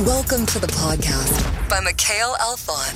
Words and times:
Welcome 0.00 0.44
to 0.44 0.58
the 0.58 0.66
podcast 0.66 1.70
by 1.70 1.80
Mikhail 1.80 2.34
Alfon. 2.34 2.92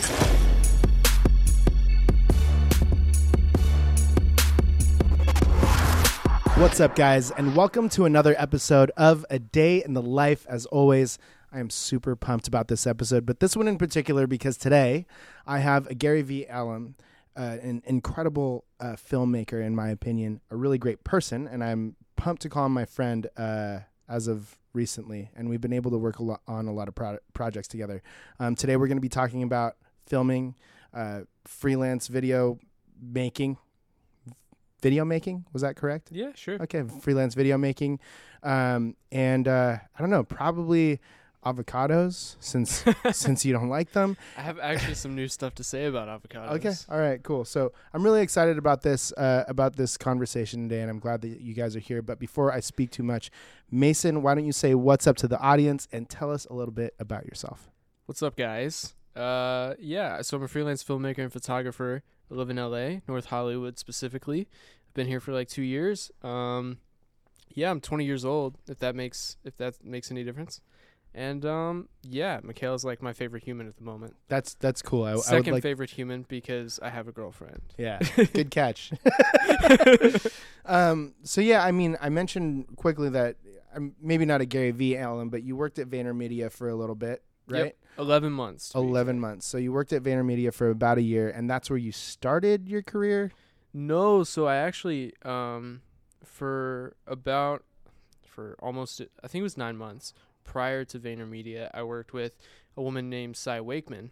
What's 6.61 6.79
up, 6.79 6.95
guys, 6.95 7.31
and 7.31 7.57
welcome 7.57 7.89
to 7.89 8.05
another 8.05 8.35
episode 8.37 8.93
of 8.99 9.25
A 9.31 9.39
Day 9.39 9.83
in 9.83 9.95
the 9.95 10.03
Life. 10.03 10.45
As 10.47 10.67
always, 10.67 11.19
I 11.51 11.61
am 11.61 11.71
super 11.71 12.15
pumped 12.17 12.47
about 12.47 12.69
this 12.69 12.87
episode, 12.87 13.25
but 13.25 13.41
this 13.41 13.57
one 13.57 13.67
in 13.67 13.79
particular 13.79 14.27
because 14.27 14.59
today 14.59 15.07
I 15.47 15.61
have 15.61 15.99
Gary 15.99 16.21
Vee 16.21 16.45
alum, 16.51 16.97
uh, 17.35 17.57
an 17.63 17.83
incredible 17.87 18.67
uh, 18.79 18.97
filmmaker, 18.97 19.65
in 19.65 19.75
my 19.75 19.89
opinion, 19.89 20.43
a 20.51 20.57
really 20.57 20.77
great 20.77 21.03
person, 21.03 21.49
and 21.49 21.65
I'm 21.65 21.97
pumped 22.17 22.43
to 22.43 22.51
call 22.51 22.67
him 22.67 22.75
my 22.75 22.85
friend 22.85 23.27
uh, 23.39 23.79
as 24.07 24.29
of 24.29 24.59
recently, 24.73 25.31
and 25.37 25.49
we've 25.49 25.61
been 25.61 25.73
able 25.73 25.91
to 25.91 25.99
work 25.99 26.19
a 26.19 26.23
lot 26.23 26.41
on 26.47 26.67
a 26.67 26.73
lot 26.73 26.89
of 26.89 26.95
pro- 26.95 27.19
projects 27.35 27.69
together. 27.69 28.03
Um, 28.39 28.55
today, 28.55 28.77
we're 28.77 28.89
going 28.89 28.97
to 28.97 29.03
be 29.03 29.09
talking 29.09 29.43
about 29.43 29.77
filming, 30.07 30.55
uh, 30.95 31.23
freelance 31.45 32.09
video 32.09 32.59
making, 33.01 33.59
video 34.83 35.05
making. 35.05 35.45
Was 35.53 35.63
that 35.63 35.77
correct? 35.77 36.09
Yeah, 36.11 36.33
sure. 36.35 36.61
Okay, 36.63 36.83
freelance 37.01 37.35
video 37.35 37.59
making, 37.59 38.01
um, 38.43 38.97
and 39.13 39.47
uh, 39.47 39.79
I 39.97 40.01
don't 40.01 40.11
know, 40.11 40.25
probably 40.25 41.01
avocados 41.45 42.37
since 42.41 42.85
since 43.13 43.45
you 43.45 43.53
don't 43.53 43.69
like 43.69 43.93
them. 43.93 44.17
I 44.37 44.43
have 44.43 44.59
actually 44.59 44.95
some 44.95 45.15
new 45.15 45.29
stuff 45.29 45.55
to 45.57 45.65
say 45.65 45.87
about 45.87 46.09
avocados. 46.09 46.51
Okay, 46.53 46.73
all 46.89 46.99
right, 46.99 47.23
cool. 47.23 47.45
So 47.45 47.73
I'm 47.93 48.03
really 48.03 48.23
excited 48.23 48.59
about 48.59 48.83
this 48.83 49.13
uh, 49.13 49.45
about 49.49 49.77
this 49.77 49.97
conversation 49.97 50.69
today, 50.69 50.83
and 50.83 50.91
I'm 50.91 50.99
glad 50.99 51.23
that 51.23 51.41
you 51.41 51.55
guys 51.55 51.77
are 51.77 51.81
here. 51.81 52.03
But 52.03 52.19
before 52.19 52.53
I 52.53 52.61
speak 52.61 52.91
too 52.91 53.03
much, 53.03 53.31
Mason, 53.71 54.23
why 54.23 54.35
don't 54.35 54.47
you 54.47 54.53
say 54.53 54.75
what's 54.75 55.07
up 55.07 55.17
to 55.19 55.29
the 55.29 55.39
audience 55.41 55.89
and 55.93 56.09
tell 56.09 56.31
us 56.31 56.47
a 56.47 56.55
little 56.55 56.75
bit 56.75 56.95
about 56.99 57.27
yourself? 57.27 57.71
What's 58.07 58.23
up, 58.23 58.37
guys? 58.37 58.95
Uh, 59.15 59.75
yeah, 59.79 60.23
so 60.23 60.37
I'm 60.37 60.43
a 60.43 60.49
freelance 60.49 60.85
filmmaker 60.85 61.19
and 61.19 61.33
photographer. 61.33 62.03
I 62.31 62.35
live 62.35 62.51
in 62.51 62.57
LA, 62.57 63.01
North 63.09 63.27
Hollywood 63.27 63.79
specifically. 63.79 64.49
I've 64.89 64.95
been 64.95 65.09
here 65.09 65.21
for 65.21 65.33
like 65.33 65.49
two 65.49 65.63
years. 65.63 66.11
Um, 66.23 66.79
yeah, 67.55 67.71
I'm 67.71 67.81
20 67.81 68.05
years 68.05 68.25
old. 68.25 68.57
If 68.69 68.79
that 68.79 68.95
makes 68.95 69.37
if 69.45 69.57
that 69.57 69.85
makes 69.85 70.11
any 70.11 70.23
difference. 70.25 70.61
And 71.15 71.45
um, 71.45 71.89
yeah, 72.03 72.39
Mikhail's 72.43 72.85
like 72.85 73.03
my 73.03 73.13
favorite 73.13 73.43
human 73.43 73.67
at 73.67 73.77
the 73.77 73.83
moment. 73.83 74.15
That's 74.29 74.55
that's 74.55 74.81
cool. 74.81 75.05
I, 75.05 75.11
I 75.11 75.15
would 75.17 75.25
Second 75.25 75.55
like, 75.55 75.63
favorite 75.63 75.91
human 75.91 76.25
because 76.29 76.79
I 76.83 76.91
have 76.91 77.09
a 77.09 77.13
girlfriend. 77.13 77.63
Yeah, 77.77 77.99
good 78.33 78.51
catch. 78.51 78.93
um, 80.67 81.15
so 81.25 81.41
yeah, 81.41 81.65
I 81.65 81.73
mean, 81.73 81.97
I 82.01 82.11
mentioned 82.11 82.77
quickly 82.77 83.09
that 83.11 83.37
I'm 83.75 83.97
maybe 84.01 84.25
not 84.25 84.41
a 84.41 84.47
Gary 84.47 84.71
Vee 84.71 84.97
alum, 84.97 85.31
but 85.31 85.43
you 85.43 85.57
worked 85.57 85.81
at 85.81 85.91
VaynerMedia 85.91 86.51
for 86.53 86.69
a 86.69 86.77
little 86.77 86.95
bit, 86.95 87.25
right? 87.49 87.65
Yep, 87.65 87.77
11 87.99 88.33
months. 88.33 88.73
Eleven 88.77 89.19
months. 89.19 89.47
So 89.47 89.59
you 89.59 89.73
worked 89.73 89.93
at 89.93 90.05
VaynerMedia 90.05 90.55
for 90.55 90.71
about 90.71 90.99
a 90.99 91.03
year, 91.03 91.29
and 91.29 91.51
that's 91.51 91.69
where 91.69 91.79
you 91.79 91.91
started 91.91 92.69
your 92.69 92.83
career. 92.83 93.33
No, 93.73 94.23
so 94.23 94.47
I 94.47 94.57
actually 94.57 95.13
um 95.25 95.83
for 96.25 96.95
about 97.07 97.65
for 98.25 98.57
almost 98.61 99.01
I 99.25 99.29
think 99.29 99.41
it 99.41 99.43
was 99.43 99.57
9 99.57 99.77
months 99.77 100.15
prior 100.45 100.85
to 100.87 100.99
VaynerMedia, 100.99 101.71
I 101.75 101.83
worked 101.83 102.13
with 102.13 102.37
a 102.77 102.83
woman 102.83 103.09
named 103.11 103.37
Cy 103.37 103.61
Wakeman 103.61 104.11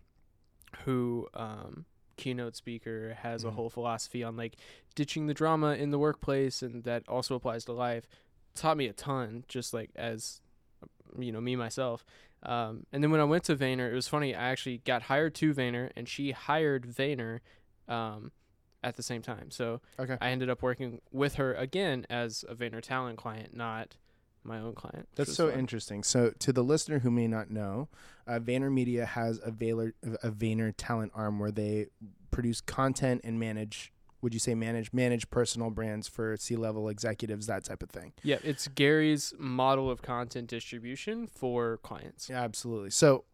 who 0.84 1.29
um 1.34 1.84
keynote 2.17 2.57
speaker 2.57 3.15
has 3.23 3.45
a 3.45 3.48
Mhm. 3.48 3.53
whole 3.55 3.71
philosophy 3.71 4.25
on 4.25 4.37
like 4.37 4.56
ditching 4.97 5.29
the 5.29 5.34
drama 5.34 5.75
in 5.77 5.91
the 5.91 5.99
workplace 5.99 6.62
and 6.62 6.83
that 6.84 7.09
also 7.09 7.34
applies 7.37 7.65
to 7.67 7.73
life. 7.73 8.09
Taught 8.55 8.77
me 8.77 8.87
a 8.89 8.93
ton 8.93 9.45
just 9.49 9.73
like 9.73 9.91
as 9.95 10.41
you 11.19 11.31
know, 11.33 11.41
me 11.41 11.55
myself. 11.56 12.05
Um, 12.43 12.87
and 12.93 13.03
then 13.03 13.11
when 13.11 13.21
I 13.21 13.25
went 13.25 13.45
to 13.45 13.56
Vayner, 13.56 13.91
it 13.91 13.95
was 13.95 14.09
funny. 14.09 14.34
I 14.34 14.49
actually 14.51 14.79
got 14.79 15.03
hired 15.03 15.34
to 15.37 15.55
Vayner, 15.55 15.91
and 15.97 16.09
she 16.09 16.33
hired 16.33 16.87
Vayner 16.87 17.41
um, 17.89 18.31
at 18.84 18.97
the 18.97 19.03
same 19.03 19.22
time. 19.22 19.50
So 19.50 19.81
Okay. 19.99 20.19
I 20.21 20.31
ended 20.31 20.50
up 20.50 20.62
working 20.62 21.00
with 21.10 21.34
her 21.37 21.55
again 21.55 22.05
as 22.10 22.45
a 22.49 22.55
Vayner 22.55 22.83
talent 22.83 23.16
client, 23.16 23.56
not 23.56 23.97
my 24.48 24.59
own 24.59 24.75
client. 24.75 25.09
That's 25.14 25.34
so 25.34 25.50
fun. 25.50 25.59
interesting. 25.59 26.03
So, 26.03 26.32
to 26.38 26.53
the 26.53 26.64
listener 26.64 27.00
who 27.00 27.10
may 27.10 27.28
not 27.28 27.50
know, 27.50 27.88
uh, 28.26 28.38
VaynerMedia 28.41 29.06
has 29.06 29.38
a 29.44 29.53
Vayner, 29.53 29.92
a 30.22 30.31
Vayner 30.31 30.72
talent 30.76 31.12
arm 31.14 31.38
where 31.38 31.53
they 31.53 31.86
produce 32.31 32.60
content 32.60 33.20
and 33.25 33.38
manage. 33.38 33.92
Would 34.20 34.34
you 34.34 34.41
say 34.41 34.56
manage 34.56 34.92
manage 34.92 35.31
personal 35.31 35.70
brands 35.70 36.09
for 36.09 36.36
C 36.36 36.56
level 36.56 36.88
executives, 36.88 37.47
that 37.47 37.62
type 37.62 37.84
of 37.84 37.91
thing? 37.91 38.12
Yeah, 38.25 38.38
it's 38.42 38.66
Gary's 38.66 39.32
model 39.38 39.88
of 39.88 40.03
content 40.03 40.48
distribution 40.48 41.28
for 41.28 41.76
clients. 41.78 42.28
Yeah, 42.28 42.42
absolutely. 42.42 42.91
So 42.91 43.25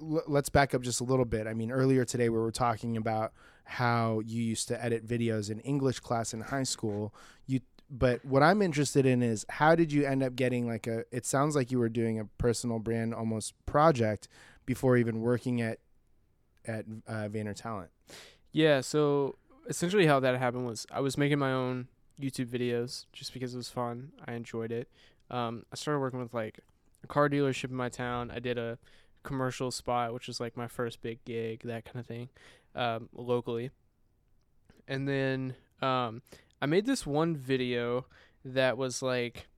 l- 0.00 0.24
let's 0.26 0.48
back 0.48 0.74
up 0.74 0.82
just 0.82 1.00
a 1.00 1.04
little 1.04 1.24
bit. 1.24 1.46
I 1.46 1.54
mean, 1.54 1.70
earlier 1.70 2.04
today 2.04 2.28
we 2.28 2.38
were 2.38 2.50
talking 2.50 2.96
about 2.96 3.32
how 3.64 4.20
you 4.26 4.42
used 4.42 4.68
to 4.68 4.84
edit 4.84 5.06
videos 5.06 5.50
in 5.50 5.60
English 5.60 6.00
class 6.00 6.34
in 6.34 6.40
high 6.40 6.64
school. 6.64 7.14
You, 7.46 7.60
but 7.92 8.24
what 8.24 8.42
I'm 8.42 8.62
interested 8.62 9.04
in 9.04 9.22
is 9.22 9.44
how 9.50 9.74
did 9.74 9.92
you 9.92 10.06
end 10.06 10.22
up 10.22 10.34
getting 10.34 10.66
like 10.66 10.86
a? 10.86 11.04
It 11.12 11.26
sounds 11.26 11.54
like 11.54 11.70
you 11.70 11.78
were 11.78 11.90
doing 11.90 12.18
a 12.18 12.24
personal 12.38 12.78
brand 12.78 13.14
almost 13.14 13.54
project 13.66 14.28
before 14.64 14.96
even 14.96 15.20
working 15.20 15.60
at 15.60 15.78
at 16.64 16.86
uh, 17.06 17.28
Vayner 17.28 17.54
Talent. 17.54 17.90
Yeah, 18.50 18.80
so 18.80 19.36
essentially 19.68 20.06
how 20.06 20.20
that 20.20 20.38
happened 20.38 20.66
was 20.66 20.86
I 20.90 21.00
was 21.00 21.18
making 21.18 21.38
my 21.38 21.52
own 21.52 21.88
YouTube 22.18 22.46
videos 22.46 23.04
just 23.12 23.34
because 23.34 23.52
it 23.52 23.58
was 23.58 23.68
fun. 23.68 24.12
I 24.26 24.32
enjoyed 24.32 24.72
it. 24.72 24.88
Um, 25.30 25.66
I 25.70 25.76
started 25.76 26.00
working 26.00 26.20
with 26.20 26.32
like 26.32 26.60
a 27.04 27.06
car 27.06 27.28
dealership 27.28 27.70
in 27.70 27.76
my 27.76 27.90
town. 27.90 28.30
I 28.30 28.38
did 28.38 28.56
a 28.56 28.78
commercial 29.22 29.70
spot, 29.70 30.14
which 30.14 30.28
was 30.28 30.40
like 30.40 30.56
my 30.56 30.66
first 30.66 31.02
big 31.02 31.22
gig, 31.26 31.60
that 31.64 31.84
kind 31.84 31.96
of 31.98 32.06
thing, 32.06 32.30
um, 32.74 33.10
locally. 33.14 33.70
And 34.88 35.06
then 35.06 35.54
um, 35.82 36.22
I 36.62 36.66
made 36.66 36.86
this 36.86 37.04
one 37.04 37.36
video 37.36 38.06
that 38.44 38.78
was 38.78 39.02
like 39.02 39.48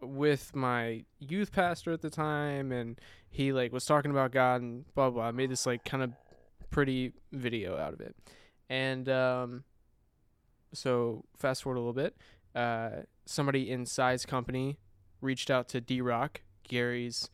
with 0.00 0.54
my 0.54 1.04
youth 1.18 1.52
pastor 1.52 1.92
at 1.92 2.00
the 2.00 2.08
time, 2.08 2.70
and 2.72 2.98
he 3.28 3.52
like 3.52 3.72
was 3.72 3.84
talking 3.84 4.10
about 4.12 4.30
God 4.32 4.62
and 4.62 4.84
blah 4.94 5.10
blah. 5.10 5.24
I 5.26 5.30
made 5.32 5.50
this 5.50 5.66
like 5.66 5.84
kind 5.84 6.02
of 6.02 6.12
pretty 6.70 7.12
video 7.32 7.76
out 7.76 7.92
of 7.92 8.00
it. 8.00 8.14
And 8.70 9.08
um, 9.08 9.64
so 10.72 11.24
fast 11.36 11.62
forward 11.64 11.76
a 11.76 11.80
little 11.80 11.92
bit, 11.92 12.16
uh, 12.54 13.02
somebody 13.26 13.70
in 13.70 13.84
Cy's 13.84 14.24
Company 14.24 14.78
reached 15.20 15.50
out 15.50 15.68
to 15.70 15.80
D 15.80 16.00
Rock, 16.00 16.42
Gary's 16.68 17.28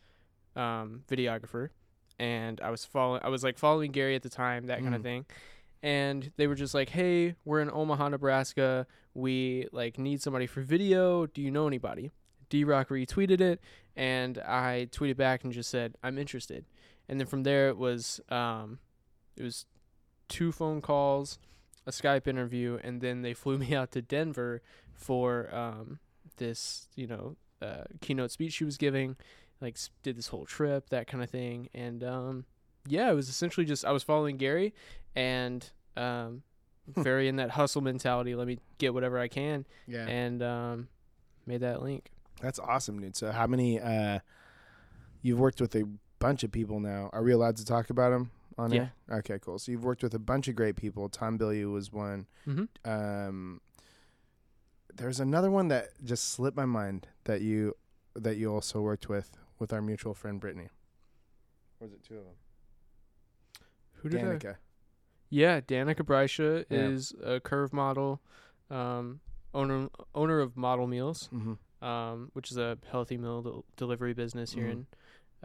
um, 0.57 1.03
videographer, 1.09 1.69
and 2.19 2.61
I 2.63 2.71
was 2.71 2.85
following. 2.87 3.21
I 3.23 3.29
was 3.29 3.45
like 3.45 3.59
following 3.59 3.93
Gary 3.93 4.15
at 4.15 4.23
the 4.23 4.31
time, 4.31 4.67
that 4.69 4.81
kind 4.81 4.95
Mm. 4.95 4.97
of 4.97 5.03
thing. 5.03 5.27
And 5.83 6.33
they 6.37 6.47
were 6.47 6.55
just 6.55 6.75
like, 6.75 6.91
"Hey, 6.91 7.37
we're 7.45 7.61
in 7.61 7.71
Omaha, 7.71 8.09
Nebraska. 8.11 8.87
We 9.15 9.69
like 9.73 9.99
need 9.99 10.23
somebody 10.23 10.47
for 10.47 10.63
video. 10.63 11.27
Do 11.27 11.43
you 11.43 11.51
know 11.51 11.67
anybody?" 11.67 12.13
D 12.49 12.65
Rock 12.65 12.89
retweeted 12.89 13.41
it, 13.41 13.61
and 13.95 14.39
I 14.39 14.89
tweeted 14.91 15.17
back 15.17 15.45
and 15.45 15.53
just 15.53 15.71
said, 15.71 15.97
"I'm 16.03 16.19
interested." 16.19 16.65
And 17.09 17.21
then 17.21 17.27
from 17.27 17.43
there, 17.43 17.69
it 17.69 17.77
was 17.77 18.21
um, 18.29 18.79
it 19.37 19.43
was 19.43 19.67
two 20.29 20.53
phone 20.53 20.81
calls, 20.81 21.39
a 21.87 21.91
Skype 21.91 22.27
interview, 22.27 22.79
and 22.83 23.01
then 23.01 23.23
they 23.23 23.35
flew 23.43 23.59
me 23.59 23.75
out 23.75 23.93
to 23.93 24.03
Denver 24.03 24.63
for 24.95 25.55
um, 25.55 25.99
this, 26.37 26.89
you 26.95 27.07
know, 27.07 27.37
uh, 27.63 27.85
keynote 28.01 28.31
speech 28.31 28.55
she 28.55 28.65
was 28.65 28.77
giving. 28.77 29.17
Like 29.61 29.79
did 30.03 30.17
this 30.17 30.29
whole 30.29 30.45
trip, 30.45 30.91
that 30.91 31.07
kind 31.07 31.23
of 31.25 31.31
thing, 31.31 31.71
and 31.73 32.05
um, 32.05 32.45
yeah, 32.89 33.11
it 33.11 33.15
was 33.15 33.29
essentially 33.29 33.67
just 33.67 33.85
I 33.85 33.93
was 33.93 34.03
following 34.03 34.37
Gary, 34.37 34.75
and 35.15 35.69
um, 35.97 36.43
very 36.89 37.29
in 37.29 37.37
that 37.37 37.51
hustle 37.51 37.83
mentality. 37.83 38.35
Let 38.35 38.47
me 38.47 38.59
get 38.79 38.95
whatever 38.95 39.19
I 39.19 39.29
can, 39.29 39.65
Yeah, 39.87 40.07
and 40.07 40.43
um, 40.43 40.89
made 41.47 41.61
that 41.61 41.83
link. 41.83 42.11
that's 42.41 42.59
awesome, 42.59 43.01
dude. 43.01 43.17
So 43.17 43.33
how 43.33 43.47
many? 43.47 43.81
Uh, 43.81 44.21
you've 45.23 45.39
worked 45.41 45.61
with 45.61 45.75
a 45.75 45.85
bunch 46.19 46.45
of 46.45 46.53
people 46.53 46.81
now. 46.81 47.11
Are 47.13 47.23
we 47.23 47.33
allowed 47.33 47.57
to 47.57 47.65
talk 47.65 47.91
about 47.91 48.11
them 48.11 48.31
on 48.59 48.73
Yeah. 48.73 48.89
air? 49.11 49.19
Okay, 49.19 49.39
cool. 49.41 49.59
So 49.59 49.73
you've 49.73 49.85
worked 49.85 50.03
with 50.03 50.15
a 50.15 50.19
bunch 50.19 50.47
of 50.49 50.55
great 50.57 50.77
people. 50.77 51.09
Tom 51.09 51.39
Bilyeu 51.39 51.73
was 51.73 51.93
one. 51.93 52.27
Mm-hmm. 52.47 52.91
um 52.91 53.61
there's 54.95 55.21
another 55.21 55.51
one 55.51 55.69
that 55.69 55.89
just 56.05 56.31
slipped 56.31 56.57
my 56.57 56.65
mind 56.65 57.07
that 57.25 57.43
you 57.43 57.75
that 58.15 58.37
you 58.39 58.51
also 58.51 58.81
worked 58.81 59.11
with 59.11 59.31
with 59.59 59.71
our 59.73 59.83
mutual 59.83 60.15
friend 60.15 60.41
Brittany. 60.41 60.69
Or 61.81 61.87
was 61.87 61.93
it 61.93 62.03
two 62.03 62.15
of 62.17 62.25
them? 62.25 62.33
Who 64.07 64.19
did 64.19 64.25
I? 64.25 64.35
Danika. 64.37 64.57
Yeah, 65.31 65.61
Danika 65.61 66.03
Brysha 66.03 66.65
Yeah. 66.71 66.79
is 66.89 67.13
a 67.23 67.41
curve 67.41 67.73
model, 67.73 68.21
um, 68.71 69.21
owner 69.55 69.89
owner 70.15 70.41
of 70.41 70.57
Model 70.57 70.87
Meals, 70.87 71.29
Mm-hmm. 71.33 71.85
um, 71.85 72.31
which 72.35 72.51
is 72.51 72.57
a 72.59 72.79
healthy 72.91 73.17
meal 73.17 73.43
del- 73.43 73.65
delivery 73.77 74.15
business 74.15 74.53
here 74.53 74.67
Mhm. 74.67 74.71
in 74.73 74.87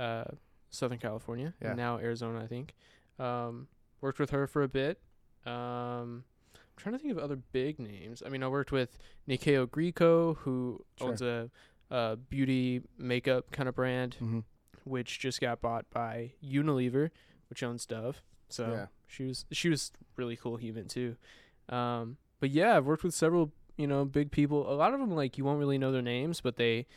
uh, 0.03 0.31
Southern 0.69 0.99
California 0.99 1.53
Yeah. 1.61 1.69
and 1.69 1.77
now 1.77 1.97
Arizona, 1.97 2.39
I 2.43 2.47
think. 2.47 2.75
Um, 3.19 3.67
worked 4.01 4.19
with 4.19 4.29
her 4.31 4.47
for 4.47 4.63
a 4.63 4.67
bit. 4.69 5.01
Um, 5.45 6.23
I'm 6.55 6.77
trying 6.77 6.93
to 6.93 6.99
think 6.99 7.11
of 7.11 7.17
other 7.19 7.35
big 7.35 7.77
names. 7.79 8.23
I 8.25 8.29
mean, 8.29 8.41
I 8.43 8.47
worked 8.47 8.71
with 8.71 8.97
Nikeo 9.27 9.67
Grieco, 9.67 10.37
who 10.37 10.83
Sure. 10.97 11.09
owns 11.09 11.21
a, 11.21 11.49
a 11.89 12.15
beauty 12.15 12.81
makeup 12.97 13.51
kind 13.51 13.67
of 13.69 13.75
brand. 13.75 14.15
Mm-hmm. 14.19 14.39
which 14.83 15.19
just 15.19 15.39
got 15.39 15.61
bought 15.61 15.87
by 15.91 16.33
Unilever, 16.43 17.11
which 17.51 17.61
owns 17.61 17.85
Dove. 17.85 18.23
So 18.53 18.71
Yeah. 18.71 18.85
she 19.07 19.25
was 19.25 19.45
she 19.51 19.69
was 19.69 19.91
really 20.15 20.35
cool 20.35 20.57
human 20.57 20.87
too. 20.87 21.15
Um, 21.69 22.17
but 22.39 22.49
yeah, 22.49 22.75
I've 22.77 22.85
worked 22.85 23.03
with 23.03 23.13
several 23.13 23.51
you 23.77 23.87
know 23.87 24.05
big 24.05 24.31
people. 24.31 24.71
A 24.71 24.75
lot 24.75 24.93
of 24.93 24.99
them 24.99 25.11
like 25.11 25.37
you 25.37 25.43
won't 25.45 25.59
really 25.59 25.77
know 25.77 25.91
their 25.91 26.01
names, 26.01 26.41
but 26.41 26.55
they 26.57 26.87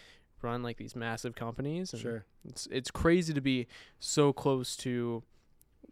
run 0.43 0.63
like 0.63 0.77
these 0.77 0.95
massive 0.97 1.35
companies. 1.35 1.93
And 1.93 2.03
Sure. 2.03 2.25
it's 2.49 2.67
it's 2.71 2.91
crazy 2.91 3.33
to 3.35 3.41
be 3.41 3.67
so 4.01 4.33
close 4.33 4.77
to 4.79 5.23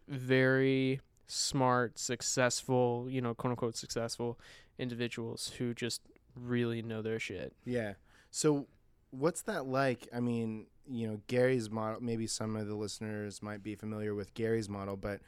very 0.08 1.00
smart, 1.26 1.98
successful, 1.98 3.06
you 3.08 3.20
know, 3.20 3.34
quote 3.34 3.52
unquote 3.52 3.76
successful 3.76 4.38
individuals 4.78 5.52
who 5.58 5.74
just 5.74 6.02
really 6.34 6.82
know 6.82 7.02
their 7.02 7.18
shit. 7.18 7.54
Yeah. 7.64 7.94
So, 8.30 8.66
what's 9.10 9.42
that 9.42 9.66
like? 9.66 10.08
I 10.12 10.20
mean, 10.20 10.66
you 10.88 11.06
know, 11.06 11.20
Gary's 11.26 11.70
model. 11.70 12.00
Maybe 12.02 12.26
some 12.26 12.56
of 12.56 12.66
the 12.66 12.74
listeners 12.74 13.42
might 13.42 13.62
be 13.62 13.74
familiar 13.74 14.14
with 14.14 14.34
Gary's 14.34 14.68
model, 14.68 14.96
but 14.96 15.20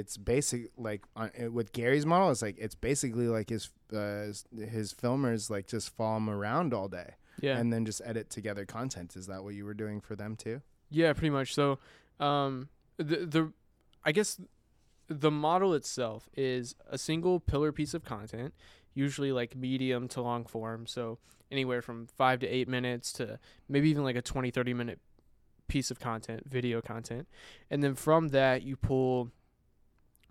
it's 0.00 0.16
basic 0.16 0.70
like 0.76 1.02
uh, 1.16 1.28
with 1.50 1.72
Gary's 1.72 2.04
model. 2.06 2.30
It's 2.30 2.42
like 2.42 2.56
it's 2.58 2.74
basically 2.74 3.28
like 3.28 3.48
his 3.50 3.70
uh, 3.92 4.26
his- 4.76 4.92
filmers 5.02 5.50
like 5.50 5.66
just 5.66 5.90
follow 5.96 6.16
him 6.16 6.28
around 6.30 6.74
all 6.74 6.88
day 6.88 7.14
Yeah. 7.40 7.58
and 7.58 7.72
then 7.72 7.84
just 7.86 8.00
edit 8.04 8.28
together 8.30 8.64
content. 8.66 9.14
Is 9.16 9.26
that 9.28 9.44
what 9.44 9.54
you 9.54 9.64
were 9.64 9.74
doing 9.84 10.00
for 10.00 10.16
them 10.16 10.36
too? 10.36 10.60
Yeah, 10.90 11.12
pretty 11.12 11.30
much. 11.30 11.54
So, 11.54 11.78
um, 12.20 12.68
the 12.96 13.18
the 13.34 13.52
I 14.04 14.12
guess 14.12 14.40
the 15.08 15.30
model 15.30 15.74
itself 15.74 16.28
is 16.36 16.74
a 16.90 16.98
single 16.98 17.38
pillar 17.40 17.72
piece 17.72 17.94
of 17.94 18.04
content, 18.04 18.54
usually 18.94 19.32
like 19.32 19.54
medium 19.56 20.08
to 20.08 20.22
long 20.22 20.44
form. 20.46 20.86
So 20.86 21.18
anywhere 21.50 21.82
from 21.82 22.06
five 22.06 22.40
to 22.40 22.46
eight 22.48 22.68
minutes 22.68 23.12
to 23.14 23.38
maybe 23.68 23.90
even 23.90 24.02
like 24.02 24.16
a 24.16 24.22
20, 24.22 24.50
30 24.50 24.74
minute 24.74 24.98
piece 25.68 25.90
of 25.90 25.98
content, 26.00 26.42
video 26.48 26.80
content, 26.80 27.28
and 27.70 27.82
then 27.82 27.94
from 27.94 28.28
that 28.28 28.62
you 28.62 28.76
pull 28.76 29.30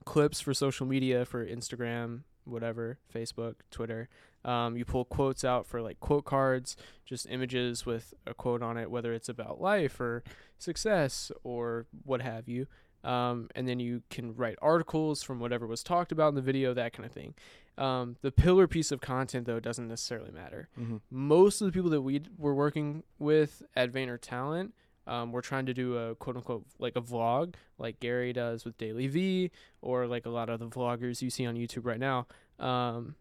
clips 0.04 0.42
for 0.42 0.54
social 0.54 0.86
media 0.86 1.26
for 1.26 1.46
Instagram, 1.46 2.22
whatever, 2.46 3.00
Facebook, 3.14 3.56
Twitter. 3.72 4.10
Um, 4.46 4.76
you 4.76 4.84
pull 4.84 5.06
quotes 5.06 5.44
out 5.44 5.66
for 5.66 5.82
like 5.82 6.00
quote 6.00 6.26
cards, 6.26 6.76
just 7.06 7.28
images 7.30 7.86
with 7.86 8.14
a 8.28 8.34
quote 8.34 8.62
on 8.62 8.78
it, 8.78 8.92
whether 8.92 9.14
it's 9.14 9.30
about 9.30 9.62
life 9.62 10.00
or 10.00 10.24
success 10.58 11.32
or 11.44 11.86
what 12.04 12.22
have 12.22 12.48
you. 12.48 12.68
Um, 13.04 13.50
and 13.56 13.68
then 13.68 13.80
you 13.80 14.04
can 14.10 14.36
write 14.36 14.58
articles 14.62 15.24
from 15.24 15.40
whatever 15.40 15.68
was 15.68 15.84
talked 15.84 16.12
about 16.12 16.30
in 16.30 16.36
the 16.36 16.42
video, 16.42 16.74
that 16.74 16.94
kind 16.94 17.06
of 17.06 17.12
thing. 17.12 17.34
Um, 17.78 18.18
the 18.22 18.32
pillar 18.32 18.68
piece 18.68 18.92
of 18.92 19.02
content, 19.02 19.46
though, 19.46 19.60
doesn't 19.60 19.88
necessarily 19.88 20.32
matter. 20.32 20.70
Mm-hmm. 20.80 20.98
Most 21.10 21.60
of 21.60 21.66
the 21.66 21.72
people 21.72 21.90
that 21.90 22.02
we 22.02 22.22
were 22.38 22.54
working 22.54 23.04
with 23.20 23.64
at 23.76 23.92
Vayner 23.92 24.20
Talent, 24.22 24.74
um, 25.08 25.32
we're 25.32 25.42
trying 25.42 25.66
to 25.66 25.74
do 25.74 25.98
a 25.98 26.16
quote 26.16 26.38
unquote 26.38 26.66
like 26.80 26.96
a 26.96 27.02
vlog, 27.02 27.56
like 27.78 28.00
Gary 28.00 28.34
does 28.34 28.66
with 28.66 28.78
DailyVee, 28.78 29.52
or 29.82 30.08
like 30.08 30.26
a 30.26 30.30
lot 30.30 30.50
of 30.50 30.60
the 30.60 30.68
vloggers 30.68 31.22
you 31.22 31.30
see 31.30 31.46
on 31.46 31.56
YouTube 31.56 31.86
right 31.86 32.00
now. 32.00 32.28
Um, 32.60 33.16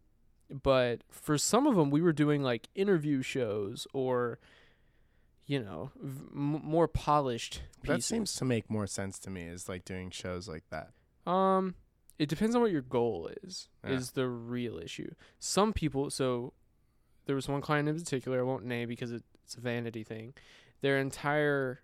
but 0.62 1.00
for 1.10 1.38
some 1.38 1.66
of 1.66 1.76
them, 1.76 1.90
we 1.90 2.02
were 2.02 2.12
doing 2.12 2.42
like 2.42 2.68
interview 2.74 3.22
shows 3.22 3.86
or, 3.92 4.38
you 5.46 5.60
know, 5.60 5.90
v- 6.00 6.26
more 6.32 6.86
polished 6.86 7.62
That 7.84 8.02
seems 8.02 8.34
to 8.36 8.44
make 8.44 8.70
more 8.70 8.86
sense 8.86 9.18
to 9.20 9.30
me. 9.30 9.42
Is 9.42 9.68
like 9.68 9.84
doing 9.84 10.10
shows 10.10 10.48
like 10.48 10.64
that. 10.70 10.90
Um, 11.30 11.74
it 12.18 12.28
depends 12.28 12.54
on 12.54 12.62
what 12.62 12.70
your 12.70 12.82
goal 12.82 13.30
is. 13.42 13.68
Yeah. 13.84 13.92
Is 13.92 14.12
the 14.12 14.28
real 14.28 14.78
issue. 14.78 15.14
Some 15.38 15.72
people. 15.72 16.10
So, 16.10 16.52
there 17.26 17.34
was 17.34 17.48
one 17.48 17.60
client 17.60 17.88
in 17.88 17.96
particular. 17.98 18.40
I 18.40 18.42
won't 18.42 18.64
name 18.64 18.88
because 18.88 19.12
it, 19.12 19.22
it's 19.44 19.54
a 19.54 19.60
vanity 19.60 20.04
thing. 20.04 20.34
Their 20.82 20.98
entire 20.98 21.80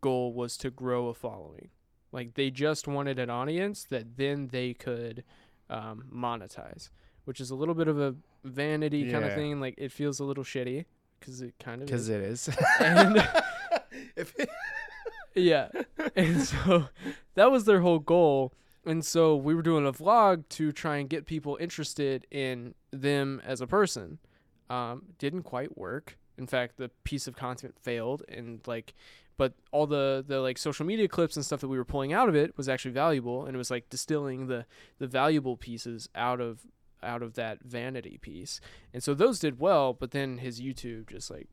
goal 0.00 0.32
was 0.32 0.56
to 0.58 0.70
grow 0.70 1.08
a 1.08 1.14
following. 1.14 1.70
Like 2.12 2.34
they 2.34 2.50
just 2.50 2.86
wanted 2.86 3.18
an 3.18 3.28
audience 3.30 3.84
that 3.90 4.16
then 4.16 4.48
they 4.52 4.72
could 4.74 5.24
um, 5.68 6.04
monetize, 6.14 6.90
which 7.24 7.40
is 7.40 7.50
a 7.50 7.54
little 7.56 7.74
bit 7.74 7.88
of 7.88 7.98
a 7.98 8.14
vanity 8.44 9.10
kind 9.10 9.24
of 9.24 9.34
thing. 9.34 9.60
Like 9.60 9.74
it 9.78 9.90
feels 9.90 10.20
a 10.20 10.24
little 10.24 10.44
shitty 10.44 10.84
because 11.18 11.40
it 11.40 11.54
kind 11.58 11.80
of 11.82 11.86
Because 11.86 12.08
it 12.08 12.20
is. 12.20 12.48
And- 12.80 13.16
if 14.16 14.34
Yeah. 15.34 15.68
And 16.14 16.42
so 16.42 16.84
that 17.34 17.50
was 17.50 17.64
their 17.64 17.80
whole 17.80 17.98
goal. 17.98 18.52
And 18.86 19.04
so 19.04 19.34
we 19.34 19.54
were 19.54 19.62
doing 19.62 19.86
a 19.86 19.92
vlog 19.92 20.48
to 20.50 20.70
try 20.70 20.98
and 20.98 21.08
get 21.08 21.26
people 21.26 21.56
interested 21.60 22.26
in 22.30 22.74
them 22.92 23.40
as 23.44 23.60
a 23.60 23.66
person. 23.66 24.18
Um, 24.70 25.06
didn't 25.18 25.42
quite 25.42 25.76
work. 25.76 26.16
In 26.36 26.46
fact, 26.46 26.76
the 26.76 26.90
piece 27.04 27.26
of 27.26 27.36
content 27.36 27.74
failed 27.80 28.22
and 28.28 28.60
like 28.66 28.94
but 29.36 29.52
all 29.72 29.86
the 29.86 30.24
the 30.26 30.40
like 30.40 30.58
social 30.58 30.86
media 30.86 31.08
clips 31.08 31.36
and 31.36 31.44
stuff 31.44 31.60
that 31.60 31.68
we 31.68 31.76
were 31.76 31.84
pulling 31.84 32.12
out 32.12 32.28
of 32.28 32.36
it 32.36 32.56
was 32.56 32.68
actually 32.68 32.92
valuable 32.92 33.46
and 33.46 33.54
it 33.54 33.58
was 33.58 33.70
like 33.70 33.88
distilling 33.88 34.46
the 34.46 34.64
the 34.98 35.06
valuable 35.06 35.56
pieces 35.56 36.08
out 36.14 36.40
of 36.40 36.60
out 37.02 37.22
of 37.22 37.34
that 37.34 37.58
vanity 37.62 38.18
piece. 38.20 38.60
And 38.92 39.02
so 39.02 39.14
those 39.14 39.38
did 39.38 39.60
well, 39.60 39.92
but 39.92 40.12
then 40.12 40.38
his 40.38 40.60
YouTube 40.60 41.10
just 41.10 41.30
like 41.30 41.48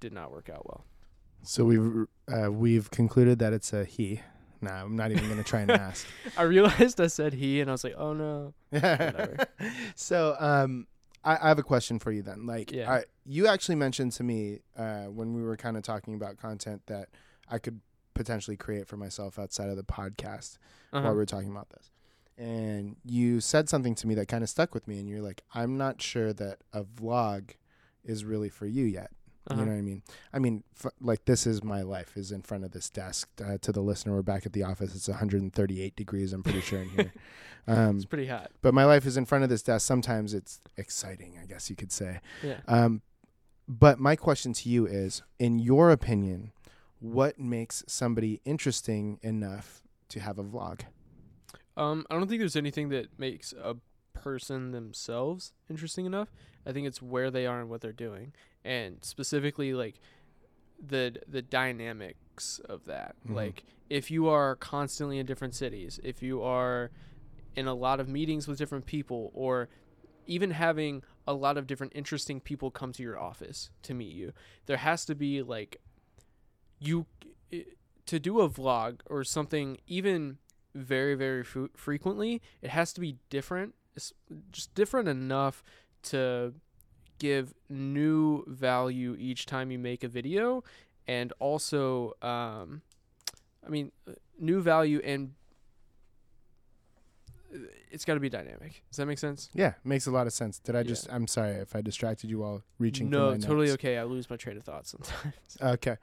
did 0.00 0.12
not 0.12 0.30
work 0.30 0.50
out 0.50 0.66
well. 0.66 0.84
So 1.42 1.64
we've 1.64 2.06
uh, 2.28 2.52
we've 2.52 2.90
concluded 2.90 3.38
that 3.40 3.52
it's 3.52 3.72
a 3.72 3.84
he. 3.84 4.20
Nah, 4.60 4.82
I'm 4.82 4.94
not 4.94 5.10
even 5.10 5.28
gonna 5.28 5.42
try 5.42 5.60
and 5.60 5.70
ask. 5.72 6.06
I 6.36 6.42
realized 6.42 7.00
I 7.00 7.08
said 7.08 7.34
he, 7.34 7.60
and 7.60 7.70
I 7.70 7.72
was 7.72 7.82
like, 7.84 7.96
oh 7.96 8.12
no. 8.12 8.54
So 9.96 10.36
um, 10.38 10.86
I, 11.24 11.36
I 11.40 11.48
have 11.48 11.58
a 11.58 11.62
question 11.62 11.98
for 11.98 12.10
you 12.12 12.22
then. 12.22 12.46
Like, 12.46 12.72
Yeah. 12.72 12.90
I, 12.90 13.04
you 13.24 13.46
actually 13.46 13.76
mentioned 13.76 14.12
to 14.12 14.22
me 14.24 14.60
uh, 14.76 15.04
when 15.04 15.34
we 15.34 15.42
were 15.42 15.56
kind 15.56 15.76
of 15.76 15.82
talking 15.82 16.14
about 16.14 16.36
content 16.36 16.82
that 16.86 17.08
I 17.48 17.58
could 17.58 17.80
potentially 18.14 18.56
create 18.56 18.86
for 18.88 18.96
myself 18.96 19.38
outside 19.38 19.68
of 19.70 19.76
the 19.76 19.82
podcast 19.84 20.58
Uh-huh. 20.92 21.02
while 21.02 21.12
we 21.12 21.18
were 21.18 21.26
talking 21.26 21.50
about 21.50 21.70
this. 21.70 21.90
And 22.38 22.96
you 23.04 23.40
said 23.40 23.68
something 23.68 23.94
to 23.96 24.06
me 24.06 24.14
that 24.16 24.26
kind 24.26 24.42
of 24.42 24.48
stuck 24.50 24.74
with 24.74 24.88
me, 24.88 24.98
and 24.98 25.08
you're 25.08 25.20
like, 25.22 25.42
I'm 25.54 25.76
not 25.76 26.00
sure 26.02 26.32
that 26.32 26.58
a 26.72 26.82
vlog 26.82 27.50
is 28.04 28.24
really 28.24 28.48
for 28.48 28.66
you 28.66 28.84
yet. 28.84 29.10
Uh-huh. 29.50 29.58
You 29.60 29.66
know 29.66 29.72
what 29.72 29.78
I 29.78 29.82
mean? 29.82 30.02
I 30.32 30.38
mean, 30.38 30.62
f- 30.84 30.92
like 31.00 31.24
this 31.24 31.46
is 31.46 31.64
my 31.64 31.82
life 31.82 32.16
is 32.16 32.30
in 32.30 32.42
front 32.42 32.64
of 32.64 32.70
this 32.70 32.88
desk. 32.88 33.28
Uh, 33.44 33.58
to 33.62 33.72
the 33.72 33.80
listener, 33.80 34.14
we're 34.14 34.22
back 34.22 34.46
at 34.46 34.52
the 34.52 34.62
office. 34.62 34.94
It's 34.94 35.08
138 35.08 35.96
degrees. 35.96 36.32
I'm 36.32 36.42
pretty 36.42 36.60
sure 36.60 36.80
in 36.82 36.88
here. 36.90 37.12
Um, 37.68 37.94
It's 37.94 38.06
pretty 38.06 38.26
hot. 38.26 38.50
but 38.60 38.74
my 38.74 38.84
life 38.84 39.06
is 39.06 39.16
in 39.16 39.24
front 39.24 39.44
of 39.44 39.50
this 39.50 39.62
desk. 39.62 39.86
Sometimes 39.86 40.34
it's 40.34 40.58
exciting, 40.76 41.38
I 41.40 41.46
guess 41.46 41.70
you 41.70 41.76
could 41.76 41.92
say. 41.92 42.18
Yeah. 42.42 42.56
Um, 42.66 43.02
but 43.68 44.00
my 44.00 44.16
question 44.16 44.52
to 44.54 44.68
you 44.68 44.84
is, 44.84 45.22
in 45.38 45.60
your 45.60 45.92
opinion, 45.92 46.50
what 46.98 47.38
makes 47.38 47.84
somebody 47.86 48.40
interesting 48.44 49.20
enough 49.22 49.80
to 50.08 50.18
have 50.18 50.40
a 50.40 50.42
vlog? 50.42 50.80
Um, 51.76 52.04
I 52.10 52.14
don't 52.18 52.26
think 52.26 52.40
there's 52.40 52.56
anything 52.56 52.88
that 52.88 53.16
makes 53.16 53.52
a 53.52 53.76
person 54.22 54.70
themselves 54.70 55.52
interesting 55.68 56.06
enough. 56.06 56.32
I 56.66 56.72
think 56.72 56.86
it's 56.86 57.02
where 57.02 57.30
they 57.30 57.46
are 57.46 57.60
and 57.60 57.68
what 57.68 57.80
they're 57.80 57.92
doing, 57.92 58.32
and 58.64 58.98
specifically 59.04 59.74
like 59.74 60.00
the 60.84 61.16
the 61.28 61.42
dynamics 61.42 62.60
of 62.68 62.84
that. 62.86 63.16
Mhm. 63.28 63.34
Like 63.34 63.64
if 63.90 64.10
you 64.10 64.28
are 64.28 64.56
constantly 64.56 65.18
in 65.18 65.26
different 65.26 65.54
cities, 65.54 66.00
if 66.02 66.22
you 66.22 66.42
are 66.42 66.90
in 67.54 67.66
a 67.66 67.74
lot 67.74 68.00
of 68.00 68.08
meetings 68.08 68.48
with 68.48 68.58
different 68.58 68.86
people, 68.86 69.30
or 69.34 69.68
even 70.26 70.52
having 70.52 71.02
a 71.26 71.34
lot 71.34 71.58
of 71.58 71.66
different 71.66 71.92
interesting 71.94 72.40
people 72.40 72.70
come 72.70 72.92
to 72.92 73.02
your 73.02 73.18
office 73.18 73.70
to 73.82 73.92
meet 73.94 74.12
you, 74.14 74.32
there 74.66 74.78
has 74.78 75.04
to 75.04 75.14
be 75.14 75.42
like 75.42 75.80
you 76.78 77.06
to 78.06 78.18
do 78.18 78.40
a 78.40 78.48
vlog 78.48 79.00
or 79.06 79.22
something 79.22 79.78
even 79.86 80.38
very 80.74 81.14
very 81.14 81.44
fre- 81.44 81.66
frequently 81.76 82.40
it 82.62 82.70
has 82.70 82.92
to 82.92 83.00
be 83.00 83.18
different 83.30 83.74
it's 83.96 84.12
just 84.50 84.74
different 84.74 85.08
enough 85.08 85.62
to 86.02 86.54
give 87.18 87.54
new 87.68 88.44
value 88.48 89.14
each 89.18 89.46
time 89.46 89.70
you 89.70 89.78
make 89.78 90.02
a 90.02 90.08
video 90.08 90.64
and 91.06 91.32
also 91.38 92.14
um 92.22 92.82
i 93.64 93.68
mean 93.68 93.92
uh, 94.08 94.12
new 94.40 94.60
value 94.60 95.00
and 95.04 95.32
uh, 97.54 97.58
it's 97.90 98.04
got 98.04 98.14
to 98.14 98.20
be 98.20 98.28
dynamic 98.28 98.82
does 98.90 98.96
that 98.96 99.06
make 99.06 99.18
sense 99.18 99.50
Yeah, 99.54 99.74
makes 99.84 100.06
a 100.06 100.10
lot 100.10 100.26
of 100.26 100.32
sense. 100.32 100.58
Did 100.58 100.74
I 100.74 100.78
Yeah. 100.80 100.84
just? 100.84 101.12
I'm 101.12 101.26
sorry 101.26 101.52
if 101.56 101.76
I 101.76 101.82
distracted 101.82 102.30
you 102.30 102.38
while 102.38 102.62
reaching. 102.78 103.10
no 103.10 103.36
totally 103.36 103.66
notes. 103.66 103.74
okay 103.74 103.98
i 103.98 104.04
lose 104.04 104.30
my 104.30 104.36
train 104.36 104.56
of 104.56 104.64
thought 104.64 104.86
sometimes 104.86 105.34
Okay. 105.60 105.96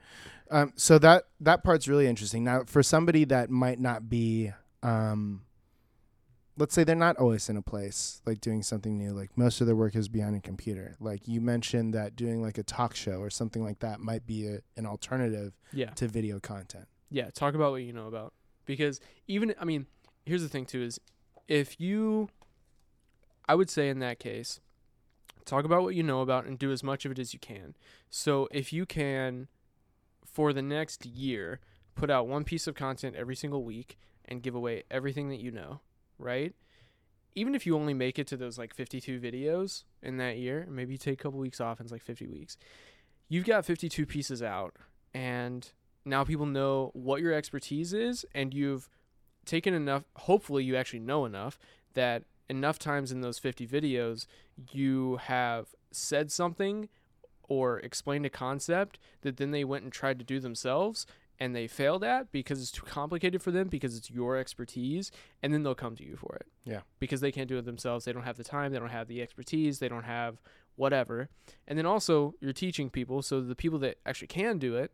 Um, 0.50 0.72
so 0.76 0.98
that 0.98 1.24
that 1.40 1.62
part's 1.64 1.86
really 1.88 2.06
interesting. 2.06 2.44
Now, 2.44 2.64
for 2.64 2.82
somebody 2.82 3.24
that 3.26 3.50
might 3.50 3.78
not 3.78 4.08
be, 4.08 4.52
um, 4.82 5.42
let's 6.60 6.74
say 6.74 6.84
they're 6.84 6.94
not 6.94 7.16
always 7.16 7.48
in 7.48 7.56
a 7.56 7.62
place 7.62 8.20
like 8.26 8.40
doing 8.40 8.62
something 8.62 8.98
new. 8.98 9.12
Like 9.12 9.36
most 9.36 9.60
of 9.60 9.66
their 9.66 9.74
work 9.74 9.96
is 9.96 10.08
behind 10.08 10.36
a 10.36 10.40
computer. 10.40 10.94
Like 11.00 11.26
you 11.26 11.40
mentioned 11.40 11.94
that 11.94 12.14
doing 12.14 12.42
like 12.42 12.58
a 12.58 12.62
talk 12.62 12.94
show 12.94 13.18
or 13.18 13.30
something 13.30 13.64
like 13.64 13.80
that 13.80 13.98
might 13.98 14.26
be 14.26 14.46
a, 14.46 14.60
an 14.76 14.86
alternative 14.86 15.54
yeah 15.72 15.90
to 15.90 16.06
video 16.06 16.38
content. 16.38 16.86
Yeah, 17.10 17.30
talk 17.30 17.54
about 17.54 17.72
what 17.72 17.82
you 17.82 17.92
know 17.92 18.06
about. 18.06 18.34
Because 18.66 19.00
even 19.26 19.54
I 19.58 19.64
mean, 19.64 19.86
here's 20.26 20.42
the 20.42 20.48
thing 20.48 20.66
too 20.66 20.82
is 20.82 21.00
if 21.48 21.80
you 21.80 22.28
I 23.48 23.54
would 23.54 23.70
say 23.70 23.88
in 23.88 23.98
that 24.00 24.18
case, 24.18 24.60
talk 25.46 25.64
about 25.64 25.82
what 25.82 25.94
you 25.94 26.02
know 26.02 26.20
about 26.20 26.44
and 26.44 26.58
do 26.58 26.70
as 26.70 26.84
much 26.84 27.06
of 27.06 27.10
it 27.12 27.18
as 27.18 27.32
you 27.32 27.40
can. 27.40 27.74
So 28.10 28.48
if 28.52 28.72
you 28.72 28.84
can 28.84 29.48
for 30.24 30.52
the 30.52 30.62
next 30.62 31.06
year 31.06 31.58
put 31.94 32.10
out 32.10 32.28
one 32.28 32.44
piece 32.44 32.66
of 32.66 32.74
content 32.74 33.16
every 33.16 33.34
single 33.34 33.64
week 33.64 33.98
and 34.26 34.42
give 34.42 34.54
away 34.54 34.84
everything 34.90 35.30
that 35.30 35.40
you 35.40 35.50
know, 35.50 35.80
right? 36.20 36.54
Even 37.34 37.54
if 37.54 37.66
you 37.66 37.76
only 37.76 37.94
make 37.94 38.18
it 38.18 38.26
to 38.28 38.36
those 38.36 38.58
like 38.58 38.74
52 38.74 39.20
videos 39.20 39.84
in 40.02 40.16
that 40.18 40.36
year, 40.36 40.66
maybe 40.68 40.92
you 40.92 40.98
take 40.98 41.20
a 41.20 41.22
couple 41.22 41.38
weeks 41.38 41.60
off 41.60 41.78
and 41.78 41.86
it's 41.86 41.92
like 41.92 42.02
50 42.02 42.26
weeks. 42.26 42.56
You've 43.28 43.46
got 43.46 43.64
52 43.64 44.06
pieces 44.06 44.42
out 44.42 44.74
and 45.14 45.70
now 46.04 46.24
people 46.24 46.46
know 46.46 46.90
what 46.94 47.20
your 47.20 47.32
expertise 47.32 47.92
is 47.92 48.24
and 48.34 48.54
you've 48.54 48.88
taken 49.44 49.74
enough 49.74 50.04
hopefully 50.16 50.64
you 50.64 50.76
actually 50.76 51.00
know 51.00 51.24
enough 51.24 51.58
that 51.94 52.24
enough 52.48 52.78
times 52.78 53.12
in 53.12 53.20
those 53.20 53.38
50 53.38 53.66
videos 53.66 54.26
you 54.72 55.16
have 55.16 55.68
said 55.90 56.30
something 56.30 56.88
or 57.48 57.80
explained 57.80 58.26
a 58.26 58.30
concept 58.30 58.98
that 59.22 59.36
then 59.36 59.50
they 59.50 59.64
went 59.64 59.84
and 59.84 59.92
tried 59.92 60.18
to 60.18 60.24
do 60.24 60.40
themselves 60.40 61.06
and 61.40 61.56
they 61.56 61.66
failed 61.66 62.04
at 62.04 62.30
because 62.30 62.60
it's 62.60 62.70
too 62.70 62.84
complicated 62.84 63.42
for 63.42 63.50
them 63.50 63.68
because 63.68 63.96
it's 63.96 64.10
your 64.10 64.36
expertise 64.36 65.10
and 65.42 65.52
then 65.52 65.62
they'll 65.62 65.74
come 65.74 65.96
to 65.96 66.04
you 66.04 66.16
for 66.16 66.36
it. 66.36 66.46
Yeah. 66.64 66.80
Because 66.98 67.22
they 67.22 67.32
can't 67.32 67.48
do 67.48 67.56
it 67.56 67.64
themselves. 67.64 68.04
They 68.04 68.12
don't 68.12 68.24
have 68.24 68.36
the 68.36 68.44
time, 68.44 68.72
they 68.72 68.78
don't 68.78 68.90
have 68.90 69.08
the 69.08 69.22
expertise, 69.22 69.78
they 69.78 69.88
don't 69.88 70.04
have 70.04 70.40
whatever. 70.76 71.28
And 71.66 71.78
then 71.78 71.86
also 71.86 72.34
you're 72.40 72.52
teaching 72.52 72.90
people 72.90 73.22
so 73.22 73.40
the 73.40 73.56
people 73.56 73.78
that 73.80 73.98
actually 74.04 74.28
can 74.28 74.58
do 74.58 74.76
it, 74.76 74.92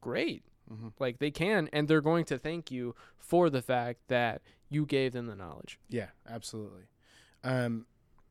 great. 0.00 0.44
Mm-hmm. 0.72 0.88
Like 0.98 1.18
they 1.18 1.30
can 1.30 1.68
and 1.72 1.86
they're 1.86 2.00
going 2.00 2.24
to 2.26 2.38
thank 2.38 2.70
you 2.70 2.94
for 3.18 3.50
the 3.50 3.62
fact 3.62 4.00
that 4.08 4.40
you 4.70 4.86
gave 4.86 5.12
them 5.12 5.26
the 5.26 5.36
knowledge. 5.36 5.78
Yeah, 5.90 6.08
absolutely. 6.28 6.84
Um, 7.44 7.86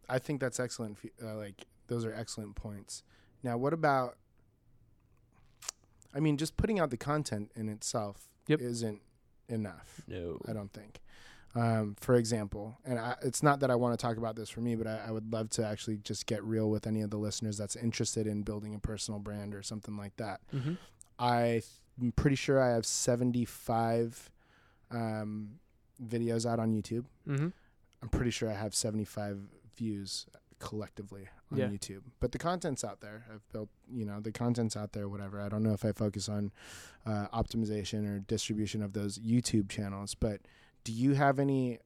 I 0.09 0.17
think 0.17 0.41
that's 0.41 0.59
excellent. 0.59 0.97
Uh, 1.23 1.35
like 1.35 1.67
those 1.87 2.05
are 2.05 2.13
excellent 2.13 2.55
points. 2.55 3.03
Now, 3.43 3.57
what 3.57 3.73
about? 3.73 4.17
I 6.13 6.19
mean, 6.19 6.37
just 6.37 6.57
putting 6.57 6.79
out 6.79 6.89
the 6.89 6.97
content 6.97 7.51
in 7.55 7.69
itself 7.69 8.27
Yep. 8.47 8.59
isn't 8.61 9.01
enough. 9.47 10.01
No. 10.07 10.39
I 10.47 10.53
don't 10.53 10.71
think. 10.73 10.99
Um, 11.53 11.95
for 11.99 12.15
example, 12.15 12.77
and 12.85 12.97
I, 12.97 13.15
it's 13.23 13.43
not 13.43 13.59
that 13.59 13.69
I 13.69 13.75
want 13.75 13.97
to 13.97 14.01
talk 14.01 14.15
about 14.17 14.35
this 14.37 14.49
for 14.49 14.61
me, 14.61 14.75
but 14.75 14.87
I, 14.87 15.01
I 15.07 15.11
would 15.11 15.33
love 15.33 15.49
to 15.51 15.65
actually 15.65 15.97
just 15.97 16.25
get 16.25 16.41
real 16.43 16.69
with 16.69 16.87
any 16.87 17.01
of 17.01 17.09
the 17.09 17.17
listeners 17.17 17.57
that's 17.57 17.75
interested 17.75 18.25
in 18.25 18.43
building 18.43 18.73
a 18.73 18.79
personal 18.79 19.19
brand 19.19 19.53
or 19.53 19.61
something 19.61 19.97
like 19.97 20.15
that. 20.17 20.39
Mm-hmm. 20.53 20.75
I 21.19 21.61
am 22.01 22.13
pretty 22.13 22.37
sure 22.37 22.61
I 22.61 22.69
have 22.69 22.85
75 22.85 24.31
um, 24.91 25.59
videos 26.03 26.49
out 26.49 26.59
on 26.59 26.71
YouTube. 26.71 27.05
Mm-hmm. 27.27 27.49
I'm 28.01 28.09
pretty 28.09 28.31
sure 28.31 28.49
I 28.49 28.53
have 28.55 28.73
75 28.73 29.39
views 29.75 30.25
collectively 30.61 31.27
on 31.51 31.57
Yeah. 31.57 31.67
YouTube. 31.67 32.03
But 32.19 32.31
the 32.31 32.37
content's 32.37 32.83
out 32.83 33.01
there. 33.01 33.25
I've 33.33 33.47
built, 33.51 33.69
you 33.91 34.05
know, 34.05 34.19
the 34.21 34.31
content's 34.31 34.77
out 34.77 34.93
there, 34.93 35.09
whatever. 35.09 35.41
I 35.41 35.49
don't 35.49 35.63
know 35.63 35.73
if 35.73 35.83
I 35.83 35.91
focus 35.91 36.29
on 36.29 36.51
uh, 37.05 37.27
optimization 37.33 38.07
or 38.07 38.19
distribution 38.19 38.81
of 38.81 38.93
those 38.93 39.17
YouTube 39.19 39.67
channels, 39.69 40.15
but 40.15 40.41
do 40.83 40.93
you 40.93 41.13
have 41.15 41.39
any, 41.39 41.79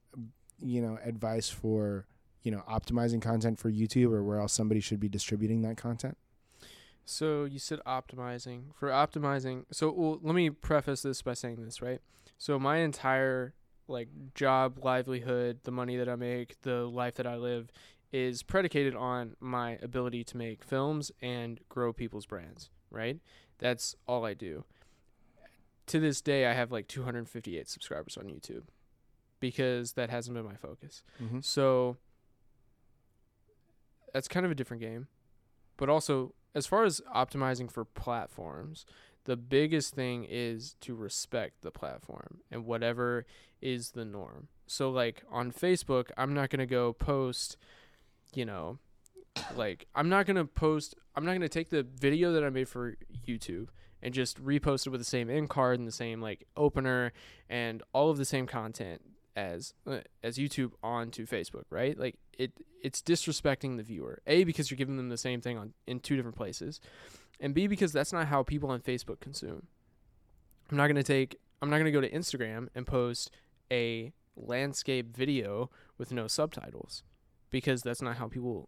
you 0.61 0.81
know, 0.81 0.99
advice 1.03 1.49
for, 1.49 2.05
you 2.43 2.51
know, 2.51 2.63
optimizing 2.69 3.21
content 3.21 3.57
for 3.57 3.71
YouTube 3.71 4.11
or 4.11 4.23
where 4.23 4.39
else 4.39 4.53
somebody 4.53 4.81
should 4.81 4.99
be 4.99 5.09
distributing 5.09 5.61
that 5.63 5.77
content? 5.77 6.17
So 7.05 7.45
you 7.45 7.59
said 7.59 7.79
optimizing. 7.85 8.73
For 8.73 8.89
optimizing, 8.89 9.65
so 9.71 9.91
well, 9.91 10.19
let 10.21 10.35
me 10.35 10.49
preface 10.49 11.01
this 11.03 11.21
by 11.21 11.33
saying 11.33 11.63
this, 11.63 11.81
right? 11.81 12.01
So 12.37 12.59
my 12.59 12.77
entire 12.77 13.53
like 13.87 14.09
job, 14.33 14.79
livelihood, 14.83 15.59
the 15.63 15.71
money 15.71 15.95
that 15.97 16.09
I 16.09 16.15
make, 16.15 16.59
the 16.63 16.85
life 16.87 17.13
that 17.15 17.27
I 17.27 17.35
live 17.35 17.71
is 18.15 18.43
predicated 18.43 18.95
on 18.95 19.35
my 19.41 19.77
ability 19.81 20.23
to 20.23 20.37
make 20.37 20.63
films 20.63 21.11
and 21.21 21.59
grow 21.67 21.91
people's 21.91 22.25
brands, 22.25 22.69
right? 22.89 23.19
That's 23.59 23.93
all 24.07 24.23
I 24.23 24.33
do. 24.33 24.63
To 25.87 25.99
this 25.99 26.21
day 26.21 26.45
I 26.45 26.53
have 26.53 26.71
like 26.71 26.87
258 26.87 27.67
subscribers 27.67 28.15
on 28.15 28.27
YouTube 28.27 28.63
because 29.41 29.93
that 29.93 30.09
hasn't 30.09 30.33
been 30.33 30.45
my 30.45 30.55
focus. 30.55 31.03
Mm-hmm. 31.21 31.39
So 31.41 31.97
that's 34.13 34.29
kind 34.29 34.45
of 34.45 34.51
a 34.51 34.55
different 34.55 34.81
game. 34.81 35.07
But 35.75 35.89
also, 35.89 36.33
as 36.55 36.65
far 36.65 36.85
as 36.85 37.01
optimizing 37.13 37.69
for 37.69 37.83
platforms, 37.83 38.85
the 39.25 39.35
biggest 39.35 39.93
thing 39.93 40.25
is 40.29 40.77
to 40.79 40.95
respect 40.95 41.63
the 41.63 41.71
platform 41.71 42.39
and 42.49 42.65
whatever 42.65 43.25
is 43.61 43.91
the 43.91 44.05
norm. 44.05 44.47
So, 44.67 44.89
like 44.89 45.23
on 45.29 45.51
Facebook, 45.51 46.11
I'm 46.15 46.33
not 46.33 46.49
going 46.49 46.61
to 46.61 46.65
go 46.65 46.93
post, 46.93 47.57
you 48.33 48.45
know, 48.45 48.79
like 49.55 49.87
I'm 49.95 50.09
not 50.09 50.25
to 50.27 50.45
post, 50.45 50.95
I'm 51.15 51.25
not 51.25 51.39
to 51.39 51.49
take 51.49 51.69
the 51.69 51.83
video 51.83 52.31
that 52.33 52.43
I 52.43 52.49
made 52.49 52.69
for 52.69 52.95
YouTube 53.27 53.67
and 54.01 54.13
just 54.13 54.43
repost 54.43 54.85
it 54.85 54.91
with 54.91 55.01
the 55.01 55.05
same 55.05 55.29
end 55.29 55.49
card 55.49 55.79
and 55.79 55.87
the 55.87 55.91
same 55.91 56.21
like 56.21 56.45
opener 56.55 57.11
and 57.49 57.81
all 57.93 58.09
of 58.09 58.17
the 58.17 58.25
same 58.25 58.47
content 58.47 59.01
as 59.35 59.73
uh, 59.87 59.99
as 60.23 60.37
YouTube 60.37 60.71
onto 60.83 61.25
Facebook, 61.25 61.65
right? 61.69 61.97
Like 61.97 62.15
it 62.37 62.51
it's 62.81 63.01
disrespecting 63.01 63.77
the 63.77 63.83
viewer. 63.83 64.21
A 64.27 64.43
because 64.43 64.69
you're 64.69 64.77
giving 64.77 64.97
them 64.97 65.09
the 65.09 65.17
same 65.17 65.41
thing 65.41 65.57
on 65.57 65.73
in 65.87 65.99
two 65.99 66.15
different 66.15 66.37
places. 66.37 66.79
And 67.39 67.53
B 67.53 67.67
because 67.67 67.91
that's 67.91 68.13
not 68.13 68.27
how 68.27 68.43
people 68.43 68.69
on 68.69 68.79
Facebook 68.79 69.19
consume. 69.19 69.67
I'm 70.71 70.77
not 70.77 70.87
going 70.87 70.95
to 70.95 71.03
take 71.03 71.37
I'm 71.61 71.69
not 71.69 71.77
going 71.77 71.85
to 71.85 71.91
go 71.91 72.01
to 72.01 72.09
Instagram 72.09 72.67
and 72.75 72.85
post 72.85 73.31
a 73.71 74.13
landscape 74.35 75.15
video 75.15 75.69
with 75.97 76.11
no 76.11 76.27
subtitles 76.27 77.03
because 77.55 77.83
that's 77.83 78.01
not 78.01 78.17
how 78.17 78.27
people 78.27 78.67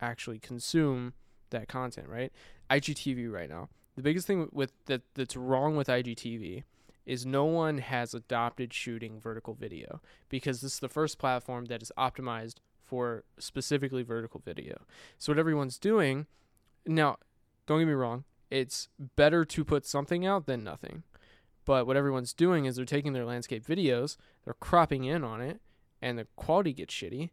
actually 0.00 0.38
consume 0.38 1.12
that 1.50 1.68
content, 1.68 2.08
right? 2.08 2.32
IGTV 2.70 3.30
right 3.30 3.50
now. 3.50 3.68
The 3.96 4.02
biggest 4.02 4.26
thing 4.26 4.48
with 4.50 4.72
that 4.86 5.02
that's 5.14 5.36
wrong 5.36 5.76
with 5.76 5.88
IGTV 5.88 6.64
is 7.04 7.26
no 7.26 7.44
one 7.44 7.76
has 7.76 8.14
adopted 8.14 8.72
shooting 8.72 9.20
vertical 9.20 9.52
video 9.52 10.00
because 10.30 10.62
this 10.62 10.72
is 10.72 10.78
the 10.80 10.88
first 10.88 11.18
platform 11.18 11.66
that 11.66 11.82
is 11.82 11.92
optimized 11.98 12.54
for 12.82 13.24
specifically 13.38 14.02
vertical 14.02 14.40
video. 14.42 14.80
So 15.18 15.30
what 15.30 15.38
everyone's 15.38 15.76
doing 15.76 16.26
now, 16.86 17.18
don't 17.66 17.80
get 17.80 17.88
me 17.88 17.92
wrong, 17.92 18.24
it's 18.50 18.88
better 19.16 19.44
to 19.44 19.64
put 19.66 19.84
something 19.84 20.24
out 20.24 20.46
than 20.46 20.64
nothing. 20.64 21.02
But 21.66 21.86
what 21.86 21.98
everyone's 21.98 22.32
doing 22.32 22.64
is 22.64 22.76
they're 22.76 22.86
taking 22.86 23.12
their 23.12 23.26
landscape 23.26 23.66
videos, 23.66 24.16
they're 24.46 24.54
cropping 24.54 25.04
in 25.04 25.22
on 25.24 25.42
it, 25.42 25.60
and 26.00 26.18
the 26.18 26.26
quality 26.36 26.72
gets 26.72 26.94
shitty, 26.94 27.28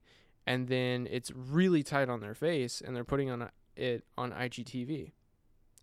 and 0.45 0.67
then 0.67 1.07
it's 1.09 1.31
really 1.31 1.83
tight 1.83 2.09
on 2.09 2.19
their 2.19 2.35
face, 2.35 2.81
and 2.81 2.95
they're 2.95 3.03
putting 3.03 3.29
on 3.29 3.49
it 3.75 4.03
on 4.17 4.31
IGTV. 4.31 5.11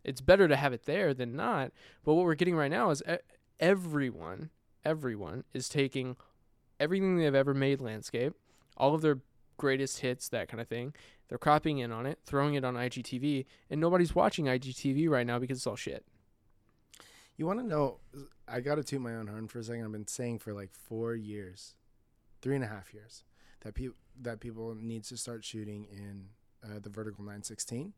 It's 0.05 0.21
better 0.21 0.49
to 0.49 0.57
have 0.57 0.73
it 0.73 0.87
there 0.87 1.13
than 1.15 1.37
not. 1.37 1.73
But 2.05 2.15
what 2.15 2.25
we're 2.25 2.35
getting 2.35 2.57
right 2.57 2.71
now 2.71 2.91
is 2.91 3.03
everyone, 3.61 4.51
everyone 4.85 5.45
is 5.53 5.69
taking 5.69 6.17
everything 6.81 7.19
they've 7.19 7.35
ever 7.35 7.55
made 7.55 7.81
landscape, 7.81 8.35
all 8.77 8.95
of 8.95 9.03
their 9.03 9.19
greatest 9.57 10.01
hits, 10.01 10.29
that 10.29 10.49
kind 10.49 10.61
of 10.61 10.69
thing. 10.69 10.95
They're 11.29 11.39
cropping 11.39 11.79
in 11.79 11.93
on 11.93 12.07
it, 12.07 12.21
throwing 12.25 12.55
it 12.55 12.65
on 12.65 12.75
IGTV, 12.75 13.45
and 13.69 13.81
nobody's 13.81 14.15
watching 14.15 14.47
IGTV 14.47 15.09
right 15.11 15.27
now 15.27 15.39
because 15.39 15.59
it's 15.59 15.67
all 15.67 15.77
shit. 15.77 16.07
You 17.37 17.47
want 17.47 17.61
to 17.61 17.67
know? 17.67 17.99
I 18.49 18.61
got 18.61 18.77
to 18.77 18.85
toot 18.85 19.01
my 19.01 19.15
own 19.15 19.27
horn 19.27 19.47
for 19.47 19.59
a 19.59 19.65
second. 19.65 19.85
I've 19.85 19.93
been 19.93 20.07
saying 20.07 20.39
for 20.39 20.53
like 20.53 20.71
four 20.73 21.15
years, 21.15 21.75
three 22.41 22.55
and 22.55 22.65
a 22.65 22.69
half 22.69 22.95
years, 22.95 23.25
that 23.61 23.75
people 23.75 23.97
that 24.21 24.41
people 24.41 24.75
needs 24.75 25.09
to 25.09 25.17
start 25.17 25.45
shooting 25.45 25.87
in 25.93 26.27
uh, 26.65 26.79
the 26.81 26.89
vertical 26.89 27.23
916 27.23 27.93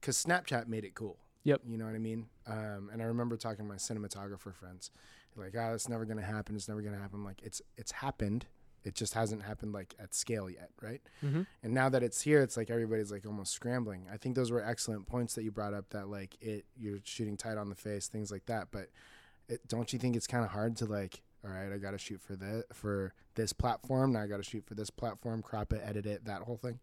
because 0.00 0.22
Snapchat 0.22 0.68
made 0.68 0.84
it 0.84 0.94
cool. 0.94 1.18
Yep. 1.44 1.62
You 1.66 1.78
know 1.78 1.84
what 1.84 1.94
I 1.94 1.98
mean? 1.98 2.26
Um, 2.46 2.90
and 2.92 3.00
I 3.00 3.04
remember 3.04 3.36
talking 3.36 3.64
to 3.64 3.68
my 3.68 3.76
cinematographer 3.76 4.52
friends, 4.52 4.90
like, 5.36 5.54
"Ah, 5.56 5.72
it's 5.74 5.88
never 5.88 6.04
gonna 6.04 6.22
happen. 6.22 6.56
It's 6.56 6.68
never 6.68 6.82
gonna 6.82 6.98
happen." 6.98 7.22
Like, 7.22 7.40
it's 7.42 7.62
it's 7.76 7.92
happened. 7.92 8.46
It 8.82 8.94
just 8.94 9.14
hasn't 9.14 9.42
happened 9.42 9.72
like 9.72 9.94
at 9.98 10.14
scale 10.14 10.48
yet, 10.48 10.70
right? 10.80 11.00
Mm-hmm. 11.24 11.42
And 11.62 11.74
now 11.74 11.88
that 11.88 12.02
it's 12.02 12.22
here, 12.22 12.40
it's 12.40 12.56
like 12.56 12.70
everybody's 12.70 13.12
like 13.12 13.26
almost 13.26 13.52
scrambling. 13.52 14.06
I 14.12 14.16
think 14.16 14.34
those 14.34 14.50
were 14.50 14.64
excellent 14.64 15.06
points 15.06 15.34
that 15.34 15.44
you 15.44 15.50
brought 15.52 15.74
up. 15.74 15.90
That 15.90 16.08
like 16.08 16.36
it, 16.40 16.64
you're 16.76 16.98
shooting 17.04 17.36
tight 17.36 17.58
on 17.58 17.68
the 17.68 17.74
face, 17.76 18.08
things 18.08 18.32
like 18.32 18.46
that. 18.46 18.68
But 18.72 18.90
it, 19.48 19.66
don't 19.68 19.92
you 19.92 19.98
think 19.98 20.16
it's 20.16 20.26
kind 20.26 20.44
of 20.44 20.50
hard 20.50 20.76
to 20.78 20.86
like, 20.86 21.22
all 21.46 21.52
right, 21.52 21.72
I 21.72 21.78
got 21.78 21.92
to 21.92 21.98
shoot 21.98 22.20
for 22.20 22.34
the 22.34 22.64
for 22.72 23.14
this 23.36 23.52
platform. 23.52 24.12
Now 24.12 24.22
I 24.22 24.26
got 24.26 24.38
to 24.38 24.42
shoot 24.42 24.64
for 24.66 24.74
this 24.74 24.90
platform, 24.90 25.42
crop 25.42 25.72
it, 25.72 25.80
edit 25.84 26.06
it, 26.06 26.24
that 26.24 26.42
whole 26.42 26.56
thing. 26.56 26.80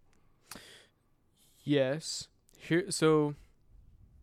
Yes. 1.64 2.28
Here, 2.58 2.86
so 2.90 3.36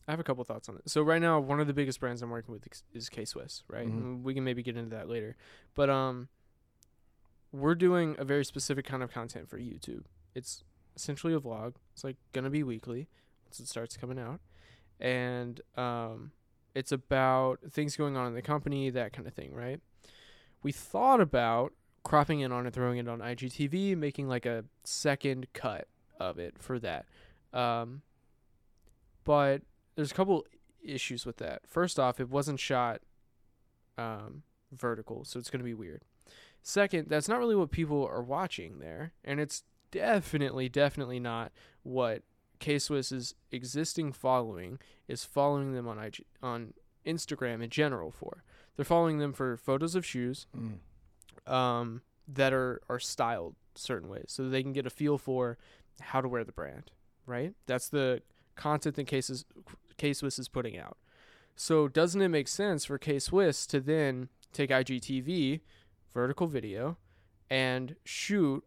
I 0.09 0.13
have 0.13 0.21
a 0.21 0.25
couple 0.25 0.43
thoughts 0.45 0.69
on 0.69 0.77
it. 0.77 0.89
So 0.89 1.03
right 1.03 1.21
now, 1.21 1.39
one 1.41 1.61
of 1.61 1.67
the 1.67 1.73
biggest 1.75 2.01
brands 2.01 2.23
I'm 2.23 2.31
working 2.31 2.53
with 2.53 2.67
is- 2.95 3.09
K 3.09 3.25
Swiss, 3.25 3.65
right? 3.69 3.87
Mhm. 3.89 4.23
We 4.23 4.35
can 4.35 4.45
maybe 4.45 4.63
get 4.63 4.77
into 4.77 4.91
that 4.97 5.09
later, 5.09 5.37
but 5.75 5.91
um, 5.91 6.29
we're 7.53 7.75
doing 7.75 8.15
a 8.19 8.25
very 8.25 8.45
specific 8.45 8.85
kind 8.87 9.03
of 9.03 9.11
content 9.11 9.49
for 9.49 9.59
YouTube. 9.59 10.05
It's 10.35 10.65
essentially 10.97 11.35
a 11.35 11.41
vlog. 11.41 11.75
It's 11.93 12.05
like 12.05 12.17
gonna 12.33 12.51
be 12.51 12.63
weekly 12.63 13.09
once 13.45 13.61
it 13.61 13.69
starts 13.69 13.97
coming 13.97 14.19
out, 14.19 14.41
and 14.99 15.61
um, 15.77 16.33
it's 16.75 16.93
about 16.93 17.61
things 17.71 17.97
going 17.97 18.17
on 18.17 18.27
in 18.27 18.35
the 18.35 18.43
company, 18.43 18.91
that 18.91 19.13
kind 19.13 19.27
of 19.27 19.35
thing, 19.35 19.53
right? 19.55 19.81
We 20.63 20.73
thought 20.73 21.21
about 21.21 21.73
cropping 22.03 22.41
in 22.41 22.53
on 22.53 22.67
it, 22.67 22.75
throwing 22.75 22.99
it 22.99 23.09
on 23.09 23.21
IGTV, 23.21 23.97
making 23.97 24.29
like 24.29 24.47
a 24.47 24.65
second 24.85 25.47
cut 25.53 25.89
of 26.19 26.39
it 26.39 26.57
for 26.59 26.79
that. 26.79 27.07
Um, 27.53 28.03
but 29.25 29.63
there's 29.97 30.13
a 30.13 30.15
couple 30.15 30.47
issues 30.83 31.27
with 31.27 31.39
that. 31.39 31.63
First 31.67 31.99
off, 31.99 32.21
it 32.21 32.31
wasn't 32.31 32.61
shot 32.61 33.01
um, 33.99 34.43
vertical, 34.73 35.25
so 35.25 35.39
it's 35.39 35.51
going 35.51 35.61
to 35.61 35.65
be 35.65 35.75
weird. 35.75 36.03
Second, 36.63 37.09
that's 37.09 37.29
not 37.29 37.39
really 37.39 37.57
what 37.57 37.71
people 37.71 38.07
are 38.07 38.23
watching 38.23 38.79
there, 38.79 39.13
and 39.25 39.41
it's 39.41 39.63
definitely, 39.91 40.69
definitely 40.69 41.19
not 41.19 41.53
what 41.83 42.23
K 42.59 42.79
Swiss's 42.79 43.35
existing 43.51 44.13
following 44.13 44.79
is 45.09 45.25
following 45.25 45.75
them 45.75 45.89
on 45.89 45.99
IG, 45.99 46.25
on 46.43 46.75
Instagram 47.07 47.63
in 47.63 47.71
general 47.71 48.11
for. 48.11 48.45
They're 48.81 48.85
following 48.87 49.19
them 49.19 49.35
for 49.35 49.59
photos 49.59 49.95
of 49.95 50.07
shoes 50.07 50.47
Mm. 50.57 51.53
um, 51.53 52.01
that 52.27 52.55
are 52.55 52.81
are 52.89 52.99
styled 52.99 53.55
certain 53.75 54.09
ways, 54.09 54.25
so 54.29 54.49
they 54.49 54.63
can 54.63 54.73
get 54.73 54.87
a 54.87 54.91
feel 54.91 55.19
for 55.19 55.59
how 56.01 56.23
to 56.23 56.29
wear 56.29 56.45
the 56.45 56.53
brand. 56.53 56.91
Right? 57.27 57.53
That's 57.67 57.91
the 57.91 58.23
content 58.57 58.97
that 58.97 59.05
Swiss 59.21 59.45
K 59.99 60.15
Swiss 60.15 60.39
is 60.39 60.49
putting 60.49 60.79
out. 60.79 60.97
So 61.57 61.89
doesn't 61.89 62.23
it 62.23 62.29
make 62.29 62.49
sense 62.49 62.87
for 62.87 62.97
K 62.97 63.19
Swiss 63.19 63.67
to 63.67 63.81
then 63.81 64.31
take 64.51 64.71
IGTV, 64.71 65.61
vertical 66.15 66.47
video, 66.47 66.97
and 67.51 67.97
shoot 68.07 68.65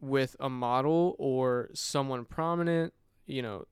with 0.00 0.36
a 0.40 0.48
model 0.48 1.16
or 1.18 1.68
someone 1.74 2.24
prominent, 2.24 2.94
you 3.26 3.42
know, 3.42 3.64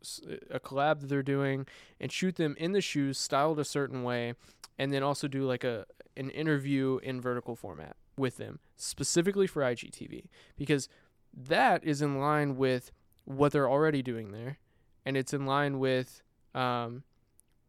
a 0.51 0.61
collab 0.61 1.01
that 1.01 1.09
they're 1.09 1.23
doing, 1.23 1.67
and 2.01 2.11
shoot 2.11 2.37
them 2.37 2.55
in 2.59 2.73
the 2.73 2.81
shoes, 2.81 3.19
styled 3.19 3.59
a 3.59 3.65
certain 3.65 4.03
way, 4.03 4.35
and 4.79 4.93
then 4.93 5.03
also 5.03 5.29
do 5.29 5.45
like 5.45 5.65
a 5.65 5.87
an 6.17 6.31
interview 6.31 6.99
in 7.03 7.21
vertical 7.21 7.57
format 7.57 7.97
with 8.17 8.37
them, 8.37 8.59
specifically 8.77 9.47
for 9.47 9.63
IGTV, 9.63 10.27
because 10.57 10.89
that 11.35 11.83
is 11.85 12.03
in 12.03 12.19
line 12.19 12.57
with 12.57 12.93
what 13.25 13.53
they're 13.53 13.71
already 13.71 14.03
doing 14.03 14.33
there, 14.33 14.59
and 15.07 15.17
it's 15.17 15.33
in 15.33 15.47
line 15.47 15.79
with 15.79 16.23
um, 16.55 17.03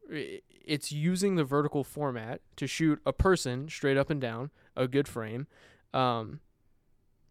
it's 0.10 0.92
using 0.92 1.36
the 1.36 1.44
vertical 1.44 1.84
format 1.84 2.42
to 2.58 2.68
shoot 2.68 3.02
a 3.06 3.14
person 3.14 3.70
straight 3.70 3.98
up 3.98 4.10
and 4.10 4.22
down, 4.22 4.52
a 4.76 4.88
good 4.88 5.08
frame. 5.08 5.48
Um, 5.94 6.40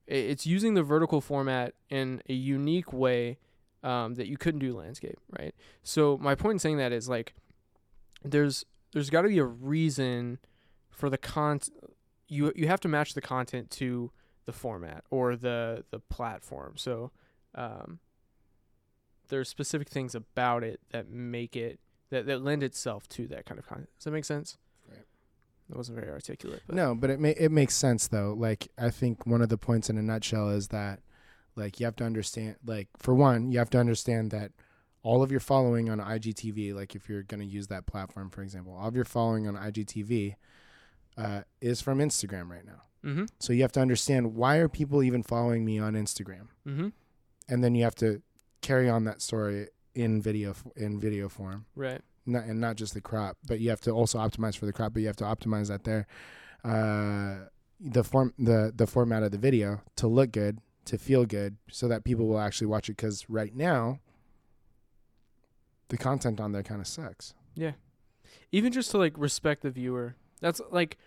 it's 0.06 0.46
using 0.46 0.74
the 0.74 0.82
vertical 0.82 1.20
format 1.20 1.74
in 1.88 2.22
a 2.28 2.32
unique 2.32 2.92
way 2.92 3.38
um, 3.82 4.14
that 4.14 4.26
you 4.26 4.36
couldn't 4.36 4.60
do 4.60 4.76
landscape, 4.76 5.18
right? 5.38 5.54
So 5.82 6.18
my 6.18 6.34
point 6.34 6.54
in 6.54 6.58
saying 6.58 6.78
that 6.78 6.92
is 6.92 7.08
like, 7.08 7.34
there's 8.24 8.64
there's 8.92 9.10
got 9.10 9.22
to 9.22 9.28
be 9.28 9.38
a 9.38 9.44
reason 9.44 10.38
for 10.90 11.10
the 11.10 11.18
con. 11.18 11.60
You 12.28 12.52
you 12.54 12.68
have 12.68 12.80
to 12.80 12.88
match 12.88 13.14
the 13.14 13.20
content 13.20 13.70
to 13.72 14.10
the 14.44 14.52
format 14.52 15.04
or 15.10 15.36
the 15.36 15.84
the 15.90 15.98
platform. 15.98 16.74
So 16.76 17.10
um, 17.54 17.98
there's 19.28 19.48
specific 19.48 19.88
things 19.88 20.14
about 20.14 20.62
it 20.62 20.80
that 20.90 21.10
make 21.10 21.56
it 21.56 21.80
that, 22.10 22.26
that 22.26 22.42
lend 22.42 22.62
itself 22.62 23.08
to 23.08 23.26
that 23.28 23.46
kind 23.46 23.58
of 23.58 23.66
content. 23.66 23.88
Does 23.98 24.04
that 24.04 24.10
make 24.12 24.24
sense? 24.24 24.58
Right. 24.88 25.04
That 25.68 25.76
wasn't 25.76 25.98
very 25.98 26.10
articulate. 26.10 26.62
But 26.66 26.76
No, 26.76 26.94
but 26.94 27.10
it 27.10 27.18
ma- 27.18 27.28
it 27.36 27.50
makes 27.50 27.74
sense 27.74 28.06
though. 28.08 28.34
Like 28.38 28.68
I 28.78 28.90
think 28.90 29.26
one 29.26 29.42
of 29.42 29.48
the 29.48 29.58
points 29.58 29.90
in 29.90 29.96
a 29.98 30.02
nutshell 30.02 30.50
is 30.50 30.68
that 30.68 31.00
like 31.56 31.80
you 31.80 31.86
have 31.86 31.96
to 31.96 32.04
understand 32.04 32.56
like 32.64 32.88
for 32.96 33.14
one, 33.14 33.50
you 33.52 33.58
have 33.58 33.70
to 33.70 33.78
understand 33.78 34.30
that 34.30 34.52
all 35.02 35.22
of 35.22 35.30
your 35.30 35.40
following 35.40 35.90
on 35.90 35.98
IGTV, 35.98 36.74
like 36.74 36.94
if 36.94 37.08
you're 37.08 37.22
going 37.24 37.40
to 37.40 37.46
use 37.46 37.66
that 37.68 37.86
platform 37.86 38.30
for 38.30 38.42
example, 38.42 38.76
all 38.78 38.88
of 38.88 38.96
your 38.96 39.04
following 39.04 39.46
on 39.46 39.56
IGTV 39.56 40.36
uh, 41.18 41.42
is 41.60 41.80
from 41.80 41.98
Instagram 41.98 42.48
right 42.48 42.64
now. 42.64 42.82
Mm-hmm. 43.04 43.24
So 43.40 43.52
you 43.52 43.62
have 43.62 43.72
to 43.72 43.80
understand 43.80 44.34
why 44.34 44.56
are 44.56 44.68
people 44.68 45.02
even 45.02 45.22
following 45.22 45.64
me 45.64 45.78
on 45.78 45.94
Instagram? 45.94 46.48
Mm-hmm. 46.66 46.88
And 47.48 47.64
then 47.64 47.74
you 47.74 47.82
have 47.84 47.96
to 47.96 48.22
carry 48.60 48.88
on 48.88 49.04
that 49.04 49.20
story 49.20 49.68
in 49.94 50.22
video 50.22 50.54
in 50.76 50.98
video 51.00 51.28
form. 51.28 51.66
Right. 51.74 52.00
not 52.24 52.44
and 52.44 52.60
not 52.60 52.76
just 52.76 52.94
the 52.94 53.00
crop, 53.00 53.36
but 53.46 53.60
you 53.60 53.70
have 53.70 53.80
to 53.82 53.90
also 53.90 54.18
optimize 54.18 54.56
for 54.56 54.66
the 54.66 54.72
crop, 54.72 54.94
but 54.94 55.00
you 55.00 55.08
have 55.08 55.16
to 55.16 55.24
optimize 55.24 55.68
that 55.68 55.84
there. 55.84 56.06
Uh, 56.64 57.48
the 57.80 58.04
form 58.04 58.32
the 58.38 58.72
the 58.74 58.86
format 58.86 59.22
of 59.22 59.32
the 59.32 59.38
video 59.38 59.82
to 59.96 60.06
look 60.06 60.30
good, 60.32 60.60
to 60.84 60.98
feel 60.98 61.24
good, 61.24 61.56
so 61.70 61.88
that 61.88 62.04
people 62.04 62.26
will 62.26 62.40
actually 62.40 62.66
watch 62.66 62.88
it. 62.88 62.96
Because 62.96 63.28
right 63.28 63.54
now, 63.54 64.00
the 65.88 65.98
content 65.98 66.40
on 66.40 66.52
there 66.52 66.62
kind 66.62 66.80
of 66.80 66.86
sucks. 66.86 67.34
Yeah. 67.54 67.72
Even 68.50 68.72
just 68.72 68.90
to 68.92 68.98
like 68.98 69.14
respect 69.16 69.62
the 69.62 69.70
viewer. 69.70 70.16
That's 70.40 70.60
like 70.70 70.98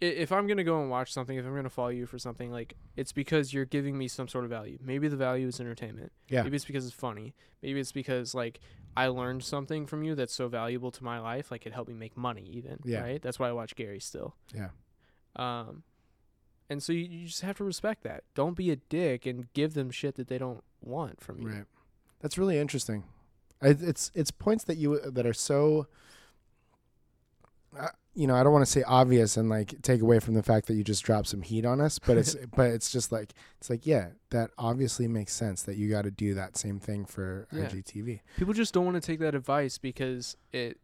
if 0.00 0.32
I'm 0.32 0.46
gonna 0.48 0.64
go 0.64 0.80
and 0.80 0.90
watch 0.90 1.12
something, 1.12 1.36
if 1.36 1.46
I'm 1.46 1.54
gonna 1.54 1.70
follow 1.70 1.90
you 1.90 2.06
for 2.06 2.18
something, 2.18 2.50
like 2.50 2.74
it's 2.96 3.12
because 3.12 3.54
you're 3.54 3.64
giving 3.64 3.96
me 3.96 4.08
some 4.08 4.26
sort 4.26 4.44
of 4.44 4.50
value. 4.50 4.78
Maybe 4.82 5.06
the 5.06 5.16
value 5.16 5.46
is 5.46 5.60
entertainment. 5.60 6.12
Yeah. 6.28 6.42
Maybe 6.42 6.56
it's 6.56 6.64
because 6.64 6.86
it's 6.86 6.94
funny. 6.94 7.34
Maybe 7.62 7.78
it's 7.78 7.92
because 7.92 8.34
like 8.34 8.58
I 8.96 9.06
learned 9.08 9.44
something 9.44 9.86
from 9.86 10.02
you 10.02 10.14
that's 10.14 10.34
so 10.34 10.48
valuable 10.48 10.90
to 10.90 11.04
my 11.04 11.20
life, 11.20 11.50
like 11.50 11.66
it 11.66 11.72
helped 11.72 11.88
me 11.88 11.94
make 11.94 12.16
money 12.16 12.48
even. 12.52 12.78
Yeah. 12.84 13.02
Right? 13.02 13.22
That's 13.22 13.38
why 13.38 13.48
I 13.48 13.52
watch 13.52 13.76
Gary 13.76 14.00
still. 14.00 14.34
Yeah. 14.54 14.70
Um 15.36 15.84
and 16.72 16.82
so 16.82 16.92
you, 16.92 17.04
you 17.04 17.26
just 17.26 17.42
have 17.42 17.56
to 17.58 17.64
respect 17.64 18.02
that. 18.02 18.24
Don't 18.34 18.56
be 18.56 18.70
a 18.70 18.76
dick 18.76 19.26
and 19.26 19.52
give 19.52 19.74
them 19.74 19.90
shit 19.90 20.16
that 20.16 20.28
they 20.28 20.38
don't 20.38 20.64
want 20.82 21.20
from 21.20 21.40
you. 21.42 21.48
Right. 21.48 21.64
That's 22.20 22.38
really 22.38 22.58
interesting. 22.58 23.04
I, 23.60 23.68
it's 23.68 24.10
it's 24.14 24.30
points 24.30 24.64
that 24.64 24.76
you 24.78 24.98
that 25.00 25.26
are 25.26 25.34
so. 25.34 25.86
Uh, 27.78 27.88
you 28.14 28.26
know, 28.26 28.34
I 28.34 28.42
don't 28.42 28.52
want 28.52 28.64
to 28.66 28.70
say 28.70 28.82
obvious 28.82 29.38
and 29.38 29.48
like 29.48 29.80
take 29.80 30.02
away 30.02 30.18
from 30.18 30.34
the 30.34 30.42
fact 30.42 30.66
that 30.66 30.74
you 30.74 30.84
just 30.84 31.02
dropped 31.02 31.28
some 31.28 31.40
heat 31.40 31.64
on 31.64 31.80
us, 31.80 31.98
but 31.98 32.18
it's 32.18 32.36
but 32.56 32.70
it's 32.70 32.90
just 32.92 33.10
like 33.12 33.32
it's 33.58 33.70
like 33.70 33.86
yeah, 33.86 34.08
that 34.30 34.50
obviously 34.58 35.08
makes 35.08 35.32
sense 35.32 35.62
that 35.62 35.76
you 35.76 35.88
got 35.88 36.02
to 36.02 36.10
do 36.10 36.34
that 36.34 36.56
same 36.56 36.78
thing 36.78 37.04
for 37.06 37.46
Yeah. 37.52 37.66
IGTV. 37.66 38.20
People 38.36 38.52
just 38.52 38.74
don't 38.74 38.84
want 38.84 38.96
to 39.02 39.06
take 39.06 39.20
that 39.20 39.34
advice 39.34 39.78
because 39.78 40.36
it 40.52 40.78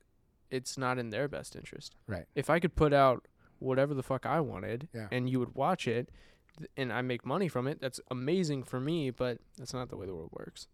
it's 0.50 0.78
not 0.78 0.98
in 0.98 1.10
their 1.10 1.28
best 1.28 1.54
interest. 1.56 1.94
Right. 2.06 2.24
If 2.34 2.48
I 2.48 2.58
could 2.60 2.74
put 2.74 2.94
out 2.94 3.28
whatever 3.58 3.94
the 3.94 4.02
fuck 4.02 4.24
I 4.26 4.40
wanted 4.40 4.88
Yeah. 4.94 5.08
and 5.10 5.28
you 5.28 5.38
would 5.40 5.54
watch 5.54 5.86
it 5.88 6.10
and 6.76 6.92
I 6.92 7.02
make 7.02 7.24
money 7.24 7.48
from 7.48 7.66
it, 7.68 7.80
that's 7.80 8.00
amazing 8.10 8.64
for 8.64 8.80
me, 8.80 9.10
but 9.10 9.38
that's 9.56 9.72
not 9.72 9.88
the 9.90 9.96
way 9.96 10.06
the 10.06 10.14
world 10.14 10.30
works. 10.32 10.66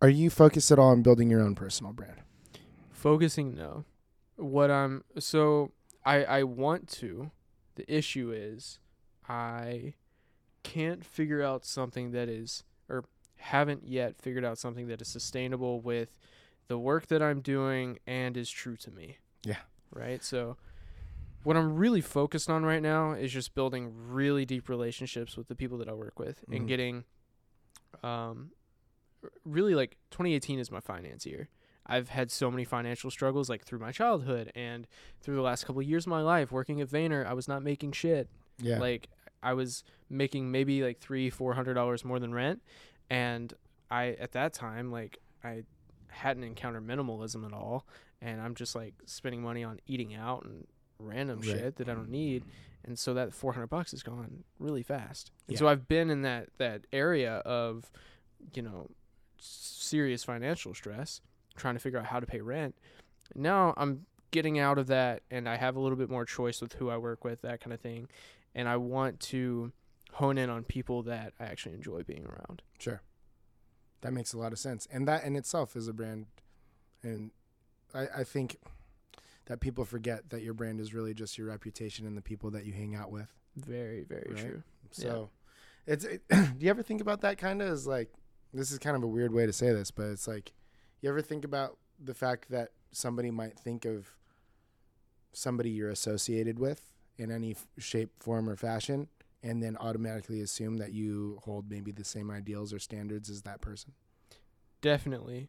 Are 0.00 0.08
you 0.08 0.30
focused 0.30 0.70
at 0.72 0.78
all 0.78 0.88
on 0.90 1.02
building 1.02 1.30
your 1.30 1.40
own 1.40 1.54
personal 1.54 1.92
brand? 1.92 2.20
Focusing 2.90 3.54
no. 3.54 3.84
What 4.36 4.70
I'm 4.70 5.04
so 5.18 5.72
I 6.04 6.24
I 6.24 6.42
want 6.42 6.88
to. 7.00 7.30
The 7.76 7.90
issue 7.92 8.32
is 8.32 8.78
I 9.28 9.94
can't 10.62 11.04
figure 11.04 11.42
out 11.42 11.64
something 11.64 12.10
that 12.12 12.28
is 12.28 12.64
or 12.88 13.04
haven't 13.36 13.86
yet 13.86 14.20
figured 14.20 14.44
out 14.44 14.58
something 14.58 14.88
that 14.88 15.00
is 15.00 15.08
sustainable 15.08 15.80
with 15.80 16.16
the 16.68 16.78
work 16.78 17.06
that 17.06 17.22
I'm 17.22 17.40
doing 17.40 17.98
and 18.06 18.36
is 18.36 18.50
true 18.50 18.76
to 18.78 18.90
me. 18.90 19.18
Yeah. 19.44 19.56
Right? 19.92 20.22
So 20.24 20.56
what 21.44 21.56
I'm 21.56 21.74
really 21.74 22.00
focused 22.00 22.48
on 22.48 22.64
right 22.64 22.82
now 22.82 23.12
is 23.12 23.32
just 23.32 23.54
building 23.54 23.92
really 24.08 24.44
deep 24.44 24.68
relationships 24.68 25.36
with 25.36 25.48
the 25.48 25.54
people 25.56 25.76
that 25.78 25.88
I 25.88 25.92
work 25.92 26.18
with 26.18 26.44
Mhm. 26.48 26.56
and 26.56 26.68
getting 26.68 27.04
um 28.02 28.50
really 29.44 29.74
like 29.74 29.96
2018 30.10 30.58
is 30.58 30.70
my 30.70 30.80
finance 30.80 31.26
year. 31.26 31.48
I've 31.86 32.08
had 32.10 32.30
so 32.30 32.50
many 32.50 32.64
financial 32.64 33.10
struggles 33.10 33.48
like 33.48 33.64
through 33.64 33.80
my 33.80 33.90
childhood 33.92 34.52
and 34.54 34.86
through 35.20 35.34
the 35.34 35.42
last 35.42 35.64
couple 35.66 35.80
of 35.82 35.86
years 35.88 36.06
of 36.06 36.10
my 36.10 36.22
life 36.22 36.52
working 36.52 36.80
at 36.80 36.88
Vayner. 36.88 37.26
I 37.26 37.32
was 37.34 37.48
not 37.48 37.62
making 37.62 37.92
shit. 37.92 38.28
Yeah. 38.58 38.78
Like 38.78 39.08
I 39.42 39.52
was 39.54 39.82
making 40.08 40.50
maybe 40.52 40.82
like 40.82 40.98
three, 41.00 41.28
four 41.28 41.54
hundred 41.54 41.74
dollars 41.74 42.04
more 42.04 42.20
than 42.20 42.32
rent, 42.32 42.62
and 43.10 43.52
I 43.90 44.10
at 44.20 44.32
that 44.32 44.52
time 44.52 44.90
like 44.92 45.18
I 45.42 45.64
hadn't 46.08 46.44
encountered 46.44 46.86
minimalism 46.86 47.44
at 47.44 47.52
all, 47.52 47.84
and 48.22 48.40
I'm 48.40 48.54
just 48.54 48.74
like 48.74 48.94
spending 49.04 49.42
money 49.42 49.64
on 49.64 49.80
eating 49.86 50.14
out 50.14 50.44
and 50.44 50.66
random 50.98 51.40
Right. 51.40 51.48
shit 51.50 51.76
that 51.76 51.88
I 51.88 51.94
don't 51.94 52.08
need, 52.10 52.44
and 52.84 52.98
so 52.98 53.12
that 53.14 53.34
four 53.34 53.52
hundred 53.52 53.66
bucks 53.66 53.92
is 53.92 54.02
gone 54.02 54.44
really 54.58 54.82
fast. 54.82 55.30
And 55.48 55.54
Yeah. 55.54 55.58
so 55.58 55.68
I've 55.68 55.86
been 55.88 56.08
in 56.08 56.22
that 56.22 56.48
that 56.58 56.86
area 56.92 57.36
of, 57.38 57.90
you 58.54 58.62
know, 58.62 58.88
serious 59.38 60.22
financial 60.24 60.72
stress, 60.74 61.20
trying 61.56 61.74
to 61.74 61.80
figure 61.80 61.98
out 61.98 62.06
how 62.06 62.20
to 62.20 62.26
pay 62.26 62.40
rent. 62.40 62.76
Now 63.34 63.74
I'm 63.76 64.06
getting 64.30 64.58
out 64.58 64.78
of 64.78 64.86
that 64.86 65.22
and 65.30 65.48
I 65.48 65.56
have 65.56 65.76
a 65.76 65.80
little 65.80 65.98
bit 65.98 66.08
more 66.08 66.24
choice 66.24 66.62
with 66.62 66.74
who 66.74 66.88
I 66.88 66.96
work 66.96 67.24
with, 67.24 67.42
that 67.42 67.60
kind 67.60 67.72
of 67.74 67.80
thing. 67.80 68.08
And 68.54 68.68
I 68.68 68.76
want 68.76 69.20
to 69.20 69.72
hone 70.12 70.38
in 70.38 70.48
on 70.48 70.64
people 70.64 71.02
that 71.02 71.32
I 71.40 71.44
actually 71.44 71.74
enjoy 71.74 72.02
being 72.02 72.24
around. 72.24 72.62
Sure. 72.78 73.02
That 74.02 74.12
makes 74.12 74.32
a 74.32 74.38
lot 74.38 74.52
of 74.52 74.58
sense. 74.58 74.86
And 74.90 75.06
that 75.08 75.24
in 75.24 75.36
itself 75.36 75.74
is 75.76 75.88
a 75.88 75.92
brand. 75.92 76.26
And 77.02 77.30
I, 77.94 78.06
I 78.18 78.24
think 78.24 78.56
that 79.46 79.60
people 79.60 79.84
forget 79.84 80.30
that 80.30 80.42
your 80.42 80.54
brand 80.54 80.80
is 80.80 80.94
really 80.94 81.14
just 81.14 81.36
your 81.36 81.48
reputation 81.48 82.06
and 82.06 82.16
the 82.16 82.22
people 82.22 82.50
that 82.52 82.64
you 82.64 82.72
hang 82.72 82.94
out 82.94 83.10
with. 83.10 83.32
Very, 83.56 84.04
very 84.04 84.30
Right. 84.30 84.38
true. 84.44 84.62
So 84.92 85.30
it's, 85.86 86.04
it, 86.04 86.22
do 86.28 86.54
you 86.60 86.70
ever 86.70 86.82
think 86.82 87.00
about 87.00 87.20
that 87.22 87.38
kind 87.38 87.60
of 87.60 87.68
as 87.68 87.86
like, 87.86 88.10
this 88.54 88.70
is 88.70 88.78
kind 88.78 88.96
of 88.96 89.02
a 89.02 89.06
weird 89.06 89.32
way 89.32 89.46
to 89.46 89.52
say 89.52 89.72
this, 89.72 89.90
but 89.90 90.04
it's 90.06 90.28
like, 90.28 90.52
you 91.00 91.08
ever 91.08 91.20
think 91.22 91.44
about 91.44 91.78
the 92.02 92.14
fact 92.14 92.50
that 92.50 92.70
somebody 92.92 93.30
might 93.30 93.58
think 93.58 93.84
of 93.84 94.08
somebody 95.32 95.70
you're 95.70 95.90
associated 95.90 96.58
with 96.58 96.92
in 97.18 97.30
any 97.30 97.52
f- 97.52 97.66
shape, 97.78 98.10
form, 98.22 98.48
or 98.48 98.56
fashion, 98.56 99.08
and 99.42 99.62
then 99.62 99.76
automatically 99.78 100.40
assume 100.40 100.76
that 100.76 100.92
you 100.92 101.40
hold 101.44 101.68
maybe 101.70 101.90
the 101.90 102.04
same 102.04 102.30
ideals 102.30 102.72
or 102.72 102.78
standards 102.78 103.28
as 103.30 103.42
that 103.42 103.60
person? 103.60 103.92
Definitely. 104.82 105.48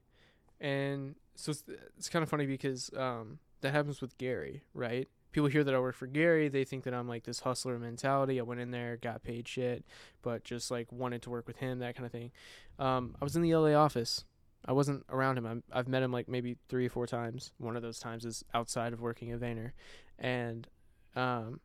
And 0.59 1.15
so 1.35 1.51
it's, 1.51 1.63
it's 1.97 2.09
kind 2.09 2.23
of 2.23 2.29
funny 2.29 2.45
because 2.45 2.89
um, 2.95 3.39
that 3.61 3.71
happens 3.71 4.01
with 4.01 4.17
Gary, 4.17 4.63
right? 4.73 5.07
People 5.31 5.49
hear 5.49 5.63
that 5.63 5.73
I 5.73 5.79
work 5.79 5.95
for 5.95 6.05
Gary, 6.05 6.47
they 6.47 6.63
think 6.63 6.83
that 6.83 6.93
I'm 6.93 7.07
like 7.07 7.23
this 7.23 7.39
hustler 7.39 7.79
mentality. 7.79 8.39
I 8.39 8.43
went 8.43 8.61
in 8.61 8.71
there, 8.71 8.97
got 8.97 9.23
paid 9.23 9.47
shit, 9.47 9.83
but 10.21 10.43
just 10.43 10.69
like 10.69 10.91
wanted 10.91 11.23
to 11.23 11.29
work 11.29 11.47
with 11.47 11.57
him, 11.57 11.79
that 11.79 11.95
kind 11.95 12.05
of 12.05 12.11
thing. 12.11 12.31
Um, 12.77 13.15
I 13.19 13.23
was 13.23 13.35
in 13.35 13.41
the 13.41 13.55
LA 13.55 13.73
office. 13.73 14.25
I 14.65 14.73
wasn't 14.73 15.05
around 15.09 15.37
him. 15.37 15.45
I'm, 15.45 15.63
I've 15.71 15.87
met 15.87 16.03
him 16.03 16.11
like 16.11 16.29
maybe 16.29 16.57
three 16.69 16.85
or 16.85 16.89
four 16.89 17.07
times. 17.07 17.51
One 17.57 17.75
of 17.75 17.81
those 17.81 17.99
times 17.99 18.25
is 18.25 18.45
outside 18.53 18.93
of 18.93 19.01
working 19.01 19.31
at 19.31 19.39
Vayner, 19.39 19.71
and 20.19 20.67
um, 21.15 21.59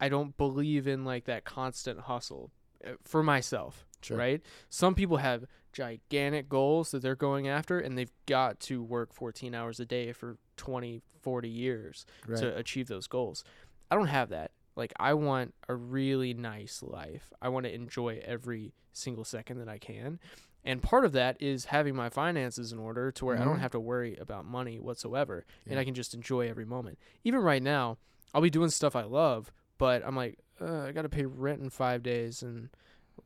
I 0.00 0.08
don't 0.08 0.36
believe 0.36 0.88
in 0.88 1.04
like 1.04 1.26
that 1.26 1.44
constant 1.44 2.00
hustle 2.00 2.50
uh, 2.84 2.92
for 3.04 3.22
myself 3.22 3.86
Sure. 4.02 4.16
right? 4.16 4.42
Some 4.68 4.94
people 4.94 5.18
have 5.18 5.44
gigantic 5.72 6.48
goals 6.48 6.90
that 6.90 7.00
they're 7.02 7.14
going 7.14 7.48
after 7.48 7.78
and 7.78 7.96
they've 7.96 8.12
got 8.26 8.60
to 8.60 8.82
work 8.82 9.12
14 9.12 9.54
hours 9.54 9.78
a 9.80 9.84
day 9.84 10.12
for 10.12 10.36
20, 10.56 11.00
40 11.20 11.48
years 11.48 12.06
Right. 12.26 12.38
to 12.38 12.56
achieve 12.56 12.88
those 12.88 13.06
goals. 13.06 13.44
I 13.90 13.94
don't 13.96 14.08
have 14.08 14.28
that. 14.30 14.50
Like 14.76 14.92
I 14.98 15.14
want 15.14 15.54
a 15.68 15.74
really 15.74 16.34
nice 16.34 16.82
life. 16.82 17.32
I 17.42 17.48
want 17.48 17.66
to 17.66 17.74
enjoy 17.74 18.22
every 18.24 18.72
single 18.92 19.24
second 19.24 19.58
that 19.58 19.68
I 19.68 19.78
can. 19.78 20.18
And 20.64 20.82
part 20.82 21.04
of 21.04 21.12
that 21.12 21.36
is 21.40 21.66
having 21.66 21.94
my 21.96 22.08
finances 22.10 22.72
in 22.72 22.78
order 22.78 23.10
to 23.12 23.24
where 23.24 23.36
I 23.36 23.40
Mhm. 23.40 23.44
don't 23.44 23.60
have 23.60 23.72
to 23.72 23.80
worry 23.80 24.16
about 24.16 24.44
money 24.44 24.78
whatsoever 24.78 25.44
and 25.66 25.78
I 25.78 25.84
can 25.84 25.94
just 25.94 26.12
enjoy 26.14 26.48
every 26.48 26.66
moment. 26.66 26.98
Even 27.24 27.40
right 27.40 27.62
now, 27.62 27.98
I'll 28.34 28.42
be 28.42 28.50
doing 28.50 28.70
stuff 28.70 28.94
I 28.94 29.02
love, 29.04 29.50
but 29.78 30.04
I'm 30.04 30.14
like, 30.16 30.38
uh, 30.60 30.82
I 30.82 30.92
got 30.92 31.02
to 31.02 31.08
pay 31.08 31.24
rent 31.24 31.62
in 31.62 31.70
5 31.70 32.02
days 32.02 32.42
and 32.42 32.68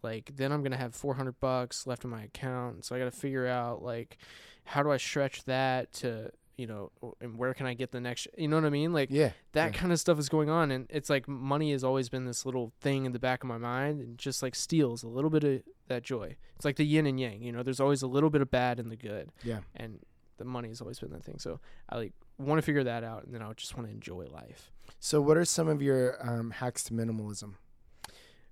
like 0.02 0.33
then 0.37 0.52
I'm 0.52 0.61
going 0.62 0.72
to 0.72 0.78
have 0.78 0.94
400 0.94 1.38
bucks 1.40 1.87
left 1.87 2.04
in 2.04 2.11
my 2.11 2.22
account. 2.24 2.85
So 2.85 2.94
I 2.94 2.98
got 2.98 3.07
to 3.07 3.11
figure 3.11 3.46
out 3.46 3.83
like 3.83 4.18
how 4.64 4.83
do 4.83 4.90
I 4.90 4.96
stretch 4.96 5.44
that 5.44 5.92
to, 5.94 6.30
you 6.57 6.66
know, 6.66 6.90
and 7.20 7.37
where 7.37 7.52
can 7.52 7.66
I 7.66 7.74
get 7.74 7.90
the 7.92 8.00
next, 8.00 8.28
you 8.38 8.48
know 8.48 8.57
what 8.57 8.64
I 8.64 8.70
mean? 8.70 8.92
Like 8.92 9.09
yeah. 9.11 9.33
that 9.52 9.72
Yeah. 9.74 9.78
kind 9.80 9.92
of 9.92 10.00
stuff 10.00 10.18
is 10.18 10.28
going 10.28 10.48
on 10.50 10.70
and 10.70 10.87
it's 10.88 11.11
like 11.11 11.28
money 11.28 11.72
has 11.72 11.85
always 11.85 12.09
been 12.09 12.24
this 12.26 12.46
little 12.46 12.72
thing 12.80 13.04
in 13.04 13.12
the 13.12 13.18
back 13.18 13.42
of 13.42 13.48
my 13.48 13.59
mind 13.59 14.00
and 14.00 14.16
just 14.18 14.42
like 14.42 14.54
steals 14.54 15.02
a 15.02 15.09
little 15.09 15.30
bit 15.30 15.44
of 15.44 15.62
that 15.88 16.02
joy 16.02 16.35
it's 16.57 16.64
like 16.64 16.76
the 16.76 16.85
yin 16.87 17.07
and 17.07 17.20
yang 17.20 17.42
you 17.42 17.52
know 17.52 17.62
there's 17.62 17.80
always 17.80 18.00
a 18.00 18.07
little 18.07 18.30
bit 18.30 18.40
of 18.40 18.50
bad 18.50 18.78
and 18.80 18.90
the 18.90 18.96
good 18.96 19.28
Yeah. 19.42 19.59
and 19.76 19.98
the 20.38 20.44
money 20.46 20.68
has 20.68 20.80
always 20.80 20.98
been 20.98 21.11
that 21.11 21.22
thing 21.24 21.38
so 21.38 21.61
i 21.90 21.96
like 21.98 22.12
want 22.38 22.57
to 22.59 22.62
figure 22.62 22.85
that 22.85 23.04
out 23.04 23.24
and 23.24 23.35
then 23.35 23.42
i 23.42 23.52
just 23.52 23.76
want 23.76 23.87
to 23.87 23.92
enjoy 23.92 24.24
life 24.33 24.70
So, 24.98 25.20
what 25.20 25.37
are 25.37 25.44
some 25.44 25.68
of 25.68 25.83
your 25.83 26.16
um, 26.26 26.52
hacks 26.52 26.83
to 26.85 26.94
minimalism? 26.94 27.57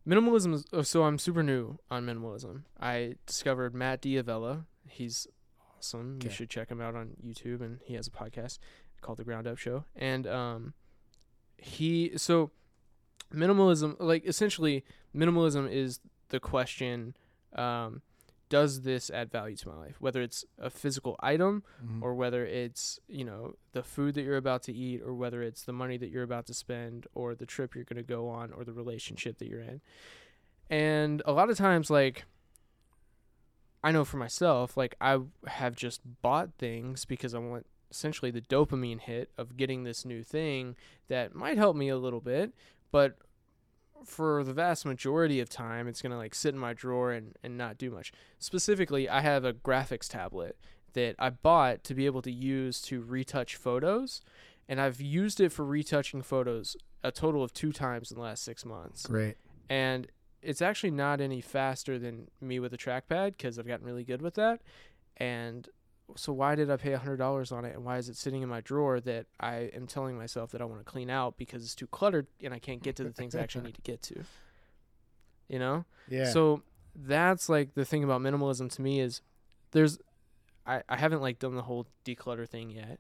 Minimalism 0.07 0.55
is 0.55 0.65
oh, 0.73 0.83
so 0.83 1.05
i'm 1.05 1.19
super 1.19 1.43
new 1.43 1.79
on 1.91 2.05
minimalism. 2.05 2.63
I 2.81 3.15
discovered 3.27 3.75
matt 3.75 4.01
D'Avella. 4.03 4.65
He's 4.89 5.27
awesome. 5.79 6.19
You 6.23 6.27
Okay. 6.27 6.35
should 6.35 6.51
check 6.51 6.71
him 6.71 6.81
out 6.81 6.95
on 6.97 7.11
youtube 7.25 7.61
and 7.61 7.79
he 7.85 7.95
has 7.95 8.07
a 8.09 8.11
podcast 8.11 8.59
called 9.01 9.19
the 9.19 9.25
ground 9.25 9.47
up 9.47 9.59
show. 9.59 9.85
And 9.95 10.27
um 10.27 10.75
he 11.57 12.13
so 12.17 12.51
minimalism 13.33 13.97
like 14.01 14.27
essentially 14.27 14.85
minimalism 15.15 15.71
is 15.71 16.01
the 16.31 16.41
question 16.41 17.15
um 17.55 18.03
does 18.57 18.83
this 18.83 19.09
add 19.11 19.31
value 19.31 19.57
to 19.57 19.69
my 19.69 19.77
life 19.85 19.97
whether 19.99 20.21
it's 20.21 20.45
a 20.59 20.69
physical 20.69 21.15
item 21.21 21.63
Mhm. 21.85 22.03
or 22.03 22.15
whether 22.15 22.45
it's 22.45 23.01
you 23.09 23.25
know 23.25 23.55
the 23.73 23.83
food 23.83 24.15
that 24.15 24.23
you're 24.23 24.37
about 24.47 24.63
to 24.65 24.73
eat 24.73 25.01
or 25.07 25.15
whether 25.15 25.43
it's 25.43 25.63
the 25.65 25.73
money 25.73 25.97
that 25.97 26.11
you're 26.11 26.23
about 26.31 26.47
to 26.47 26.55
spend 26.55 27.07
or 27.15 27.35
the 27.35 27.47
trip 27.47 27.75
you're 27.75 27.85
going 27.93 27.97
to 28.07 28.15
go 28.17 28.29
on 28.29 28.53
or 28.53 28.63
the 28.65 28.73
relationship 28.83 29.39
that 29.39 29.49
you're 29.49 29.61
in 29.73 29.81
and 30.69 31.23
a 31.25 31.33
lot 31.33 31.49
of 31.51 31.57
times 31.57 31.89
like 31.91 32.25
i 33.83 33.91
know 33.91 34.05
for 34.05 34.17
myself 34.19 34.77
like 34.77 34.95
i 35.01 35.19
have 35.47 35.75
just 35.75 36.01
bought 36.23 36.51
things 36.59 37.05
because 37.05 37.35
i 37.35 37.39
want 37.39 37.67
essentially 37.91 38.31
the 38.31 38.41
dopamine 38.43 39.01
hit 39.01 39.31
of 39.37 39.57
getting 39.57 39.85
this 39.85 40.05
new 40.05 40.23
thing 40.23 40.77
that 41.09 41.35
might 41.35 41.59
help 41.59 41.77
me 41.77 41.89
a 41.89 41.99
little 41.99 42.21
bit 42.21 42.53
but 42.91 43.17
for 44.07 44.45
the 44.45 44.53
vast 44.53 44.85
majority 44.85 45.41
of 45.41 45.49
time 45.49 45.89
it's 45.89 46.03
going 46.03 46.13
to 46.13 46.19
like 46.19 46.35
sit 46.35 46.55
in 46.55 46.61
my 46.61 46.73
drawer 46.73 47.13
and, 47.13 47.37
and 47.43 47.57
not 47.57 47.79
do 47.79 47.91
much 47.91 48.13
specifically 48.39 49.09
i 49.09 49.21
have 49.21 49.45
a 49.45 49.53
graphics 49.53 50.09
tablet 50.09 50.57
that 50.95 51.15
I 51.19 51.31
bought 51.31 51.85
to 51.85 51.95
be 51.95 52.07
able 52.07 52.23
to 52.23 52.31
use 52.31 52.81
to 52.83 53.01
retouch 53.01 53.57
photos, 53.57 54.21
and 54.69 54.81
I've 54.81 55.01
used 55.01 55.41
it 55.41 55.51
for 55.51 55.65
retouching 55.65 56.23
photos 56.23 56.77
a 57.03 57.11
total 57.11 57.43
of 57.43 57.53
two 57.53 57.73
times 57.73 58.11
in 58.11 58.17
the 58.17 58.23
last 58.23 58.45
six 58.45 58.65
months. 58.65 59.07
Great. 59.07 59.37
And 59.69 60.07
it's 60.41 60.63
actually 60.63 60.91
not 60.91 61.21
any 61.21 61.41
faster 61.41 61.99
than 61.99 62.29
me 62.41 62.61
with 62.61 62.73
a 62.73 62.79
trackpad 62.79 63.37
because 63.37 63.59
I've 63.59 63.67
gotten 63.67 63.87
really 63.87 64.05
good 64.05 64.23
with 64.23 64.35
that. 64.35 64.61
And 65.17 65.69
so 66.17 66.33
why 66.33 66.55
did 66.55 66.71
I 66.71 66.77
pay 66.77 66.93
hundred 66.93 67.17
dollars 67.17 67.53
on 67.53 67.65
it, 67.65 67.75
and 67.75 67.85
why 67.85 67.99
is 67.99 68.09
it 68.09 68.17
sitting 68.17 68.43
in 68.43 68.49
my 68.49 68.61
drawer 68.61 69.01
that 69.01 69.27
I 69.41 69.71
am 69.75 69.87
telling 69.87 70.17
myself 70.17 70.51
that 70.53 70.61
I 70.61 70.65
want 70.65 70.81
to 70.81 70.85
clean 70.85 71.11
out 71.11 71.37
because 71.37 71.63
it's 71.63 71.75
too 71.75 71.87
cluttered 71.87 72.27
and 72.43 72.53
I 72.53 72.59
can't 72.59 72.83
get 72.83 72.97
to 72.97 73.05
the 73.05 73.13
things 73.13 73.35
I 73.35 73.41
actually 73.41 73.67
need 73.67 73.75
to 73.75 73.83
get 73.83 74.03
to. 74.03 74.25
You 75.49 75.59
know. 75.59 75.85
Yeah. 76.09 76.31
So 76.31 76.63
that's 76.95 77.49
like 77.49 77.75
the 77.75 77.85
thing 77.85 78.05
about 78.05 78.21
minimalism 78.21 78.71
to 78.77 78.83
me 78.83 79.01
is 79.01 79.23
there's 79.73 79.99
I, 80.67 80.83
I 80.89 80.97
haven't 80.97 81.23
like 81.23 81.39
done 81.39 81.55
the 81.55 81.63
whole 81.63 81.87
declutter 82.05 82.49
thing 82.49 82.71
yet. 82.71 82.99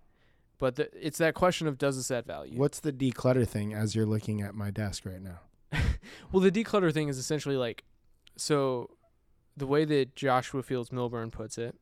But 0.58 0.76
the, 0.76 0.88
it's 0.94 1.18
that 1.18 1.34
question 1.34 1.66
of 1.66 1.76
does 1.76 1.96
this 1.96 2.10
add 2.10 2.24
value? 2.24 2.58
What's 2.58 2.80
the 2.80 2.92
declutter 2.92 3.46
thing 3.46 3.74
as 3.74 3.96
you're 3.96 4.06
looking 4.06 4.42
at 4.42 4.54
my 4.54 4.70
desk 4.70 5.04
right 5.04 5.22
now? 5.22 5.40
Well, 6.32 6.40
the 6.40 6.50
declutter 6.50 6.92
thing 6.92 7.08
is 7.08 7.18
essentially 7.18 7.56
like 7.56 7.84
so 8.36 8.90
the 9.56 9.66
way 9.66 9.84
that 9.84 10.16
Joshua 10.16 10.62
Fields 10.62 10.90
Millburn 10.90 11.30
puts 11.30 11.58
it 11.58 11.76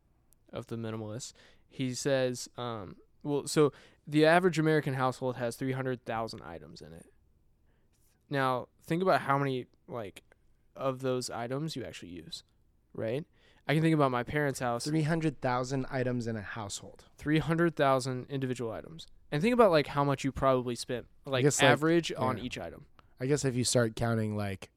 of 0.52 0.66
the 0.66 0.76
minimalist, 0.76 1.32
he 1.68 1.94
says 1.94 2.48
um 2.56 2.96
well 3.22 3.46
so 3.46 3.72
the 4.06 4.26
average 4.26 4.58
American 4.58 4.94
household 4.94 5.36
has 5.36 5.56
300,000 5.56 6.42
items 6.42 6.80
in 6.80 6.92
it. 6.92 7.06
Now, 8.28 8.68
think 8.84 9.02
about 9.02 9.22
how 9.22 9.38
many 9.38 9.66
like 9.86 10.22
of 10.74 11.00
those 11.00 11.30
items 11.30 11.76
you 11.76 11.84
actually 11.84 12.10
use, 12.10 12.42
right? 12.94 13.24
I 13.68 13.74
can 13.74 13.82
think 13.82 13.94
about 13.94 14.10
my 14.10 14.24
parents' 14.24 14.58
house. 14.58 14.84
300,000 14.84 15.86
items 15.90 16.26
in 16.26 16.36
a 16.36 16.42
household. 16.42 17.04
300,000 17.18 18.26
individual 18.28 18.72
items. 18.72 19.06
And 19.30 19.40
think 19.40 19.54
about 19.54 19.70
like 19.70 19.88
how 19.88 20.02
much 20.02 20.24
you 20.24 20.32
probably 20.32 20.74
spent 20.74 21.06
like 21.24 21.44
guess, 21.44 21.60
like, 21.60 21.70
average 21.70 22.12
on 22.16 22.38
yeah. 22.38 22.44
each 22.44 22.58
item. 22.58 22.86
I 23.20 23.26
guess 23.26 23.44
if 23.44 23.54
you 23.54 23.64
start 23.64 23.94
counting 23.94 24.36
like 24.36 24.70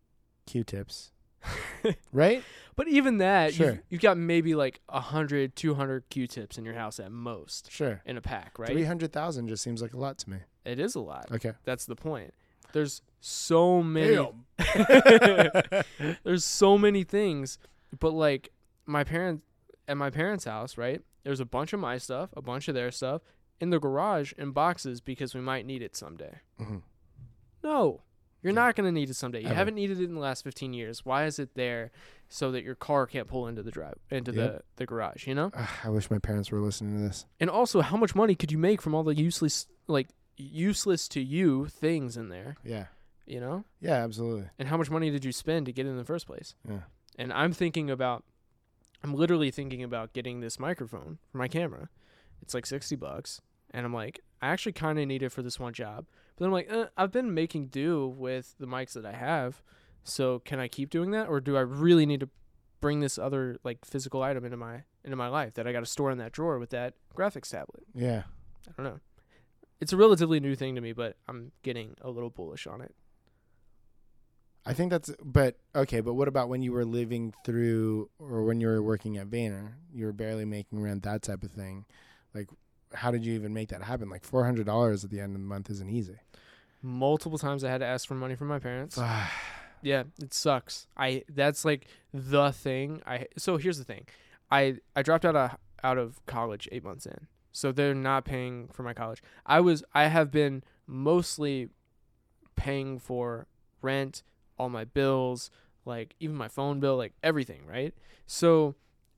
Q-tips, 0.45 1.11
right? 2.13 2.43
But 2.75 2.87
even 2.87 3.19
that, 3.19 3.53
Sure. 3.53 3.67
you've, 3.71 3.79
you've 3.89 4.01
got 4.01 4.17
maybe 4.17 4.55
like 4.55 4.79
100, 4.89 5.55
200 5.55 6.09
Q-tips 6.09 6.57
in 6.57 6.65
your 6.65 6.73
house 6.73 6.99
at 6.99 7.11
most 7.11 7.71
Sure. 7.71 8.01
in 8.05 8.17
a 8.17 8.21
pack, 8.21 8.57
right? 8.57 8.69
300,000 8.71 9.47
just 9.47 9.63
seems 9.63 9.81
like 9.81 9.93
a 9.93 9.97
lot 9.97 10.17
to 10.19 10.29
me. 10.29 10.37
It 10.65 10.79
is 10.79 10.95
a 10.95 10.99
lot. 11.01 11.27
Okay. 11.31 11.51
That's 11.65 11.85
the 11.85 11.95
point. 11.95 12.33
There's 12.71 13.01
so 13.19 13.83
many 13.83 14.27
there's 16.23 16.45
so 16.45 16.77
many 16.77 17.03
things, 17.03 17.57
but 17.99 18.13
like 18.13 18.49
my 18.85 19.03
parents 19.03 19.43
at 19.87 19.97
my 19.97 20.09
parents' 20.09 20.45
house, 20.45 20.77
right? 20.77 21.01
There's 21.23 21.39
a 21.39 21.45
bunch 21.45 21.73
of 21.73 21.79
my 21.79 21.97
stuff, 21.97 22.29
a 22.35 22.41
bunch 22.41 22.67
of 22.67 22.75
their 22.75 22.91
stuff 22.91 23.21
in 23.59 23.69
the 23.69 23.79
garage 23.79 24.33
in 24.37 24.51
boxes 24.51 25.01
because 25.01 25.33
we 25.35 25.41
might 25.41 25.65
need 25.65 25.81
it 25.81 25.95
someday. 25.95 26.39
Mhm. 26.59 26.81
No, 27.63 28.01
you're 28.43 28.53
not 28.53 28.75
going 28.75 28.85
to 28.85 28.91
need 28.91 29.09
it 29.09 29.15
someday. 29.15 29.39
You 29.41 29.47
Ever. 29.47 29.55
haven't 29.55 29.75
needed 29.75 29.99
it 29.99 30.03
in 30.05 30.13
the 30.13 30.19
last 30.19 30.43
15 30.43 30.73
years. 30.73 31.03
Why 31.05 31.25
is 31.25 31.39
it 31.39 31.55
there 31.55 31.91
so 32.29 32.51
that 32.51 32.63
your 32.63 32.75
car 32.75 33.07
can't 33.07 33.27
pull 33.27 33.47
into 33.47 33.63
the 33.63 33.71
drive 33.71 33.95
into 34.11 34.31
Yep. 34.33 34.51
the 34.51 34.61
the 34.77 34.85
garage, 34.85 35.25
you 35.27 35.33
know? 35.35 35.51
I 35.83 35.89
wish 35.89 36.11
my 36.11 36.19
parents 36.19 36.51
were 36.51 36.59
listening 36.59 36.97
to 36.97 37.03
this. 37.03 37.25
And 37.39 37.49
also, 37.49 37.81
how 37.81 37.97
much 37.97 38.13
money 38.15 38.35
could 38.35 38.51
you 38.51 38.57
make 38.57 38.81
from 38.81 38.93
all 38.93 39.03
the 39.03 39.15
useless 39.15 39.67
like 39.87 40.09
useless 40.37 41.07
to 41.09 41.21
you 41.21 41.67
things 41.67 42.17
in 42.17 42.29
there, 42.29 42.55
Yeah. 42.63 42.85
you 43.25 43.39
know? 43.39 43.65
Yeah, 43.79 44.03
absolutely. 44.03 44.49
And 44.59 44.67
how 44.67 44.77
much 44.77 44.89
money 44.89 45.09
did 45.11 45.23
you 45.23 45.31
spend 45.31 45.67
to 45.67 45.71
get 45.71 45.85
in 45.85 45.95
the 45.97 46.03
first 46.05 46.25
place? 46.27 46.55
Yeah. 46.67 46.81
And 47.17 47.31
I'm 47.31 47.53
thinking 47.53 47.89
about 47.91 48.23
I'm 49.03 49.13
literally 49.13 49.51
thinking 49.51 49.83
about 49.83 50.13
getting 50.13 50.39
this 50.39 50.57
microphone 50.59 51.19
for 51.31 51.37
my 51.37 51.47
camera. 51.49 51.89
It's 52.41 52.53
like 52.53 52.65
60 52.65 52.95
bucks. 52.95 53.41
And 53.71 53.85
I'm 53.85 53.93
like, 53.93 54.21
I 54.41 54.47
actually 54.47 54.71
kind 54.73 54.97
of 54.97 55.05
need 55.07 55.21
it 55.23 55.29
for 55.29 55.41
this 55.41 55.59
one 55.59 55.73
job. 55.73 56.05
But 56.35 56.43
then 56.43 56.47
I'm 56.47 56.53
like, 56.53 56.67
eh, 56.69 56.85
I've 56.97 57.11
been 57.11 57.33
making 57.33 57.67
do 57.67 58.07
with 58.07 58.55
the 58.59 58.67
mics 58.67 58.93
that 58.93 59.05
I 59.05 59.13
have. 59.13 59.61
So 60.03 60.39
can 60.39 60.59
I 60.59 60.67
keep 60.67 60.89
doing 60.89 61.11
that 61.11 61.27
or 61.27 61.39
do 61.39 61.55
I 61.55 61.61
really 61.61 62.05
need 62.05 62.19
to 62.19 62.29
bring 62.81 62.99
this 62.99 63.17
other 63.17 63.57
like 63.63 63.85
physical 63.85 64.21
item 64.21 64.43
into 64.43 64.57
my 64.57 64.83
into 65.05 65.15
my 65.15 65.29
life 65.29 65.53
that 65.53 65.65
I 65.67 65.71
got 65.71 65.79
to 65.79 65.85
store 65.85 66.11
in 66.11 66.17
that 66.17 66.33
drawer 66.33 66.59
with 66.59 66.71
that 66.71 66.95
graphics 67.15 67.49
tablet? 67.49 67.83
Yeah. 67.93 68.23
I 68.67 68.71
don't 68.81 68.93
know. 68.93 68.99
It's 69.79 69.93
a 69.93 69.97
relatively 69.97 70.39
new 70.39 70.55
thing 70.55 70.75
to 70.75 70.81
me, 70.81 70.93
but 70.93 71.17
I'm 71.27 71.51
getting 71.61 71.95
a 72.01 72.09
little 72.09 72.29
bullish 72.29 72.67
on 72.67 72.81
it. 72.81 72.93
I 74.65 74.73
think 74.73 74.91
that's 74.91 75.11
but 75.23 75.57
okay, 75.75 75.99
but 75.99 76.13
what 76.13 76.27
about 76.27 76.47
when 76.47 76.61
you 76.61 76.71
were 76.71 76.85
living 76.85 77.33
through 77.45 78.09
or 78.17 78.43
when 78.43 78.61
you 78.61 78.67
were 78.67 78.81
working 78.81 79.17
at 79.17 79.27
Vayner, 79.27 79.73
you 79.93 80.05
were 80.05 80.13
barely 80.13 80.45
making 80.45 80.81
rent, 80.81 81.03
that 81.03 81.21
type 81.21 81.43
of 81.43 81.51
thing. 81.51 81.85
Like 82.33 82.49
how 82.93 83.11
did 83.11 83.25
you 83.25 83.33
even 83.33 83.53
make 83.53 83.69
that 83.69 83.83
happen? 83.83 84.09
Like 84.09 84.23
four 84.23 84.45
hundred 84.45 84.65
dollars 84.65 85.03
at 85.03 85.09
the 85.09 85.19
end 85.19 85.35
of 85.35 85.41
the 85.41 85.47
month 85.47 85.69
isn't 85.69 85.89
easy. 85.89 86.17
Multiple 86.81 87.37
times 87.37 87.63
I 87.63 87.69
had 87.69 87.79
to 87.79 87.85
ask 87.85 88.07
for 88.07 88.15
money 88.15 88.35
from 88.35 88.47
my 88.47 88.59
parents. 88.59 88.99
Yeah, 89.85 90.03
it 90.21 90.33
sucks. 90.33 90.87
I 90.95 91.23
that's 91.27 91.65
like 91.65 91.87
the 92.13 92.53
thing. 92.53 93.01
I 93.05 93.27
so 93.37 93.57
here's 93.57 93.77
the 93.77 93.83
thing. 93.83 94.07
I 94.49 94.77
I 94.95 95.01
dropped 95.01 95.25
out 95.25 95.35
of 95.35 95.57
out 95.83 95.97
of 95.97 96.25
college 96.25 96.69
8 96.71 96.85
months 96.85 97.05
in 97.05 97.27
So 97.51 97.73
they're 97.73 97.93
not 97.93 98.23
paying 98.23 98.69
for 98.71 98.83
my 98.83 98.93
college. 98.93 99.21
I 99.45 99.59
was 99.59 99.83
I 99.93 100.07
have 100.07 100.31
been 100.31 100.63
mostly 100.87 101.67
paying 102.55 102.97
for 102.97 103.47
rent, 103.81 104.23
all 104.57 104.69
my 104.69 104.85
bills, 104.85 105.51
like 105.83 106.15
even 106.21 106.37
my 106.37 106.47
phone 106.47 106.79
bill, 106.79 106.95
like 106.95 107.11
everything, 107.21 107.65
right? 107.67 107.93
So 108.25 108.75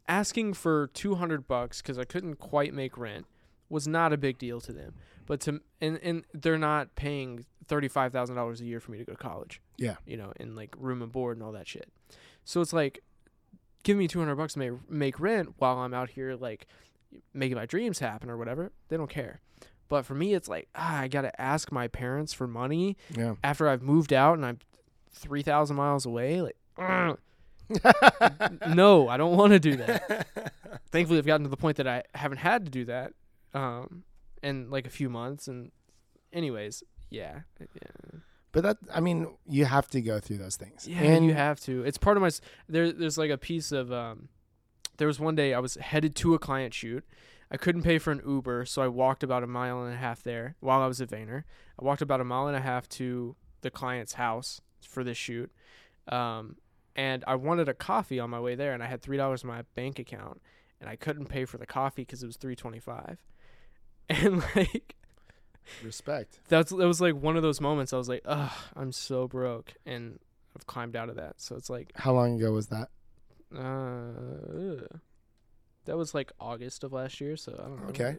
asking 0.07 0.55
for 0.55 0.87
200 0.87 1.47
bucks 1.47 1.79
cuz 1.83 1.99
I 1.99 2.05
couldn't 2.05 2.37
quite 2.37 2.73
make 2.73 2.97
rent 2.97 3.27
was 3.69 3.87
not 3.87 4.13
a 4.13 4.17
big 4.17 4.37
deal 4.37 4.59
to 4.61 4.71
them. 4.73 4.93
But 5.25 5.39
to 5.41 5.61
and 5.81 5.99
and 6.03 6.23
they're 6.33 6.57
not 6.57 6.95
paying 6.95 7.45
$35,000 7.67 8.59
a 8.61 8.63
year 8.63 8.79
for 8.79 8.91
me 8.91 8.99
to 8.99 9.03
go 9.05 9.13
to 9.13 9.17
college. 9.17 9.59
Yeah. 9.77 9.95
You 10.05 10.17
know, 10.17 10.31
and 10.39 10.55
like 10.55 10.75
room 10.77 11.01
and 11.01 11.11
board 11.11 11.37
and 11.37 11.43
all 11.43 11.51
that 11.53 11.67
shit. 11.67 11.89
So 12.43 12.61
it's 12.61 12.73
like 12.73 13.01
give 13.83 13.97
me 13.97 14.07
200 14.07 14.35
bucks 14.35 14.53
to 14.53 14.59
make, 14.59 14.71
make 14.89 15.19
rent 15.19 15.53
while 15.57 15.77
I'm 15.77 15.93
out 15.93 16.09
here 16.11 16.35
like 16.35 16.67
making 17.33 17.55
my 17.57 17.65
dreams 17.65 17.99
happen 17.99 18.29
or 18.29 18.37
whatever. 18.37 18.71
They 18.89 18.97
don't 18.97 19.09
care. 19.09 19.41
But 19.87 20.05
for 20.05 20.15
me, 20.15 20.33
it's 20.33 20.47
like, 20.49 20.67
ah, 20.75 21.01
I 21.01 21.07
got 21.07 21.21
to 21.21 21.41
ask 21.41 21.71
my 21.71 21.87
parents 21.87 22.33
for 22.33 22.47
money 22.47 22.97
Yeah. 23.15 23.35
after 23.43 23.67
I've 23.69 23.83
moved 23.83 24.11
out 24.11 24.33
and 24.37 24.45
I'm 24.45 24.57
3,000 25.13 25.75
miles 25.75 26.05
away. 26.07 26.41
Like, 26.41 26.57
no, 28.67 29.07
I 29.07 29.17
don't 29.17 29.35
want 29.37 29.53
to 29.53 29.59
do 29.59 29.75
that. 29.77 30.27
Thankfully, 30.91 31.19
I've 31.19 31.25
gotten 31.25 31.43
to 31.43 31.49
the 31.49 31.57
point 31.57 31.77
that 31.77 31.87
I 31.87 32.03
haven't 32.13 32.37
had 32.39 32.65
to 32.65 32.71
do 32.71 32.85
that 32.85 33.13
um, 33.55 34.03
in 34.43 34.69
like 34.69 34.85
a 34.85 34.91
few 34.91 35.09
months. 35.09 35.47
And, 35.47 35.71
anyways, 36.31 36.83
yeah. 37.09 37.39
Yeah. 37.59 38.19
But 38.51 38.63
that, 38.63 38.77
I 38.93 38.99
mean, 38.99 39.35
you 39.47 39.65
have 39.65 39.89
to 39.89 40.01
go 40.01 40.19
through 40.19 40.37
those 40.37 40.55
things. 40.55 40.87
Yeah, 40.87 41.01
and 41.01 41.25
you 41.25 41.33
have 41.33 41.59
to. 41.61 41.83
It's 41.83 41.97
part 41.97 42.15
of 42.15 42.21
my. 42.21 42.29
There, 42.69 42.91
there's 42.91 43.17
like 43.17 43.31
a 43.31 43.37
piece 43.37 43.71
of. 43.71 43.91
Um, 43.91 44.29
there 44.97 45.07
was 45.07 45.19
one 45.19 45.35
day 45.35 45.53
I 45.53 45.59
was 45.59 45.75
headed 45.75 46.15
to 46.17 46.35
a 46.35 46.39
client 46.39 46.73
shoot. 46.73 47.03
I 47.51 47.57
couldn't 47.57 47.83
pay 47.83 47.97
for 47.97 48.11
an 48.11 48.21
Uber, 48.25 48.65
so 48.65 48.81
I 48.81 48.87
walked 48.87 49.23
about 49.23 49.43
a 49.43 49.47
mile 49.47 49.83
and 49.83 49.93
a 49.93 49.97
half 49.97 50.23
there 50.23 50.55
while 50.61 50.81
I 50.81 50.87
was 50.87 51.01
at 51.01 51.09
Vayner. 51.09 51.43
I 51.79 51.83
walked 51.83 52.01
about 52.01 52.21
a 52.21 52.23
mile 52.23 52.47
and 52.47 52.55
a 52.55 52.61
half 52.61 52.87
to 52.89 53.35
the 53.61 53.69
client's 53.69 54.13
house 54.13 54.61
for 54.81 55.03
this 55.03 55.17
shoot, 55.17 55.51
um, 56.07 56.55
and 56.95 57.23
I 57.27 57.35
wanted 57.35 57.67
a 57.67 57.73
coffee 57.73 58.19
on 58.19 58.29
my 58.29 58.39
way 58.39 58.55
there, 58.55 58.73
and 58.73 58.81
I 58.81 58.87
had 58.87 59.01
three 59.01 59.17
dollars 59.17 59.43
in 59.43 59.49
my 59.49 59.63
bank 59.75 59.99
account, 59.99 60.41
and 60.79 60.89
I 60.89 60.95
couldn't 60.95 61.27
pay 61.27 61.45
for 61.45 61.57
the 61.57 61.65
coffee 61.65 62.03
because 62.03 62.23
it 62.23 62.27
was 62.27 62.37
three 62.37 62.55
twenty 62.55 62.79
five, 62.79 63.17
and 64.09 64.43
like 64.55 64.95
respect. 65.83 66.39
that's 66.47 66.71
that 66.71 66.87
was 66.87 67.01
like 67.01 67.15
one 67.15 67.35
of 67.37 67.43
those 67.43 67.59
moments 67.61 67.93
I 67.93 67.97
was 67.97 68.09
like, 68.09 68.21
ugh, 68.25 68.51
I'm 68.75 68.91
so 68.91 69.27
broke, 69.27 69.73
and 69.85 70.19
I've 70.55 70.67
climbed 70.67 70.95
out 70.95 71.09
of 71.09 71.15
that. 71.15 71.41
So 71.41 71.55
it's 71.55 71.69
like, 71.69 71.91
How 71.95 72.13
long 72.13 72.37
ago 72.37 72.51
was 72.51 72.67
that? 72.67 72.89
uh, 73.55 74.87
that 75.85 75.97
was 75.97 76.13
like 76.13 76.31
August 76.39 76.83
of 76.83 76.93
last 76.93 77.21
year. 77.21 77.37
So 77.37 77.53
I 77.53 77.67
don't 77.67 77.81
know. 77.83 77.89
Okay. 77.89 78.17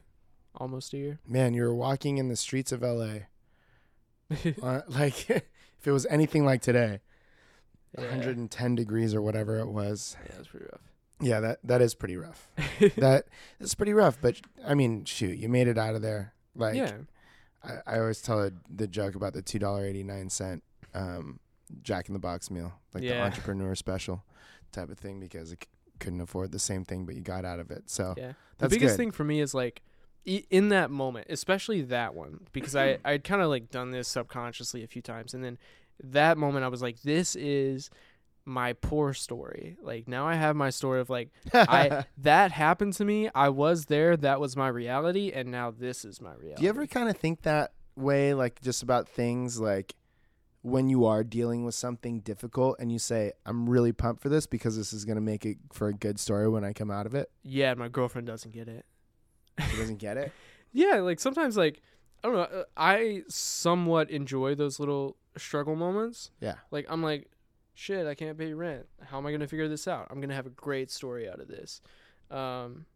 almost 0.54 0.92
a 0.94 0.96
year. 0.96 1.18
Man, 1.26 1.52
you 1.54 1.62
were 1.62 1.74
walking 1.74 2.18
in 2.18 2.28
the 2.28 2.36
streets 2.36 2.72
of 2.72 2.82
LA. 2.82 3.18
uh, 4.62 4.80
like, 4.88 5.28
if 5.30 5.42
it 5.86 5.92
was 5.92 6.06
anything 6.06 6.44
like 6.44 6.62
today, 6.62 7.00
yeah. 7.96 8.04
110 8.04 8.74
degrees 8.74 9.14
or 9.14 9.22
whatever 9.22 9.58
it 9.58 9.68
was. 9.68 10.16
Yeah, 10.26 10.34
it 10.36 10.38
was 10.38 10.48
pretty 10.48 10.66
rough. 10.66 10.80
Yeah, 11.20 11.40
that 11.40 11.58
that 11.64 11.80
is 11.80 11.94
pretty 11.94 12.16
rough. 12.16 12.48
that 12.96 13.26
is 13.58 13.74
pretty 13.74 13.94
rough. 13.94 14.18
But 14.20 14.40
I 14.64 14.74
mean, 14.74 15.04
shoot, 15.04 15.38
you 15.38 15.48
made 15.48 15.68
it 15.68 15.78
out 15.78 15.94
of 15.94 16.02
there. 16.02 16.34
Like, 16.54 16.76
yeah, 16.76 16.92
I, 17.64 17.94
I 17.94 17.98
always 17.98 18.20
tell 18.20 18.42
a, 18.42 18.50
the 18.68 18.86
joke 18.86 19.14
about 19.14 19.32
the 19.32 19.42
two 19.42 19.58
dollar 19.58 19.84
eighty 19.84 20.02
nine 20.02 20.28
cent 20.28 20.62
um, 20.94 21.40
Jack 21.82 22.08
in 22.08 22.12
the 22.12 22.18
Box 22.18 22.50
meal, 22.50 22.72
like 22.92 23.02
the 23.02 23.20
entrepreneur 23.20 23.74
special 23.74 24.24
type 24.72 24.90
of 24.90 24.98
thing, 24.98 25.20
because 25.20 25.52
it 25.52 25.64
c- 25.64 25.68
couldn't 25.98 26.20
afford 26.20 26.52
the 26.52 26.58
same 26.58 26.84
thing, 26.84 27.06
but 27.06 27.14
you 27.14 27.22
got 27.22 27.44
out 27.44 27.60
of 27.60 27.70
it. 27.70 27.84
So 27.86 28.14
yeah. 28.16 28.32
The 28.58 28.68
biggest 28.68 28.92
good. 28.92 28.96
thing 28.96 29.10
for 29.10 29.24
me 29.24 29.40
is 29.40 29.54
like, 29.54 29.82
in 30.24 30.70
that 30.70 30.90
moment, 30.90 31.26
especially 31.30 31.82
that 31.82 32.14
one, 32.14 32.46
because 32.52 32.74
I 32.74 32.98
I'd 33.04 33.24
kind 33.24 33.42
of 33.42 33.48
like 33.48 33.70
done 33.70 33.90
this 33.90 34.08
subconsciously 34.08 34.82
a 34.82 34.86
few 34.86 35.02
times, 35.02 35.34
and 35.34 35.44
then 35.44 35.58
that 36.02 36.36
moment 36.36 36.64
I 36.64 36.68
was 36.68 36.82
like, 36.82 37.02
this 37.02 37.36
is 37.36 37.90
my 38.46 38.72
poor 38.74 39.12
story. 39.12 39.76
Like 39.82 40.08
now 40.08 40.26
I 40.26 40.34
have 40.34 40.56
my 40.56 40.70
story 40.70 41.00
of 41.00 41.10
like 41.10 41.30
I 41.52 42.04
that 42.18 42.52
happened 42.52 42.94
to 42.94 43.04
me. 43.04 43.28
I 43.34 43.50
was 43.50 43.86
there. 43.86 44.16
That 44.16 44.40
was 44.40 44.56
my 44.56 44.68
reality, 44.68 45.32
and 45.34 45.50
now 45.50 45.70
this 45.70 46.04
is 46.04 46.20
my 46.20 46.32
reality. 46.34 46.56
Do 46.56 46.62
you 46.62 46.68
ever 46.70 46.86
kind 46.86 47.08
of 47.10 47.16
think 47.16 47.42
that 47.42 47.72
way, 47.96 48.32
like 48.34 48.60
just 48.62 48.82
about 48.82 49.08
things 49.08 49.60
like 49.60 49.94
when 50.62 50.88
you 50.88 51.04
are 51.04 51.22
dealing 51.22 51.64
with 51.64 51.74
something 51.74 52.20
difficult 52.20 52.76
and 52.80 52.90
you 52.90 52.98
say, 52.98 53.32
I'm 53.44 53.68
really 53.68 53.92
pumped 53.92 54.20
for 54.22 54.28
this 54.28 54.46
because 54.46 54.76
this 54.76 54.92
is 54.92 55.04
going 55.04 55.14
to 55.14 55.22
make 55.22 55.46
it 55.46 55.58
for 55.72 55.88
a 55.88 55.94
good 55.94 56.18
story 56.18 56.48
when 56.48 56.64
I 56.64 56.72
come 56.72 56.90
out 56.90 57.06
of 57.06 57.14
it? 57.14 57.30
Yeah, 57.44 57.74
my 57.74 57.88
girlfriend 57.88 58.26
doesn't 58.26 58.52
get 58.52 58.66
it. 58.66 58.84
She 59.70 59.76
doesn't 59.76 59.98
get 59.98 60.16
it. 60.16 60.32
Yeah, 60.72 60.96
like 60.96 61.20
sometimes 61.20 61.56
like 61.56 61.80
I 62.22 62.28
don't 62.28 62.36
know. 62.36 62.42
uh, 62.42 62.64
I 62.76 63.22
somewhat 63.28 64.10
enjoy 64.10 64.54
those 64.56 64.78
little 64.78 65.16
struggle 65.38 65.74
moments. 65.74 66.30
Yeah. 66.40 66.56
Like 66.70 66.84
I'm 66.90 67.02
like, 67.02 67.30
shit, 67.76 68.06
I 68.06 68.14
can't 68.16 68.36
pay 68.36 68.52
rent. 68.54 68.86
How 69.04 69.18
am 69.18 69.26
I 69.26 69.30
gonna 69.30 69.46
figure 69.46 69.68
this 69.68 69.86
out? 69.86 70.08
I'm 70.10 70.20
gonna 70.20 70.34
have 70.34 70.46
a 70.46 70.50
great 70.50 70.90
story 70.90 71.28
out 71.28 71.38
of 71.38 71.46
this. 71.46 71.80
Um. 72.30 72.86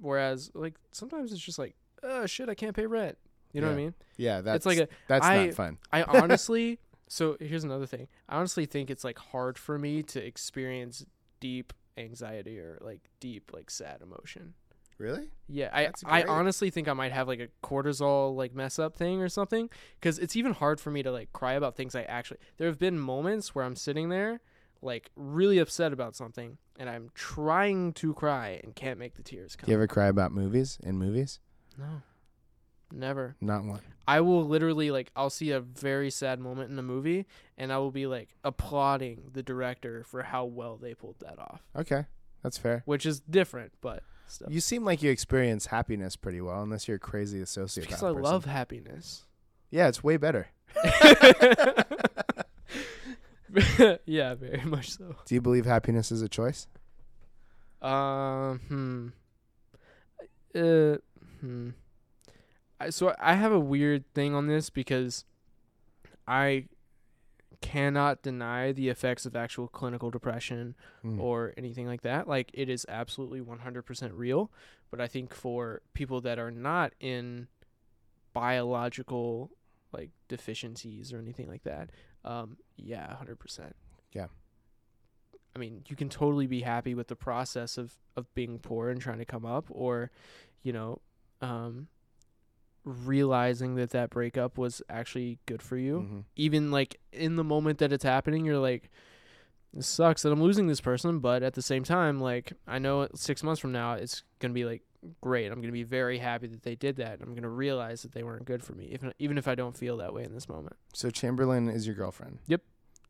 Whereas 0.00 0.50
like 0.54 0.74
sometimes 0.90 1.30
it's 1.32 1.40
just 1.40 1.58
like, 1.58 1.76
oh 2.02 2.26
shit, 2.26 2.48
I 2.48 2.54
can't 2.54 2.74
pay 2.74 2.86
rent. 2.86 3.16
You 3.52 3.60
know 3.60 3.68
what 3.68 3.74
I 3.74 3.76
mean? 3.76 3.94
Yeah, 4.16 4.40
that's 4.40 4.56
it's 4.56 4.66
like 4.66 4.78
a 4.78 4.88
that's 5.06 5.24
I- 5.24 5.46
not 5.46 5.54
fun. 5.54 5.78
I 5.92 6.02
honestly, 6.22 6.80
so 7.06 7.36
here's 7.38 7.62
another 7.62 7.86
thing. 7.86 8.08
I 8.28 8.36
honestly 8.36 8.66
think 8.66 8.90
it's 8.90 9.04
like 9.04 9.18
hard 9.18 9.56
for 9.58 9.78
me 9.78 10.02
to 10.04 10.24
experience 10.24 11.06
deep 11.38 11.72
anxiety 11.96 12.58
or 12.58 12.78
like 12.80 13.02
deep 13.20 13.52
like 13.54 13.70
sad 13.70 14.02
emotion. 14.02 14.54
Really? 14.98 15.28
Yeah, 15.48 15.70
I 15.72 15.90
I 16.06 16.22
honestly 16.22 16.70
think 16.70 16.88
I 16.88 16.92
might 16.92 17.12
have 17.12 17.26
like 17.28 17.40
a 17.40 17.48
cortisol 17.66 18.34
like 18.36 18.54
mess 18.54 18.78
up 18.78 18.96
thing 18.96 19.20
or 19.20 19.28
something 19.28 19.68
cuz 20.00 20.18
it's 20.18 20.36
even 20.36 20.52
hard 20.52 20.80
for 20.80 20.90
me 20.90 21.02
to 21.02 21.10
like 21.10 21.32
cry 21.32 21.54
about 21.54 21.74
things 21.76 21.94
I 21.94 22.02
actually 22.02 22.38
There 22.56 22.68
have 22.68 22.78
been 22.78 22.98
moments 22.98 23.54
where 23.54 23.64
I'm 23.64 23.76
sitting 23.76 24.08
there 24.08 24.40
like 24.82 25.10
really 25.16 25.58
upset 25.58 25.92
about 25.92 26.14
something 26.14 26.58
and 26.78 26.88
I'm 26.88 27.10
trying 27.14 27.92
to 27.94 28.14
cry 28.14 28.60
and 28.62 28.74
can't 28.74 28.98
make 28.98 29.14
the 29.14 29.22
tears 29.22 29.56
come. 29.56 29.66
Do 29.66 29.72
you 29.72 29.78
ever 29.78 29.86
cry 29.86 30.06
about 30.06 30.32
movies 30.32 30.78
in 30.82 30.96
movies? 30.98 31.40
No. 31.78 32.02
Never. 32.92 33.34
Not 33.40 33.64
one. 33.64 33.80
I 34.06 34.20
will 34.20 34.44
literally 34.46 34.90
like 34.90 35.10
I'll 35.16 35.30
see 35.30 35.50
a 35.50 35.60
very 35.60 36.10
sad 36.10 36.38
moment 36.38 36.70
in 36.70 36.78
a 36.78 36.82
movie 36.82 37.26
and 37.58 37.72
I 37.72 37.78
will 37.78 37.90
be 37.90 38.06
like 38.06 38.28
applauding 38.44 39.30
the 39.32 39.42
director 39.42 40.04
for 40.04 40.22
how 40.22 40.44
well 40.44 40.76
they 40.76 40.94
pulled 40.94 41.18
that 41.20 41.38
off, 41.38 41.62
Okay, 41.74 42.04
that's 42.42 42.58
fair. 42.58 42.82
which 42.84 43.06
is 43.06 43.20
different, 43.20 43.72
but 43.80 44.02
still. 44.26 44.50
You 44.50 44.60
seem 44.60 44.84
like 44.84 45.02
you 45.02 45.10
experience 45.10 45.66
happiness 45.66 46.16
pretty 46.16 46.40
well, 46.40 46.62
unless 46.62 46.88
you're 46.88 46.96
a 46.96 47.00
crazy 47.00 47.40
associate. 47.40 47.86
because 47.86 48.02
I 48.02 48.08
person. 48.08 48.22
love 48.22 48.44
happiness. 48.44 49.24
Yeah, 49.70 49.88
it's 49.88 50.04
way 50.04 50.16
better. 50.16 50.48
yeah, 54.06 54.34
very 54.34 54.64
much 54.64 54.90
so. 54.90 55.14
Do 55.26 55.34
you 55.34 55.40
believe 55.40 55.64
happiness 55.64 56.10
is 56.10 56.22
a 56.22 56.28
choice? 56.28 56.66
Um, 57.80 58.60
hmm. 58.68 59.08
Uh, 60.54 60.96
hmm. 61.40 61.70
I, 62.80 62.90
so 62.90 63.14
I 63.20 63.34
have 63.34 63.52
a 63.52 63.60
weird 63.60 64.04
thing 64.14 64.34
on 64.34 64.46
this 64.46 64.70
because 64.70 65.24
I 66.26 66.66
cannot 67.64 68.22
deny 68.22 68.72
the 68.72 68.88
effects 68.90 69.24
of 69.26 69.34
actual 69.34 69.68
clinical 69.68 70.10
depression 70.10 70.74
Hmm. 71.02 71.18
or 71.20 71.54
anything 71.56 71.86
like 71.86 72.02
that. 72.02 72.28
Like 72.28 72.50
it 72.52 72.68
is 72.68 72.84
absolutely 72.88 73.40
100% 73.40 74.12
real, 74.14 74.50
but 74.90 75.00
I 75.00 75.06
think 75.08 75.32
for 75.34 75.80
people 75.94 76.20
that 76.20 76.38
are 76.38 76.50
not 76.50 76.92
in 77.00 77.48
biological 78.34 79.50
like 79.92 80.10
deficiencies 80.28 81.12
or 81.12 81.18
anything 81.18 81.48
like 81.48 81.62
that, 81.62 81.90
um 82.24 82.56
yeah, 82.76 83.14
100%. 83.16 83.72
Yeah. 84.12 84.26
I 85.54 85.58
mean, 85.60 85.84
you 85.88 85.94
can 85.94 86.08
totally 86.08 86.48
be 86.48 86.62
happy 86.62 86.94
with 86.94 87.06
the 87.08 87.16
process 87.16 87.78
of 87.78 87.94
of 88.16 88.32
being 88.34 88.58
poor 88.58 88.90
and 88.90 89.00
trying 89.00 89.18
to 89.18 89.24
come 89.24 89.46
up 89.46 89.66
or 89.70 90.10
you 90.62 90.72
know, 90.72 91.00
um 91.40 91.88
realizing 92.84 93.76
that 93.76 93.90
that 93.90 94.10
breakup 94.10 94.58
was 94.58 94.82
actually 94.90 95.38
good 95.46 95.62
for 95.62 95.76
you 95.76 96.00
Mhm. 96.00 96.24
even 96.36 96.70
like 96.70 97.00
in 97.12 97.36
the 97.36 97.44
moment 97.44 97.78
that 97.78 97.92
it's 97.92 98.04
happening, 98.04 98.44
you're 98.44 98.58
like, 98.58 98.90
this 99.72 99.86
sucks 99.86 100.22
that 100.22 100.30
I'm 100.32 100.42
losing 100.42 100.66
this 100.66 100.80
person, 100.80 101.18
but 101.18 101.42
at 101.42 101.54
the 101.54 101.62
same 101.62 101.82
time, 101.84 102.20
like 102.20 102.52
I 102.66 102.78
know 102.78 103.08
six 103.14 103.42
months 103.42 103.60
from 103.60 103.72
now 103.72 103.94
it's 103.94 104.22
gonna 104.38 104.54
be 104.54 104.64
like 104.64 104.82
great. 105.20 105.50
I'm 105.50 105.60
gonna 105.60 105.72
be 105.72 105.82
very 105.82 106.18
happy 106.18 106.46
that 106.46 106.62
they 106.62 106.74
did 106.76 106.96
that. 106.96 107.20
I'm 107.22 107.34
gonna 107.34 107.48
realize 107.48 108.02
that 108.02 108.12
they 108.12 108.22
weren't 108.22 108.44
good 108.44 108.62
for 108.62 108.74
me, 108.74 108.86
even 108.92 109.12
even 109.18 109.38
if 109.38 109.48
I 109.48 109.54
don't 109.54 109.76
feel 109.76 109.96
that 109.98 110.12
way 110.14 110.24
in 110.24 110.32
this 110.34 110.48
moment. 110.48 110.76
So 110.92 111.10
Chamberlain 111.10 111.68
is 111.68 111.86
your 111.86 111.96
girlfriend. 111.96 112.38
Yep. 112.46 112.62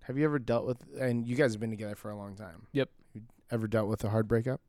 Have 0.05 0.19
you 0.19 0.25
ever 0.25 0.39
dealt 0.39 0.67
with? 0.67 0.85
And 1.01 1.27
you 1.27 1.35
guys 1.35 1.53
have 1.55 1.61
been 1.61 1.71
together 1.71 1.95
for 1.97 2.11
a 2.11 2.17
long 2.17 2.37
time. 2.37 2.67
Yep. 2.73 2.91
You 3.15 3.23
ever 3.51 3.67
dealt 3.67 3.89
with 3.89 4.05
a 4.05 4.11
hard 4.11 4.29
breakup? 4.29 4.61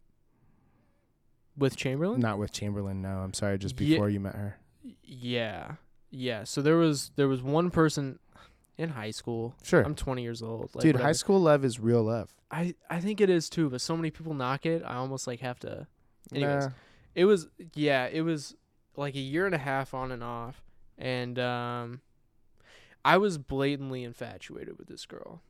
With 1.58 1.78
Chamberlain, 1.78 2.20
Not 2.20 2.38
with 2.38 2.52
Chamberlain. 2.52 3.02
No, 3.02 3.20
I'm 3.20 3.34
sorry. 3.34 3.58
Just 3.58 3.76
before 3.78 4.10
you 4.10 4.20
met 4.20 4.36
her. 4.36 4.58
Yeah, 5.04 5.74
yeah. 6.10 6.44
So 6.44 6.62
there 6.62 6.78
was 6.78 7.12
there 7.16 7.28
was 7.28 7.42
one 7.42 7.72
person 7.72 8.20
in 8.78 8.90
high 8.90 9.12
school. 9.12 9.56
Sure. 9.64 9.82
I'm 9.84 9.96
20 9.96 10.22
years 10.22 10.42
old, 10.42 10.70
like, 10.74 10.84
Dude, 10.84 10.98
high 10.98 11.14
school 11.14 11.40
love 11.40 11.64
is 11.64 11.80
real 11.80 12.04
love. 12.04 12.34
I 12.52 12.76
I 12.90 13.00
think 13.00 13.22
it 13.22 13.30
is 13.30 13.50
too, 13.50 13.70
but 13.70 13.82
so 13.82 13.96
many 13.96 14.12
people 14.12 14.34
knock 14.34 14.66
it. 14.66 14.84
I 14.86 14.96
almost 14.96 15.28
like 15.28 15.40
have 15.40 15.60
to. 15.60 15.88
Anyways, 16.34 16.66
Nah. 16.66 16.72
It 17.16 17.26
was 17.26 17.48
yeah, 17.74 18.08
it 18.12 18.22
was 18.22 18.56
like 18.98 19.16
a 19.16 19.20
year 19.20 19.46
and 19.46 19.56
a 19.56 19.60
half 19.60 19.94
on 19.94 20.12
and 20.12 20.24
off, 20.24 20.62
and 20.98 21.40
um, 21.40 22.02
I 23.06 23.18
was 23.18 23.38
blatantly 23.38 24.04
infatuated 24.04 24.78
with 24.78 24.88
this 24.88 25.06
girl. 25.06 25.42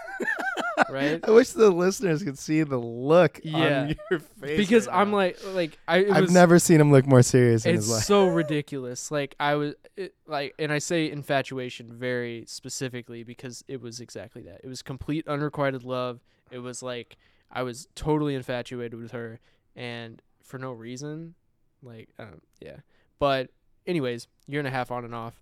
right? 0.88 1.20
I 1.26 1.30
wish 1.30 1.50
the 1.50 1.70
listeners 1.70 2.22
could 2.22 2.38
see 2.38 2.62
the 2.62 2.76
look 2.78 3.40
Yeah. 3.42 3.82
on 3.82 3.94
your 4.10 4.20
face. 4.20 4.56
Because 4.56 4.86
right 4.86 4.96
I'm 5.00 5.10
now. 5.10 5.16
like 5.16 5.38
like 5.52 5.78
I 5.88 6.04
I've 6.10 6.22
was, 6.22 6.32
never 6.32 6.58
seen 6.58 6.80
him 6.80 6.90
look 6.92 7.06
more 7.06 7.22
serious 7.22 7.66
in 7.66 7.74
it's 7.74 7.84
his 7.86 7.92
life. 7.94 8.04
so 8.04 8.28
ridiculous. 8.28 9.10
Like 9.10 9.34
I 9.40 9.54
was 9.54 9.74
it, 9.96 10.14
like, 10.26 10.54
and 10.58 10.72
I 10.72 10.78
say 10.78 11.10
infatuation 11.10 11.92
very 11.92 12.44
specifically 12.46 13.22
because 13.24 13.64
it 13.68 13.80
was 13.80 14.00
exactly 14.00 14.42
that. 14.42 14.60
It 14.64 14.68
was 14.68 14.82
complete 14.82 15.26
unrequited 15.28 15.84
love. 15.84 16.20
It 16.50 16.58
was 16.60 16.82
like 16.82 17.16
I 17.50 17.62
was 17.62 17.88
totally 17.94 18.34
infatuated 18.34 18.98
with 18.98 19.10
her, 19.12 19.40
and 19.76 20.22
for 20.42 20.58
no 20.58 20.72
reason. 20.72 21.34
Like, 21.82 22.08
um, 22.18 22.40
yeah. 22.60 22.76
But 23.18 23.50
anyways, 23.86 24.28
year 24.46 24.60
and 24.60 24.68
a 24.68 24.70
half 24.70 24.90
on 24.92 25.04
and 25.04 25.14
off, 25.14 25.34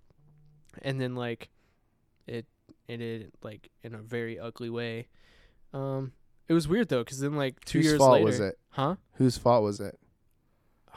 and 0.81 0.99
then 0.99 1.13
like, 1.15 1.49
ended 2.91 3.31
like 3.41 3.69
in 3.83 3.95
a 3.95 3.99
very 3.99 4.39
ugly 4.39 4.69
way. 4.69 5.07
Um, 5.73 6.11
it 6.47 6.53
was 6.53 6.67
weird 6.67 6.89
though, 6.89 7.03
because 7.03 7.19
then 7.19 7.35
like 7.35 7.63
two 7.65 7.79
Whose 7.79 7.85
years 7.87 7.97
fault 7.97 8.13
later, 8.13 8.25
was 8.25 8.39
it? 8.39 8.59
huh? 8.69 8.95
Whose 9.13 9.37
fault 9.37 9.63
was 9.63 9.79
it? 9.79 9.97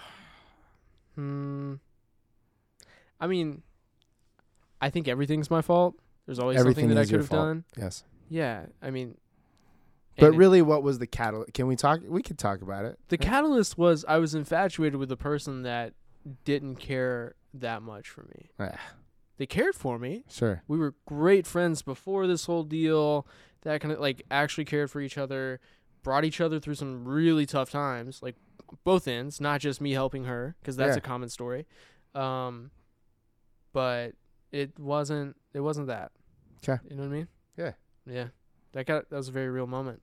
Hmm. 1.15 1.75
I 3.21 3.27
mean, 3.29 3.63
I 4.81 4.91
think 4.91 5.07
everything's 5.09 5.51
my 5.51 5.63
fault. 5.63 5.95
There's 6.27 6.39
always 6.39 6.59
Everything 6.59 6.85
something 6.85 6.97
that 6.97 7.03
I 7.03 7.05
could 7.05 7.21
have 7.21 7.29
fault. 7.29 7.41
done. 7.41 7.65
Yes. 7.77 8.03
Yeah, 8.29 8.67
I 8.83 8.91
mean, 8.91 9.17
But 10.19 10.33
really, 10.35 10.63
what 10.63 10.83
was 10.83 10.99
the 10.99 11.07
catalyst? 11.07 11.53
Can 11.55 11.67
we 11.67 11.77
talk? 11.77 12.01
We 12.07 12.23
could 12.23 12.39
talk 12.39 12.63
about 12.63 12.85
it. 12.85 12.99
the 13.09 13.19
catalyst 13.19 13.79
was 13.79 14.05
I 14.09 14.19
was 14.19 14.35
infatuated 14.35 14.97
with 14.97 15.13
a 15.13 15.17
person 15.17 15.63
that 15.63 15.93
didn't 16.45 16.77
care 16.77 17.35
that 17.55 17.83
much 17.83 18.09
for 18.09 18.23
me. 18.25 18.51
Ah, 18.59 18.79
They 19.37 19.47
cared 19.47 19.75
for 19.75 19.99
me. 19.99 20.25
sure. 20.31 20.63
We 20.69 20.79
were 20.79 20.95
great 21.07 21.47
friends 21.47 21.83
before 21.83 22.27
this 22.27 22.45
whole 22.47 22.63
deal. 22.63 23.27
That 23.63 23.81
kind 23.81 23.93
of 23.93 23.99
like 24.01 24.23
actually 24.31 24.65
cared 24.67 24.91
for 24.91 25.01
each 25.01 25.17
other, 25.19 25.59
brought 26.03 26.25
each 26.25 26.41
other 26.41 26.61
through 26.61 26.75
some 26.77 27.05
really 27.05 27.47
tough 27.47 27.71
times, 27.71 28.23
like 28.23 28.37
both 28.85 29.09
ends, 29.09 29.41
not 29.41 29.61
just 29.61 29.81
me 29.81 29.93
helping 29.93 30.25
her, 30.25 30.55
because 30.61 30.77
that's 30.77 30.91
Yeah. 30.95 30.99
a 30.99 31.01
common 31.01 31.29
story. 31.29 31.67
Um, 32.15 32.71
but 33.73 34.13
it 34.53 34.79
wasn't. 34.79 35.37
It 35.53 35.61
wasn't 35.61 35.87
that. 35.89 36.13
'Kay. 36.63 36.79
You 36.89 36.97
know 36.97 37.03
what 37.03 37.09
I 37.09 37.13
mean? 37.13 37.29
Yeah. 37.57 37.73
Yeah. 38.07 38.29
That 38.73 38.87
got 38.87 39.11
that 39.11 39.17
was 39.17 39.29
a 39.29 39.33
very 39.33 39.49
real 39.49 39.67
moment. 39.67 40.01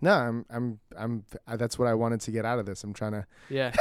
No, 0.00 0.12
I'm, 0.12 0.44
I'm, 0.50 0.80
I'm. 0.96 1.24
uh, 1.46 1.56
That's 1.56 1.78
what 1.78 1.88
I 1.88 1.94
wanted 1.94 2.20
to 2.22 2.30
get 2.30 2.44
out 2.44 2.58
of 2.58 2.66
this. 2.66 2.82
I'm 2.84 2.92
trying 2.92 3.12
to. 3.12 3.26
Yeah. 3.48 3.72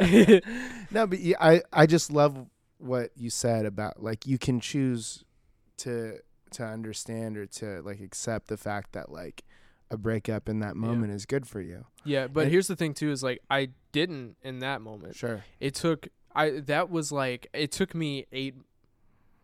no, 0.90 1.06
but 1.06 1.18
yeah, 1.20 1.36
I, 1.40 1.62
I 1.72 1.86
just 1.86 2.10
love 2.10 2.46
what 2.82 3.10
you 3.16 3.30
said 3.30 3.64
about 3.64 4.02
like 4.02 4.26
you 4.26 4.38
can 4.38 4.60
choose 4.60 5.24
to 5.78 6.18
to 6.50 6.64
understand 6.64 7.36
or 7.38 7.46
to 7.46 7.80
like 7.82 8.00
accept 8.00 8.48
the 8.48 8.56
fact 8.56 8.92
that 8.92 9.10
like 9.10 9.42
a 9.90 9.96
breakup 9.96 10.48
in 10.48 10.60
that 10.60 10.74
moment 10.76 11.12
is 11.12 11.26
good 11.26 11.46
for 11.46 11.60
you. 11.60 11.84
yeah. 12.04 12.26
But 12.26 12.42
And- 12.44 12.50
here's 12.52 12.66
the 12.66 12.76
thing 12.76 12.94
too: 12.94 13.10
is 13.10 13.22
like 13.22 13.40
I 13.50 13.70
didn't 13.92 14.36
in 14.42 14.58
that 14.60 14.80
moment. 14.80 15.16
Sure. 15.16 15.44
it 15.60 15.74
took 15.74 16.08
I 16.34 16.50
that 16.60 16.90
was 16.90 17.12
like 17.12 17.46
it 17.52 17.70
took 17.72 17.94
me 17.94 18.26
eight 18.32 18.54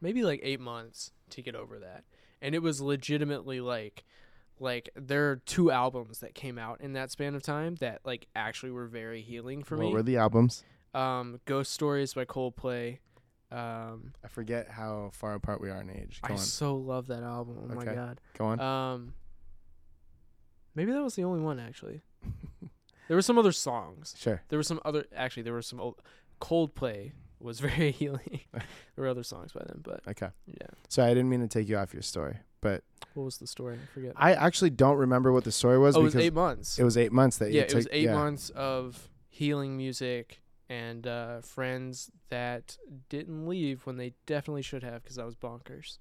maybe 0.01 0.23
like 0.23 0.41
eight 0.43 0.61
months 0.61 1.13
to 1.31 1.43
get 1.43 1.55
over 1.55 1.79
that. 1.79 2.05
And 2.41 2.55
it 2.55 2.63
was 2.63 2.81
legitimately 2.81 3.61
like 3.61 4.05
like 4.61 4.89
there 4.97 5.31
are 5.31 5.37
two 5.37 5.71
albums 5.71 6.19
that 6.21 6.35
came 6.35 6.59
out 6.59 6.81
in 6.81 6.93
that 6.95 7.11
span 7.11 7.35
of 7.35 7.43
time 7.43 7.77
that 7.77 8.01
like 8.05 8.27
actually 8.35 8.73
were 8.73 8.87
very 8.87 9.21
healing 9.23 9.63
for 9.63 9.77
what 9.77 9.81
me. 9.83 9.87
What 9.89 9.95
were 9.95 10.03
the 10.03 10.17
albums? 10.17 10.65
um 10.95 11.41
Ghost 11.45 11.73
Stories 11.73 12.15
by 12.15 12.25
Coldplay. 12.25 12.99
Um 13.51 14.13
I 14.25 14.29
forget 14.29 14.69
how 14.71 15.11
far 15.13 15.35
apart 15.35 15.61
we 15.61 15.71
are 15.71 15.81
in 15.81 15.91
age. 15.91 16.21
Go 16.23 16.35
I 16.35 16.37
on. 16.37 16.39
so 16.43 16.77
love 16.77 17.07
that 17.07 17.23
album. 17.23 17.57
Oh 17.71 17.75
my 17.75 17.85
god. 17.85 18.21
Go 18.37 18.45
on. 18.47 18.61
Um 18.61 19.15
maybe 20.75 20.93
that 20.93 21.03
was 21.03 21.15
the 21.15 21.25
only 21.25 21.41
one 21.41 21.59
actually. 21.59 22.03
there 23.09 23.17
were 23.17 23.23
some 23.23 23.39
other 23.39 23.53
songs. 23.53 24.15
sure. 24.19 24.43
There 24.49 24.59
were 24.59 24.63
some 24.65 24.81
other 24.85 25.05
actually 25.17 25.45
there 25.45 25.53
were 25.55 25.63
some 25.63 25.81
old 25.81 26.01
Coldplay 26.41 27.13
was 27.41 27.61
very 27.69 27.91
healing. 27.91 28.41
there 28.53 28.63
were 28.97 29.09
other 29.09 29.23
songs 29.23 29.53
by 29.53 29.61
them, 29.65 29.81
but 29.83 30.01
Okay. 30.09 30.29
yeah. 30.47 30.67
Sorry, 30.89 31.11
I 31.11 31.15
didn't 31.15 31.31
mean 31.31 31.41
to 31.41 31.49
take 31.49 31.69
you 31.69 31.77
off 31.77 31.93
your 31.93 32.03
story, 32.03 32.37
but 32.61 32.83
What 33.15 33.25
was 33.25 33.39
the 33.39 33.47
story? 33.47 33.77
I 33.83 33.87
forget. 33.95 34.13
I 34.17 34.35
actually 34.35 34.71
don't 34.71 34.97
remember 34.97 35.33
what 35.33 35.45
the 35.45 35.53
story 35.53 35.79
was 35.79 35.97
oh, 35.97 36.01
it 36.01 36.05
was 36.05 36.17
eight 36.17 36.35
months. 36.35 36.79
it 36.79 36.85
was 36.85 36.97
eight 36.97 37.13
months 37.13 37.39
that 37.39 37.53
yeah, 37.53 37.63
it 37.63 37.75
was 37.75 37.89
eight 37.93 38.05
yeah. 38.05 38.15
months 38.15 38.51
of 38.51 39.09
healing 39.29 39.77
music 39.77 40.41
and 40.69 41.07
uh, 41.07 41.41
friends 41.41 42.11
that 42.29 42.77
didn't 43.09 43.47
leave 43.49 43.87
when 43.87 43.97
they 43.97 44.15
definitely 44.27 44.63
should 44.63 44.83
have 44.83 45.03
because 45.03 45.19
I 45.19 45.25
was 45.25 45.35
bonkers. 45.37 45.99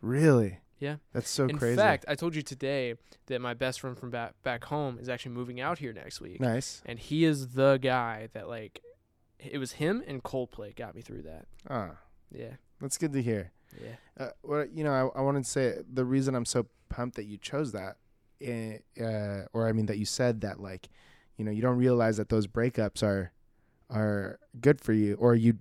Really? 0.00 0.58
Yeah. 0.78 0.96
That's 1.12 1.28
so 1.28 1.44
In 1.46 1.58
crazy. 1.58 1.76
fact, 1.76 2.04
I 2.08 2.14
told 2.14 2.34
you 2.34 2.42
today 2.42 2.94
that 3.26 3.40
my 3.40 3.52
best 3.54 3.80
friend 3.80 3.98
from 3.98 4.10
back 4.10 4.34
back 4.42 4.64
home 4.64 4.98
is 4.98 5.08
actually 5.08 5.32
moving 5.32 5.60
out 5.60 5.78
here 5.78 5.92
next 5.92 6.20
week, 6.20 6.40
nice. 6.40 6.80
and 6.86 6.98
he 6.98 7.24
is 7.24 7.48
the 7.48 7.78
guy 7.78 8.28
that 8.32 8.48
like. 8.48 8.80
It 9.42 9.56
was 9.56 9.72
him 9.72 10.02
and 10.06 10.22
Coldplay 10.22 10.76
got 10.76 10.94
me 10.94 11.00
through 11.00 11.22
that. 11.22 11.46
Ah, 11.68 11.92
Yeah, 12.30 12.56
that's 12.78 12.98
good 12.98 13.14
to 13.14 13.22
hear. 13.22 13.52
yeah. 13.82 13.94
Uh, 14.26 14.30
what 14.42 14.70
you 14.74 14.84
know, 14.84 14.92
I, 15.14 15.18
I 15.18 15.22
wanted 15.22 15.44
to 15.44 15.50
say 15.50 15.78
the 15.90 16.04
reason 16.04 16.34
I'm 16.34 16.44
so 16.44 16.66
pumped 16.90 17.16
that 17.16 17.24
you 17.24 17.38
chose 17.38 17.72
that, 17.72 17.96
eh, 18.42 18.78
uh, 19.02 19.46
or 19.54 19.66
I 19.66 19.72
mean 19.72 19.86
that 19.86 19.96
you 19.96 20.04
said 20.04 20.42
that, 20.42 20.60
like, 20.60 20.90
you 21.38 21.44
know, 21.46 21.50
you 21.50 21.62
don't 21.62 21.78
realize 21.78 22.18
that 22.18 22.28
those 22.28 22.46
breakups 22.46 23.02
are 23.02 23.32
are 23.90 24.38
good 24.60 24.80
for 24.80 24.92
you, 24.92 25.14
or 25.16 25.34
you 25.34 25.58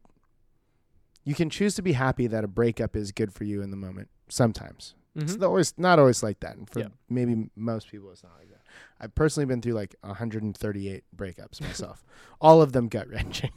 you 1.24 1.36
can 1.36 1.50
choose 1.50 1.76
to 1.76 1.82
be 1.82 1.94
happy 1.94 2.28
that 2.28 2.44
a 2.44 2.48
breakup 2.48 2.96
is 2.96 3.12
good 3.12 3.32
for 3.34 3.44
you 3.44 3.62
in 3.62 3.72
the 3.72 3.78
moment. 3.78 4.10
Sometimes 4.30 4.96
it's 5.16 5.34
Mhm. 5.36 5.40
not 5.40 5.48
always 5.48 5.74
not 5.78 6.00
always 6.00 6.24
like 6.24 6.40
that, 6.42 6.56
and 6.58 6.70
for 6.70 6.80
Yeah. 6.80 6.88
maybe 7.10 7.50
most 7.56 7.90
people, 7.90 8.12
it's 8.12 8.24
not 8.24 8.34
like 8.40 8.50
that. 8.50 8.62
I've 9.00 9.16
personally 9.16 9.46
been 9.46 9.62
through 9.62 9.74
like 9.74 9.96
138 10.02 11.04
breakups 11.16 11.62
myself, 11.62 12.04
all 12.42 12.62
of 12.62 12.72
them 12.72 12.88
gut 12.88 13.08
wrenching. 13.10 13.52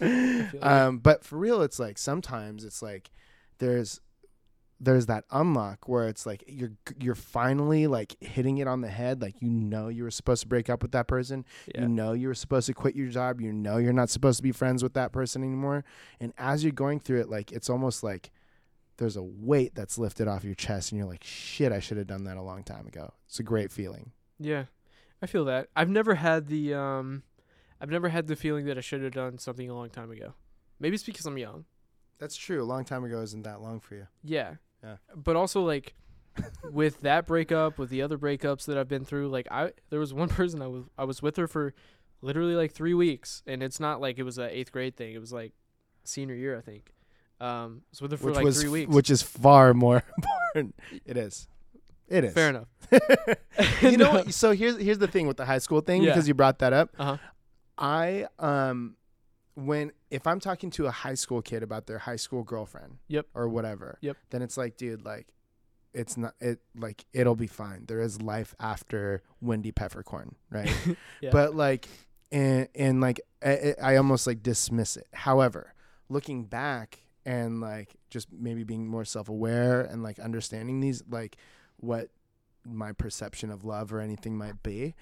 um, 0.62 0.98
but 0.98 1.24
for 1.24 1.36
real, 1.38 1.62
it's 1.62 1.78
like 1.78 1.98
sometimes 1.98 2.64
it's 2.64 2.82
like 2.82 3.10
there's 3.58 4.00
there's 4.82 5.06
that 5.06 5.24
unlock 5.30 5.86
where 5.88 6.08
it's 6.08 6.24
like 6.24 6.42
you're 6.46 6.72
you're 6.98 7.14
finally 7.14 7.86
like 7.86 8.16
hitting 8.20 8.56
it 8.58 8.66
on 8.66 8.80
the 8.80 8.88
head 8.88 9.20
like 9.20 9.34
you 9.42 9.50
know 9.50 9.88
you 9.88 10.02
were 10.02 10.10
supposed 10.10 10.40
to 10.40 10.48
break 10.48 10.70
up 10.70 10.82
with 10.82 10.92
that 10.92 11.06
person 11.06 11.44
Yeah. 11.74 11.82
you 11.82 11.88
know 11.88 12.12
you 12.14 12.28
were 12.28 12.34
supposed 12.34 12.66
to 12.68 12.72
quit 12.74 12.96
your 12.96 13.08
job 13.08 13.40
you 13.42 13.52
know 13.52 13.76
you're 13.76 13.92
not 13.92 14.08
supposed 14.08 14.38
to 14.38 14.42
be 14.42 14.52
friends 14.52 14.82
with 14.82 14.94
that 14.94 15.12
person 15.12 15.42
anymore 15.42 15.84
and 16.18 16.32
as 16.38 16.64
you're 16.64 16.72
going 16.72 16.98
through 17.00 17.20
it 17.20 17.28
like 17.28 17.52
it's 17.52 17.68
almost 17.68 18.02
like 18.02 18.30
there's 18.96 19.16
a 19.16 19.22
weight 19.22 19.74
that's 19.74 19.98
lifted 19.98 20.26
off 20.28 20.44
your 20.44 20.54
chest 20.54 20.92
and 20.92 20.98
you're 20.98 21.08
like 21.08 21.24
shit 21.24 21.72
I 21.72 21.80
should 21.80 21.98
have 21.98 22.06
done 22.06 22.24
that 22.24 22.36
a 22.38 22.42
long 22.42 22.62
time 22.64 22.86
ago 22.86 23.12
it's 23.26 23.38
a 23.38 23.42
great 23.42 23.70
feeling 23.70 24.12
Yeah, 24.38 24.64
I 25.22 25.26
feel 25.26 25.44
that. 25.44 25.68
I've 25.76 25.90
never 25.90 26.14
had 26.14 26.46
the 26.46 26.72
um, 26.74 27.22
I've 27.82 27.90
never 27.90 28.08
had 28.08 28.26
the 28.28 28.36
feeling 28.36 28.64
that 28.64 28.78
I 28.78 28.80
should 28.80 29.02
have 29.02 29.12
done 29.12 29.36
something 29.38 29.68
a 29.68 29.74
long 29.74 29.90
time 29.90 30.10
ago. 30.10 30.32
Maybe 30.78 30.94
it's 30.94 31.04
because 31.04 31.26
I'm 31.26 31.36
young. 31.36 31.66
that's 32.18 32.36
true 32.36 32.62
a 32.62 32.64
long 32.64 32.84
time 32.86 33.04
ago 33.04 33.20
isn't 33.20 33.42
that 33.42 33.60
long 33.60 33.80
for 33.80 33.94
you 33.96 34.06
Yeah. 34.24 34.54
Yeah. 34.82 34.96
But 35.14 35.36
also 35.36 35.62
like 35.62 35.94
with 36.70 37.00
that 37.02 37.26
breakup, 37.26 37.78
with 37.78 37.90
the 37.90 38.02
other 38.02 38.16
breakups 38.18 38.64
that 38.66 38.78
I've 38.78 38.88
been 38.88 39.04
through, 39.04 39.28
like 39.28 39.46
I 39.50 39.72
there 39.90 40.00
was 40.00 40.12
one 40.22 40.28
person 40.28 40.62
I 40.62 40.66
was 40.68 40.84
I 40.98 41.04
was 41.04 41.22
with 41.22 41.36
her 41.36 41.46
for 41.46 41.74
literally 42.22 42.54
like 42.54 42.72
three 42.72 42.94
weeks, 42.94 43.42
and 43.46 43.62
it's 43.62 43.80
not 43.80 44.00
like 44.00 44.18
it 44.18 44.22
was 44.24 44.38
a 44.38 44.56
eighth 44.56 44.72
grade 44.72 44.96
thing. 44.96 45.14
It 45.14 45.20
was 45.20 45.32
like 45.32 45.52
senior 46.04 46.34
year, 46.34 46.56
I 46.56 46.60
think. 46.60 46.92
Um, 47.40 47.82
I 47.84 47.88
was 47.92 48.00
with 48.02 48.10
her 48.12 48.16
for 48.18 48.26
which 48.26 48.36
like 48.36 48.44
was 48.44 48.60
three 48.60 48.68
weeks. 48.70 48.92
which 48.94 49.10
is 49.10 49.22
far 49.22 49.72
more 49.72 50.02
important 50.18 50.74
it 51.06 51.16
is 51.16 51.48
it 52.06 52.22
is 52.24 52.34
Fair 52.34 52.50
enough. 52.50 52.68
you 53.82 53.96
know 53.96 54.12
No. 54.12 54.24
So 54.30 54.52
here's 54.52 54.76
here's 54.76 54.98
the 54.98 55.06
thing 55.08 55.26
with 55.26 55.38
the 55.38 55.46
high 55.46 55.56
school 55.58 55.80
thing 55.80 56.02
Yeah. 56.02 56.10
because 56.10 56.28
you 56.28 56.34
brought 56.34 56.58
that 56.58 56.72
up. 56.74 56.90
Uh-huh. 56.98 57.16
I 57.78 58.26
um 58.38 58.96
when 59.54 59.92
if 60.10 60.26
I'm 60.26 60.40
talking 60.40 60.70
to 60.72 60.86
a 60.86 60.90
high 60.90 61.14
school 61.14 61.40
kid 61.42 61.62
about 61.62 61.86
their 61.86 61.98
high 61.98 62.16
school 62.16 62.42
girlfriend, 62.42 62.98
Yep. 63.08 63.26
or 63.34 63.48
whatever, 63.48 63.98
Yep. 64.00 64.16
then 64.30 64.42
it's 64.42 64.56
like, 64.56 64.76
dude, 64.76 65.04
like 65.04 65.28
it's 65.92 66.16
not 66.16 66.34
it 66.40 66.60
like 66.76 67.04
it'll 67.12 67.34
be 67.34 67.46
fine. 67.48 67.84
There 67.86 68.00
is 68.00 68.22
life 68.22 68.54
after 68.60 69.22
Wendy 69.40 69.72
Peppercorn, 69.72 70.36
right? 70.50 70.70
Yeah. 71.20 71.30
But 71.32 71.54
like 71.54 71.88
and 72.32 72.68
and 72.74 73.00
like 73.00 73.20
I, 73.44 73.74
I 73.82 73.96
almost 73.96 74.26
like 74.26 74.42
dismiss 74.42 74.96
it. 74.96 75.06
However, 75.12 75.74
looking 76.08 76.44
back 76.44 77.00
and 77.26 77.60
like 77.60 77.96
just 78.08 78.32
maybe 78.32 78.64
being 78.64 78.86
more 78.86 79.04
self-aware 79.04 79.82
and 79.82 80.02
like 80.02 80.18
understanding 80.18 80.80
these 80.80 81.02
like 81.10 81.36
what 81.78 82.10
my 82.64 82.92
perception 82.92 83.50
of 83.50 83.64
love 83.64 83.92
or 83.92 84.00
anything 84.00 84.36
might 84.36 84.62
be, 84.62 84.94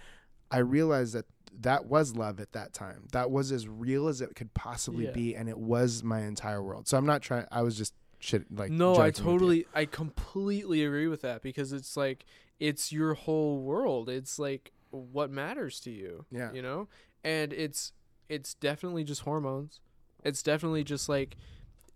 I 0.50 0.58
realized 0.58 1.14
that 1.14 1.26
that 1.60 1.86
was 1.86 2.14
love 2.16 2.40
at 2.40 2.52
that 2.52 2.72
time. 2.72 3.04
That 3.12 3.30
was 3.30 3.52
as 3.52 3.66
real 3.68 4.08
as 4.08 4.20
it 4.20 4.34
could 4.36 4.52
possibly 4.54 5.04
Yeah. 5.06 5.12
be, 5.12 5.34
and 5.36 5.48
it 5.48 5.58
was 5.58 6.02
my 6.02 6.20
entire 6.22 6.62
world. 6.62 6.88
So 6.88 6.96
I'm 6.98 7.06
not 7.06 7.22
trying. 7.22 7.46
I 7.50 7.62
was 7.62 7.76
just 7.76 7.94
shit 8.20 8.44
like 8.52 8.70
no, 8.70 8.92
I 8.94 8.94
joking 8.94 9.06
with 9.06 9.18
you. 9.18 9.24
totally, 9.24 9.66
I 9.74 9.84
completely 9.84 10.84
agree 10.84 11.06
with 11.06 11.22
that 11.22 11.42
because 11.42 11.72
it's 11.72 11.96
like 11.96 12.24
it's 12.60 12.92
your 12.92 13.14
whole 13.14 13.60
world. 13.60 14.08
It's 14.08 14.38
like 14.38 14.72
what 14.90 15.30
matters 15.30 15.80
to 15.80 15.90
you. 15.90 16.24
Yeah. 16.30 16.52
You 16.52 16.62
know, 16.62 16.88
and 17.24 17.52
it's 17.52 17.92
it's 18.28 18.54
definitely 18.54 19.04
just 19.04 19.22
hormones. 19.22 19.80
It's 20.24 20.42
definitely 20.42 20.84
just 20.84 21.08
like 21.08 21.36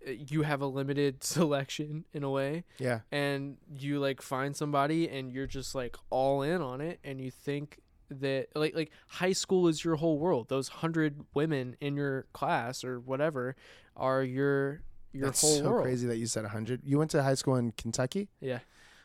you 0.06 0.42
have 0.42 0.60
a 0.60 0.66
limited 0.66 1.22
selection 1.24 2.04
in 2.12 2.24
a 2.24 2.30
way 2.30 2.64
Yeah. 2.78 3.00
and 3.12 3.56
you 3.78 4.00
like 4.00 4.20
find 4.20 4.56
somebody 4.56 5.08
and 5.08 5.30
you're 5.32 5.46
just 5.46 5.74
like 5.76 5.96
all 6.10 6.42
in 6.42 6.60
on 6.60 6.80
it 6.80 6.98
and 7.04 7.20
you 7.20 7.30
think 7.30 7.78
that 8.20 8.48
like 8.54 8.74
like 8.74 8.90
high 9.08 9.32
school 9.32 9.68
is 9.68 9.84
your 9.84 9.96
whole 9.96 10.18
world 10.18 10.48
those 10.48 10.70
100 10.70 11.24
women 11.34 11.76
in 11.80 11.96
your 11.96 12.26
class 12.32 12.84
or 12.84 13.00
whatever 13.00 13.56
are 13.96 14.22
your 14.22 14.82
your 15.12 15.26
That's 15.26 15.40
whole 15.40 15.58
so 15.58 15.70
world 15.70 15.84
crazy 15.84 16.06
that 16.06 16.16
you 16.16 16.26
said 16.26 16.44
100. 16.44 16.80
You 16.84 16.98
went 16.98 17.10
to 17.12 17.22
high 17.22 17.34
school 17.34 17.56
in 17.56 17.72
Kentucky? 17.72 18.28
yeah 18.40 18.60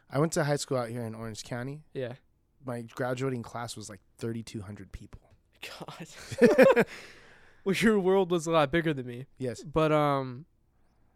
I 0.09 0.19
went 0.19 0.31
to 0.33 0.43
high 0.45 0.55
school 0.55 0.77
out 0.77 0.89
here 0.89 1.01
in 1.03 1.13
Orange 1.15 1.43
County. 1.43 1.81
yeah 1.93 2.13
My 2.65 2.81
graduating 2.83 3.43
class 3.43 3.75
was 3.75 3.89
like 3.89 3.99
3,200 4.19 4.91
people. 4.91 5.21
god 5.61 6.07
well 7.63 7.75
your 7.75 7.99
world 7.99 8.31
was 8.31 8.47
a 8.47 8.51
lot 8.51 8.71
bigger 8.71 8.93
than 8.93 9.05
me 9.05 9.25
Yes. 9.37 9.63
but 9.63 9.91
um 9.91 10.45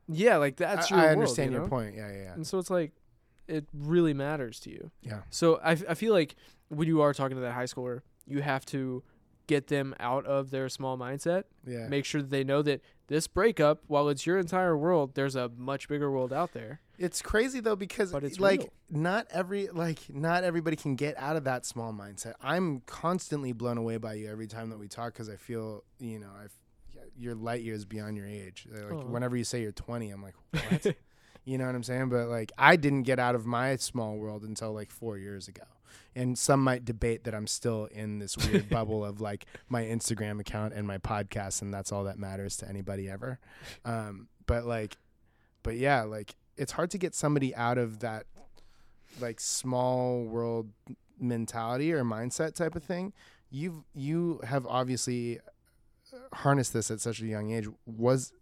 yeah 0.07 0.37
like 0.37 0.57
that's 0.57 0.91
I, 0.91 0.95
your 0.95 0.99
I 0.99 1.07
world, 1.07 1.17
understand 1.19 1.51
you 1.53 1.59
your 1.59 1.67
point. 1.67 1.95
Yeah, 1.95 2.11
yeah, 2.11 2.23
yeah. 2.23 2.33
and 2.33 2.45
so 2.45 2.57
it's 2.59 2.69
like 2.69 2.91
it 3.47 3.65
really 3.73 4.13
matters 4.13 4.59
to 4.61 4.69
you 4.69 4.91
Yeah. 5.01 5.21
So 5.29 5.55
I, 5.63 5.71
f- 5.73 5.83
I 5.89 5.93
feel 5.93 6.13
like 6.13 6.35
when 6.72 6.88
you 6.88 7.01
are 7.01 7.13
talking 7.13 7.36
to 7.36 7.41
that 7.41 7.53
high 7.53 7.65
schooler, 7.65 8.01
you 8.26 8.41
have 8.41 8.65
to 8.67 9.03
get 9.47 9.67
them 9.67 9.93
out 9.99 10.26
of 10.26 10.49
their 10.51 10.69
small 10.69 10.97
mindset. 10.97 11.43
Yeah. 11.67 11.88
Make 11.88 12.05
sure 12.05 12.22
that 12.22 12.30
they 12.30 12.43
know 12.43 12.61
that 12.61 12.82
this 13.07 13.28
breakup, 13.28 13.82
while 13.88 14.07
it's 14.07 14.26
your 14.26 14.38
entire 14.39 14.78
world, 14.78 15.15
there's 15.15 15.36
a 15.36 15.49
much 15.57 15.89
bigger 15.89 16.09
world 16.09 16.32
out 16.32 16.53
there. 16.53 16.80
It's 16.97 17.22
crazy 17.22 17.59
though 17.59 17.76
because 17.76 18.11
But 18.11 18.24
it's 18.24 18.39
like 18.39 18.59
real. 18.61 18.69
not 18.89 19.28
every 19.32 19.67
like 19.67 19.99
not 20.09 20.43
everybody 20.43 20.76
can 20.78 20.95
get 20.95 21.17
out 21.17 21.36
of 21.36 21.43
that 21.45 21.65
small 21.65 21.91
mindset. 21.91 22.34
I'm 22.41 22.82
constantly 22.86 23.51
blown 23.51 23.78
away 23.78 23.97
by 23.97 24.13
you 24.13 24.30
every 24.30 24.47
time 24.47 24.69
that 24.69 24.78
we 24.80 24.88
talk 24.88 25.11
because 25.13 25.28
I 25.28 25.36
feel 25.36 25.84
you 25.99 26.19
know 26.19 26.30
I 26.30 26.45
you're 27.17 27.36
light 27.36 27.61
years 27.61 27.84
beyond 27.84 28.15
your 28.15 28.28
age. 28.28 28.67
Like 28.72 28.93
Aw. 28.93 29.01
whenever 29.05 29.36
you 29.36 29.43
say 29.43 29.61
you're 29.61 29.72
20, 29.74 30.11
I'm 30.11 30.22
like 30.24 30.36
what? 30.51 30.95
you 31.43 31.57
know 31.57 31.65
what 31.65 31.76
I'm 31.76 31.84
saying? 31.84 32.09
But 32.09 32.28
like 32.28 32.51
I 32.57 32.76
didn't 32.78 33.03
get 33.03 33.19
out 33.19 33.36
of 33.36 33.45
my 33.45 33.76
small 33.78 34.15
world 34.17 34.43
until 34.43 34.72
like 34.72 34.91
four 34.91 35.17
years 35.17 35.47
ago. 35.49 35.63
And 36.15 36.37
some 36.37 36.63
might 36.63 36.85
debate 36.85 37.23
that 37.23 37.33
I'm 37.33 37.47
still 37.47 37.85
in 37.85 38.19
this 38.19 38.37
weird 38.37 38.69
bubble 38.69 39.05
of 39.05 39.21
like 39.21 39.45
my 39.69 39.83
Instagram 39.83 40.39
account 40.39 40.73
and 40.73 40.85
my 40.85 40.97
podcast, 40.97 41.61
and 41.61 41.73
that's 41.73 41.91
all 41.91 42.03
that 42.05 42.17
matters 42.17 42.57
to 42.57 42.67
anybody 42.67 43.09
ever. 43.09 43.39
Um, 43.85 44.27
but 44.45 44.65
like, 44.65 44.97
but 45.63 45.77
yeah, 45.77 46.03
like 46.03 46.35
it's 46.57 46.73
hard 46.73 46.91
to 46.91 46.97
get 46.97 47.15
somebody 47.15 47.55
out 47.55 47.77
of 47.77 47.99
that 47.99 48.25
like 49.19 49.39
small 49.39 50.23
world 50.23 50.69
mentality 51.19 51.93
or 51.93 52.03
mindset 52.03 52.55
type 52.55 52.75
of 52.75 52.83
thing. 52.83 53.13
You've 53.49 53.83
you 53.93 54.39
have 54.43 54.65
obviously 54.65 55.39
harnessed 56.33 56.73
this 56.73 56.91
at 56.91 56.99
such 56.99 57.21
a 57.21 57.25
young 57.25 57.51
age. 57.51 57.67
Was 57.85 58.33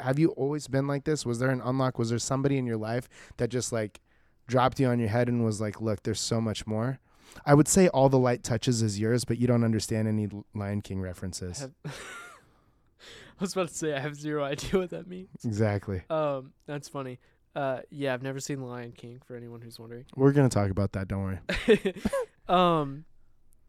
have 0.00 0.18
you 0.18 0.30
always 0.30 0.66
been 0.66 0.86
like 0.86 1.04
this? 1.04 1.24
Was 1.24 1.38
there 1.38 1.50
an 1.50 1.60
unlock? 1.64 1.98
Was 1.98 2.10
there 2.10 2.18
somebody 2.18 2.58
in 2.58 2.66
your 2.66 2.76
life 2.76 3.08
that 3.36 3.48
just 3.48 3.72
like 3.72 4.00
dropped 4.46 4.78
you 4.80 4.86
on 4.88 4.98
your 4.98 5.08
head 5.08 5.28
and 5.28 5.44
was 5.44 5.60
like, 5.60 5.80
"Look, 5.80 6.02
there's 6.02 6.20
so 6.20 6.40
much 6.40 6.66
more." 6.66 6.98
I 7.44 7.54
would 7.54 7.68
say 7.68 7.88
all 7.88 8.08
the 8.08 8.18
light 8.18 8.42
touches 8.44 8.82
is 8.82 9.00
yours, 9.00 9.24
but 9.24 9.38
you 9.38 9.46
don't 9.46 9.64
understand 9.64 10.06
any 10.06 10.28
Lion 10.54 10.82
King 10.82 11.00
I, 11.00 11.02
references. 11.02 11.60
have 11.60 11.72
I 11.84 13.40
was 13.40 13.52
about 13.52 13.68
to 13.68 13.74
say 13.74 13.92
I 13.94 13.98
have 13.98 14.14
zero 14.14 14.44
idea 14.44 14.78
what 14.80 14.90
that 14.90 15.08
means. 15.08 15.44
Exactly. 15.44 16.02
Um, 16.08 16.52
that's 16.66 16.88
funny. 16.88 17.18
Uh, 17.56 17.80
yeah, 17.90 18.14
I've 18.14 18.22
never 18.22 18.40
seen 18.40 18.60
Lion 18.62 18.92
King. 18.92 19.20
For 19.24 19.36
anyone 19.36 19.60
who's 19.60 19.78
wondering. 19.78 20.06
We're 20.16 20.32
gonna 20.32 20.48
talk 20.48 20.70
about 20.70 20.92
that. 20.92 21.08
Don't 21.08 21.22
worry. 21.22 21.94
um, 22.48 23.04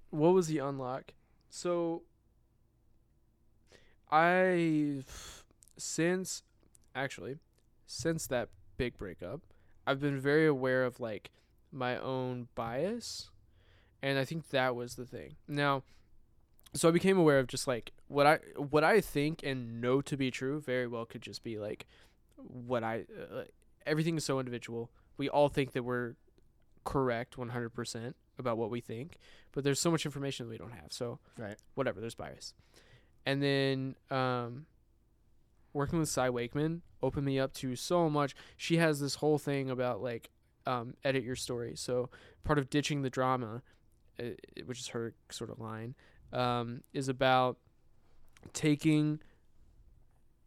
what 0.10 0.34
was 0.34 0.48
the 0.48 0.60
unlock? 0.60 1.14
So, 1.50 2.04
I 4.12 5.04
since 5.78 6.44
actually 6.96 7.38
since 7.86 8.28
that 8.28 8.50
big 8.78 8.98
breakup, 8.98 9.42
I've 9.88 10.00
been 10.00 10.20
very 10.20 10.48
aware 10.48 10.84
of 10.84 11.00
like 11.00 11.32
my 11.72 11.98
own 11.98 12.48
bias, 12.56 13.30
and 14.02 14.18
I 14.18 14.26
think 14.26 14.50
that 14.50 14.76
was 14.76 14.96
the 14.96 15.06
thing. 15.06 15.36
Now, 15.48 15.84
so 16.74 16.90
I 16.90 16.92
became 16.92 17.18
aware 17.18 17.40
of 17.40 17.48
just 17.48 17.68
like 17.68 17.92
what 18.08 18.26
I 18.26 18.40
what 18.58 18.84
I 18.84 19.02
think 19.02 19.42
and 19.44 19.80
know 19.82 20.02
to 20.02 20.18
be 20.18 20.32
true. 20.32 20.60
Very 20.60 20.88
well 20.88 21.06
could 21.06 21.22
just 21.22 21.44
be 21.44 21.58
like 21.60 21.86
what 22.36 22.84
I. 22.84 23.06
Uh, 23.32 23.44
everything 23.86 24.18
is 24.18 24.26
so 24.26 24.40
individual. 24.40 24.90
We 25.18 25.30
all 25.30 25.48
think 25.50 25.72
that 25.74 25.84
we're 25.84 26.16
correct 26.84 27.38
100% 27.38 28.14
about 28.38 28.58
what 28.58 28.70
we 28.70 28.82
think, 28.82 29.18
but 29.54 29.64
there's 29.64 29.80
so 29.80 29.90
much 29.90 30.06
information 30.06 30.46
that 30.46 30.52
we 30.52 30.58
don't 30.58 30.72
have. 30.74 30.92
So, 30.92 31.20
Right. 31.38 31.56
whatever, 31.74 32.00
there's 32.02 32.16
bias. 32.16 32.54
And 33.26 33.42
then 33.42 33.96
um, 34.12 34.66
working 35.76 36.00
with 36.00 36.10
Cy 36.10 36.30
Wakeman 36.30 36.82
opened 37.04 37.26
me 37.26 37.38
up 37.38 37.54
to 37.56 37.76
so 37.76 38.10
much. 38.10 38.34
She 38.58 38.78
has 38.78 39.00
this 39.00 39.16
whole 39.16 39.38
thing 39.38 39.70
about 39.70 40.02
like 40.02 40.30
um, 40.66 40.96
edit 41.04 41.24
your 41.24 41.36
story. 41.36 41.74
So, 41.76 42.10
part 42.44 42.58
of 42.58 42.70
ditching 42.70 43.02
the 43.02 43.10
drama, 43.10 43.62
uh, 44.20 44.24
which 44.66 44.80
is 44.80 44.88
her 44.88 45.14
sort 45.30 45.50
of 45.52 45.60
line, 45.60 45.96
um, 46.34 46.82
is 46.94 47.10
about 47.10 47.58
taking. 48.54 49.20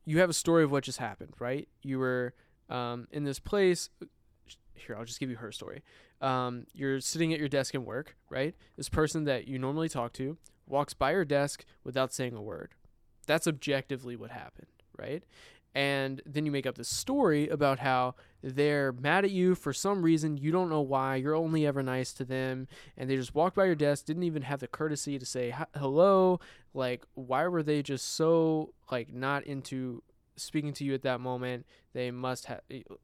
You 0.05 0.21
have 0.21 0.31
a 0.31 0.35
story 0.35 0.65
of 0.65 0.73
what 0.73 0.85
just 0.85 0.99
happened, 0.99 1.35
right? 1.39 1.69
You 1.83 1.99
were 1.99 2.33
um, 2.71 3.07
in 3.13 3.25
this 3.25 3.39
place. 3.39 3.91
Here, 4.75 4.97
I'll 4.97 5.05
just 5.05 5.21
give 5.21 5.29
you 5.29 5.37
her 5.37 5.53
story. 5.53 5.83
Um, 6.21 6.67
you're 6.73 7.01
sitting 7.01 7.33
at 7.33 7.39
your 7.39 7.49
desk 7.49 7.75
in 7.75 7.85
work, 7.85 8.17
right? 8.31 8.55
This 8.77 8.89
person 8.89 9.25
that 9.25 9.47
you 9.47 9.59
normally 9.59 9.89
talk 9.89 10.13
to 10.15 10.39
walks 10.67 10.95
by 10.95 11.13
your 11.13 11.25
desk 11.25 11.65
without 11.85 12.13
saying 12.13 12.35
a 12.35 12.43
word. 12.43 12.75
That's 13.27 13.47
objectively 13.47 14.17
what 14.17 14.31
happened, 14.31 14.69
right? 14.99 15.23
And 15.75 16.23
then 16.27 16.45
you 16.45 16.51
make 16.51 16.67
up 16.67 16.77
this 16.77 16.89
story 16.89 17.47
about 17.49 17.79
how 17.79 18.15
they're 18.43 18.91
mad 18.93 19.25
at 19.25 19.31
you 19.31 19.55
for 19.55 19.73
some 19.73 20.03
reason. 20.03 20.37
You 20.37 20.51
don't 20.51 20.71
know 20.71 20.81
why. 20.81 21.17
You're 21.17 21.35
only 21.35 21.67
ever 21.67 21.83
nice 21.83 22.13
to 22.15 22.25
them. 22.25 22.67
And 22.97 23.09
they 23.09 23.17
just 23.17 23.35
walked 23.35 23.55
by 23.55 23.67
your 23.67 23.75
desk, 23.75 24.07
didn't 24.07 24.23
even 24.25 24.43
have 24.43 24.61
the 24.61 24.67
courtesy 24.67 25.19
to 25.19 25.27
say 25.27 25.55
hello. 25.77 26.41
Like, 26.75 27.05
why 27.15 27.47
were 27.47 27.63
they 27.63 27.83
just 27.83 28.15
so, 28.15 28.73
like, 28.91 29.13
not 29.13 29.45
into 29.45 30.03
speaking 30.37 30.73
to 30.73 30.85
you 30.85 30.95
at 30.95 31.03
that 31.03 31.21
moment? 31.21 31.67
They 31.93 32.11
must 32.11 32.47
have 32.47 32.63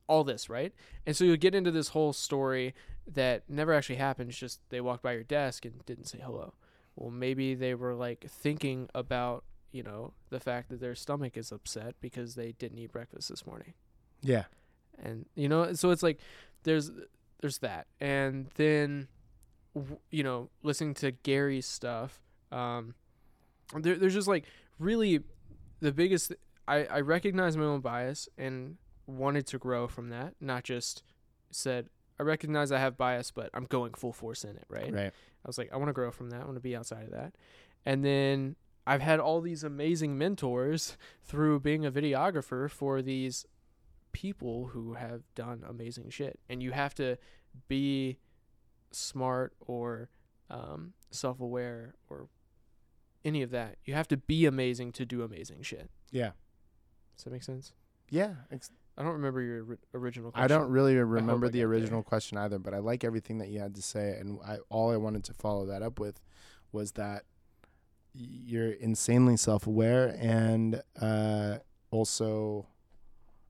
all 0.09 0.25
this, 0.25 0.49
right? 0.49 0.73
And 1.07 1.15
so 1.15 1.25
you'll 1.25 1.37
get 1.37 1.55
into 1.55 1.71
this 1.71 1.89
whole 1.89 2.13
story 2.13 2.75
that 3.07 3.43
never 3.49 3.73
actually 3.73 3.97
happened. 3.97 4.31
It's 4.31 4.39
just 4.39 4.61
they 4.71 4.81
walked 4.81 5.03
by 5.03 5.13
your 5.13 5.23
desk 5.23 5.65
and 5.65 5.85
didn't 5.85 6.07
say 6.07 6.19
hello. 6.25 6.55
Well, 6.97 7.11
maybe 7.11 7.55
they 7.55 7.75
were 7.75 7.95
like 7.95 8.25
thinking 8.29 8.89
about, 8.95 9.45
you 9.75 9.83
know, 9.83 10.13
the 10.31 10.39
fact 10.39 10.69
that 10.69 10.81
their 10.81 10.95
stomach 10.95 11.37
is 11.37 11.51
upset 11.51 11.97
because 12.01 12.37
they 12.37 12.53
didn't 12.53 12.79
eat 12.79 12.93
breakfast 12.93 13.29
this 13.29 13.45
morning. 13.45 13.75
Yeah. 14.23 14.45
And 15.03 15.27
you 15.35 15.49
know, 15.49 15.73
so 15.73 15.91
it's 15.91 16.03
like 16.03 16.21
there's 16.63 16.93
there's 17.41 17.59
that. 17.59 17.89
And 18.01 18.47
then 18.55 19.09
you 20.13 20.23
know, 20.23 20.49
listening 20.63 20.95
to 20.95 21.11
Gary's 21.11 21.67
stuff, 21.67 22.21
um 22.53 22.95
there, 23.75 23.97
there's 23.97 24.15
just 24.15 24.29
like 24.29 24.45
really 24.79 25.19
the 25.81 25.91
biggest 25.91 26.33
I 26.69 26.85
I 26.85 27.01
recognize 27.01 27.57
my 27.57 27.65
own 27.65 27.81
bias 27.81 28.29
and 28.39 28.77
wanted 29.09 29.45
to 29.49 29.59
grow 29.59 29.89
from 29.89 30.11
that, 30.11 30.35
not 30.41 30.63
just 30.63 31.03
said 31.51 31.89
I 32.21 32.23
recognize 32.23 32.71
I 32.71 32.79
have 32.79 32.97
bias, 32.97 33.33
but 33.33 33.51
I'm 33.53 33.65
going 33.65 33.95
full 33.95 34.13
force 34.13 34.45
in 34.45 34.51
it, 34.51 34.67
right? 34.69 34.95
Right. 34.95 35.13
I 35.13 35.49
was 35.49 35.59
like, 35.59 35.73
I 35.73 35.79
want 35.79 35.89
to 35.89 35.93
grow 35.93 36.13
from 36.13 36.31
that. 36.31 36.43
I 36.43 36.45
want 36.45 36.55
to 36.55 36.61
be 36.61 36.77
outside 36.77 37.07
of 37.07 37.11
that. 37.11 37.35
And 37.85 38.05
then 38.05 38.55
I've 38.87 39.01
had 39.01 39.19
all 39.21 39.41
these 39.41 39.65
amazing 39.65 40.19
mentors 40.19 40.97
through 41.23 41.61
being 41.61 41.87
a 41.87 41.91
videographer 41.91 42.71
for 42.71 43.01
these 43.01 43.47
people 44.13 44.67
who 44.69 44.95
have 44.95 45.23
done 45.35 45.65
amazing 45.69 46.11
shit. 46.11 46.39
And 46.49 46.63
you 46.63 46.73
have 46.73 46.95
to 46.97 47.17
be 47.69 48.19
smart 48.91 49.55
or 49.61 50.11
um, 50.51 50.93
self 51.11 51.41
aware 51.41 51.95
or 52.09 52.29
any 53.25 53.43
of 53.43 53.51
that. 53.51 53.77
You 53.85 53.95
have 53.95 54.09
to 54.09 54.17
be 54.17 54.45
amazing 54.47 54.93
to 54.93 55.07
do 55.07 55.23
amazing 55.23 55.63
shit. 55.63 55.89
Yeah. 56.11 56.33
Does 57.17 57.25
that 57.25 57.33
make 57.33 57.43
sense? 57.43 57.73
Yeah. 58.11 58.35
Ex- 58.53 58.71
I 58.97 59.03
don't 59.03 59.13
remember 59.15 59.41
your 59.41 59.65
ori- 59.65 59.79
original 59.95 60.31
question. 60.31 60.45
I 60.45 60.47
don't 60.47 60.71
really 60.71 60.95
remember 60.97 61.49
the 61.49 61.53
got 61.53 61.59
there. 61.59 61.67
original 61.69 62.03
question 62.03 62.39
either, 62.39 62.59
but 62.59 62.75
I 62.75 62.79
like 62.79 63.03
everything 63.03 63.39
that 63.39 63.49
you 63.49 63.61
had 63.61 63.75
to 63.77 63.83
say, 63.83 64.17
and 64.21 64.39
I 64.47 64.59
all 64.69 64.93
I 64.93 64.97
wanted 64.97 65.25
to 65.25 65.33
follow 65.33 65.67
that 65.67 65.83
up 65.83 65.99
with 65.99 66.21
was 66.71 66.93
that 66.93 67.25
you're 68.15 68.73
insanely 68.73 69.37
self-aware 69.37 70.17
and 70.21 70.83
uh, 71.01 71.59
also, 71.91 72.67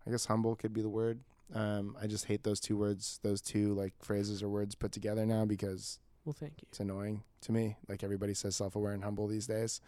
I 0.07 0.11
guess 0.11 0.27
humble 0.27 0.57
could 0.57 0.73
be 0.73 0.83
the 0.83 0.89
word. 0.89 1.21
Um, 1.55 1.97
I 2.01 2.07
just 2.07 2.25
hate 2.25 2.43
those 2.43 2.61
two 2.61 2.77
words, 2.77 3.21
those 3.23 3.41
two 3.41 3.75
like 3.75 3.93
phrases 4.03 4.43
or 4.43 4.49
words 4.49 4.75
put 4.75 4.93
together 4.93 5.25
now 5.27 5.45
because 5.45 5.99
Well, 6.25 6.33
thank 6.33 6.55
you. 6.63 6.67
it's 6.71 6.81
annoying 6.81 7.23
to 7.43 7.53
me. 7.53 7.77
Like 7.89 8.03
everybody 8.03 8.35
says 8.35 8.57
self-aware 8.57 8.93
and 8.93 9.05
humble 9.05 9.27
these 9.27 9.47
days. 9.47 9.81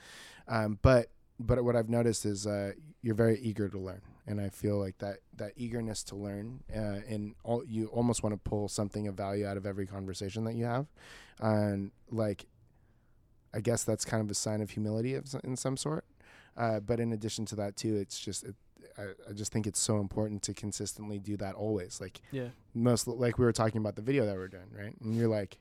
Um, 0.49 0.79
but 0.83 1.09
but 1.39 1.62
what 1.64 1.77
I've 1.77 1.91
noticed 1.91 2.24
is 2.24 2.47
uh, 2.47 2.72
you're 3.03 3.14
very 3.14 3.39
eager 3.41 3.68
to 3.68 3.79
learn, 3.79 4.01
and 4.27 4.41
I 4.41 4.49
feel 4.49 4.79
like 4.79 4.97
that 4.99 5.18
that 5.37 5.53
eagerness 5.57 6.03
to 6.05 6.16
learn, 6.16 6.61
uh, 6.74 7.01
and 7.09 7.35
all, 7.45 7.62
you 7.66 7.89
almost 7.89 8.22
want 8.22 8.33
to 8.35 8.39
pull 8.39 8.68
something 8.68 9.07
of 9.07 9.16
value 9.16 9.47
out 9.47 9.59
of 9.59 9.66
every 9.66 9.87
conversation 9.87 10.45
that 10.45 10.55
you 10.55 10.64
have, 10.64 10.87
and 11.41 11.91
like. 12.11 12.47
I 13.57 13.61
guess 13.61 13.83
that's 13.85 14.05
kind 14.05 14.23
of 14.23 14.31
a 14.31 14.35
sign 14.35 14.61
of 14.61 14.71
humility 14.71 15.15
of, 15.15 15.25
in 15.43 15.57
some 15.57 15.77
sort. 15.77 16.05
Uh, 16.57 16.81
but 16.81 17.01
in 17.01 17.13
addition 17.13 17.45
to 17.47 17.57
that 17.57 17.77
too, 17.77 17.97
it's 17.97 18.19
just 18.19 18.45
it, 18.45 18.55
I, 18.99 19.03
I 19.29 19.33
just 19.33 19.53
think 19.53 19.67
it's 19.67 19.81
so 19.81 19.99
important 19.99 20.43
to 20.45 20.55
consistently 20.55 21.19
do 21.19 21.37
that 21.39 21.55
always. 21.55 22.01
Like 22.01 22.21
Yeah. 22.31 22.49
most 22.75 23.07
like 23.09 23.39
we 23.39 23.45
were 23.45 23.53
talking 23.53 23.79
about 23.81 23.97
the 23.97 24.03
video 24.03 24.25
that 24.27 24.37
we're 24.37 24.49
doing, 24.49 24.71
right? 24.77 24.95
And 25.01 25.17
you're 25.17 25.29
like, 25.29 25.59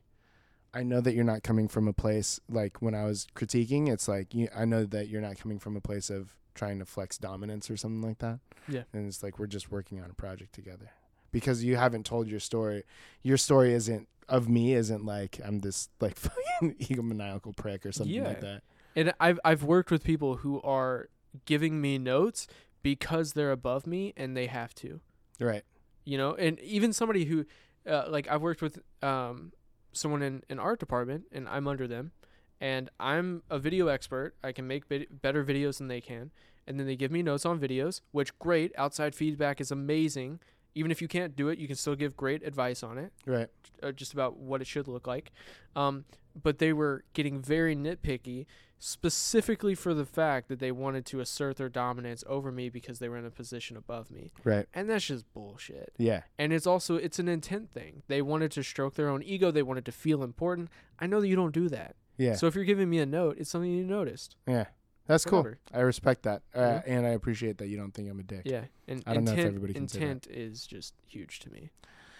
I 0.73 0.83
know 0.83 0.99
that 1.01 1.13
you're 1.15 1.23
not 1.23 1.41
coming 1.43 1.67
from 1.69 1.87
a 1.87 1.93
place 1.93 2.39
like 2.49 2.81
when 2.81 2.93
I 2.93 3.05
was 3.05 3.27
critiquing. 3.35 3.89
It's 3.91 4.07
like 4.07 4.33
you, 4.35 4.49
I 4.55 4.65
know 4.65 4.85
that 4.85 5.07
you're 5.07 5.21
not 5.21 5.37
coming 5.37 5.57
from 5.59 5.75
a 5.77 5.81
place 5.81 6.09
of 6.09 6.33
trying 6.53 6.79
to 6.79 6.85
flex 6.85 7.17
dominance 7.17 7.69
or 7.69 7.77
something 7.77 8.01
like 8.01 8.19
that. 8.19 8.39
Yeah. 8.67 8.83
And 8.93 9.07
it's 9.07 9.23
like 9.23 9.39
we're 9.39 9.47
just 9.47 9.71
working 9.71 10.01
on 10.01 10.09
a 10.09 10.13
project 10.13 10.53
together 10.53 10.91
because 11.35 11.63
you 11.65 11.75
haven't 11.75 12.05
told 12.05 12.27
your 12.29 12.39
story. 12.39 12.83
Your 13.21 13.37
story 13.37 13.73
isn't 13.73 14.07
of 14.29 14.47
me. 14.47 14.73
Isn't 14.73 15.05
like 15.05 15.33
I'm 15.45 15.59
this 15.59 15.89
like 15.99 16.15
fucking 16.25 16.75
egomaniacal 16.75 17.55
prick 17.57 17.85
or 17.85 17.91
something 17.91 18.23
like 18.23 18.41
that. 18.41 18.61
And 18.95 19.13
I've 19.19 19.39
I've 19.43 19.63
worked 19.63 19.91
with 19.91 20.03
people 20.03 20.37
who 20.37 20.61
are 20.61 21.09
giving 21.43 21.81
me 21.81 21.97
notes 21.97 22.47
because 22.81 23.33
they're 23.33 23.51
above 23.51 23.85
me 23.85 24.13
and 24.15 24.37
they 24.37 24.47
have 24.47 24.73
to. 24.75 25.01
Right. 25.39 25.63
you 26.05 26.17
know 26.17 26.33
and 26.35 26.57
even 26.61 26.93
somebody 26.93 27.25
who 27.25 27.45
uh, 27.89 28.05
like 28.07 28.25
i've 28.31 28.41
worked 28.41 28.61
with 28.61 28.79
um, 29.03 29.51
someone 29.91 30.21
in 30.21 30.43
an 30.49 30.59
art 30.59 30.79
department 30.79 31.25
and 31.33 31.49
i'm 31.49 31.67
under 31.67 31.87
them 31.87 32.13
and 32.61 32.89
i'm 33.01 33.43
a 33.49 33.59
video 33.59 33.87
expert 33.89 34.33
i 34.41 34.53
can 34.53 34.65
make 34.65 34.85
vid- 34.87 35.21
better 35.21 35.43
videos 35.43 35.79
than 35.79 35.89
they 35.89 35.99
can 35.99 36.31
and 36.65 36.79
then 36.79 36.87
they 36.87 36.95
give 36.95 37.11
me 37.11 37.21
notes 37.21 37.45
on 37.45 37.59
videos 37.59 37.99
which 38.11 38.31
great 38.39 38.71
outside 38.77 39.13
feedback 39.13 39.59
is 39.59 39.71
amazing 39.71 40.39
even 40.75 40.91
if 40.91 41.01
you 41.01 41.07
can't 41.07 41.35
do 41.35 41.49
it 41.49 41.57
you 41.57 41.67
can 41.67 41.75
still 41.75 41.95
give 41.95 42.15
great 42.15 42.43
advice 42.43 42.83
on 42.83 42.97
it 42.97 43.11
Right. 43.25 43.47
uh, 43.81 43.91
just 43.91 44.13
about 44.13 44.37
what 44.37 44.61
it 44.61 44.67
should 44.67 44.87
look 44.87 45.07
like. 45.07 45.31
Um, 45.75 46.05
but 46.41 46.59
they 46.59 46.73
were 46.73 47.05
getting 47.13 47.41
very 47.41 47.75
nitpicky, 47.75 48.45
specifically 48.77 49.73
for 49.73 49.93
the 49.93 50.05
fact 50.05 50.47
that 50.49 50.59
they 50.59 50.71
wanted 50.71 51.05
to 51.07 51.19
assert 51.21 51.55
their 51.57 51.69
dominance 51.69 52.23
over 52.27 52.51
me 52.51 52.69
because 52.69 52.99
they 52.99 53.07
were 53.09 53.17
in 53.17 53.25
a 53.25 53.31
position 53.31 53.77
above 53.77 54.11
me, 54.11 54.31
Right. 54.43 54.67
and 54.73 54.89
that's 54.89 55.05
just 55.05 55.31
bullshit. 55.33 55.93
Yeah. 55.97 56.21
And 56.37 56.51
it's 56.53 56.67
also 56.67 56.95
it's 56.97 57.19
an 57.19 57.27
intent 57.27 57.71
thing. 57.71 58.03
They 58.07 58.21
wanted 58.21 58.51
to 58.51 58.63
stroke 58.63 58.95
their 58.95 59.09
own 59.09 59.23
ego. 59.23 59.49
They 59.51 59.63
wanted 59.63 59.85
to 59.85 59.91
feel 59.91 60.23
important. 60.23 60.69
I 60.99 61.07
know 61.07 61.19
that 61.21 61.27
you 61.27 61.35
don't 61.35 61.53
do 61.53 61.67
that. 61.69 61.95
Yeah. 62.17 62.35
So 62.35 62.47
if 62.47 62.55
you're 62.55 62.63
giving 62.65 62.89
me 62.89 62.99
a 62.99 63.05
note, 63.05 63.37
it's 63.39 63.49
something 63.49 63.71
you 63.71 63.83
noticed. 63.85 64.35
yeah. 64.47 64.65
That's 65.07 65.23
cool. 65.25 65.47
I 65.73 65.81
respect 65.81 66.23
that, 66.23 66.41
uh, 66.55 66.59
Yeah. 66.59 66.81
and 66.87 67.05
I 67.05 67.09
appreciate 67.11 67.59
that 67.59 67.67
you 67.67 67.77
don't 67.77 67.91
think 67.91 68.09
I'm 68.09 68.19
a 68.19 68.23
dick. 68.23 68.41
Yeah. 68.45 68.65
And 68.87 69.03
I 69.05 69.13
don't 69.13 69.23
know 69.25 69.31
if 69.33 69.37
intent, 69.37 69.47
everybody 69.55 69.73
can 69.73 69.83
intent 69.83 70.27
is 70.27 70.65
just 70.65 70.93
huge 71.07 71.39
to 71.41 71.51
me. 71.51 71.69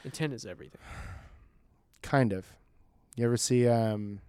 Intent 0.03 0.33
is 0.33 0.45
everything. 0.45 0.79
Kind 2.03 2.31
of. 2.31 2.45
You 3.15 3.25
ever 3.25 3.37
see 3.37 3.67
um 3.67 4.21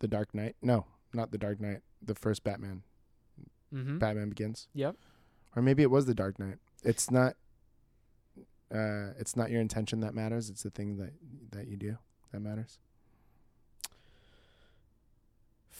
The 0.00 0.08
Dark 0.08 0.34
Knight? 0.34 0.56
No, 0.62 0.86
not 1.12 1.30
The 1.30 1.38
Dark 1.38 1.60
Knight. 1.60 1.80
The 2.02 2.14
first 2.14 2.44
Batman. 2.44 2.82
Mm-hmm. 3.72 3.98
Batman 3.98 4.28
Begins. 4.30 4.68
Yep. 4.74 4.96
Or 5.54 5.62
maybe 5.62 5.82
it 5.82 5.90
was 5.90 6.06
The 6.06 6.14
Dark 6.14 6.38
Knight. 6.38 6.58
It's 6.82 7.10
not 7.10 7.36
uh 8.74 9.10
it's 9.18 9.36
not 9.36 9.50
your 9.50 9.60
intention 9.60 10.00
that 10.00 10.12
matters, 10.14 10.50
it's 10.50 10.62
the 10.64 10.70
thing 10.70 10.96
that 10.96 11.12
that 11.52 11.68
you 11.68 11.76
do 11.76 11.98
that 12.32 12.40
matters. 12.40 12.78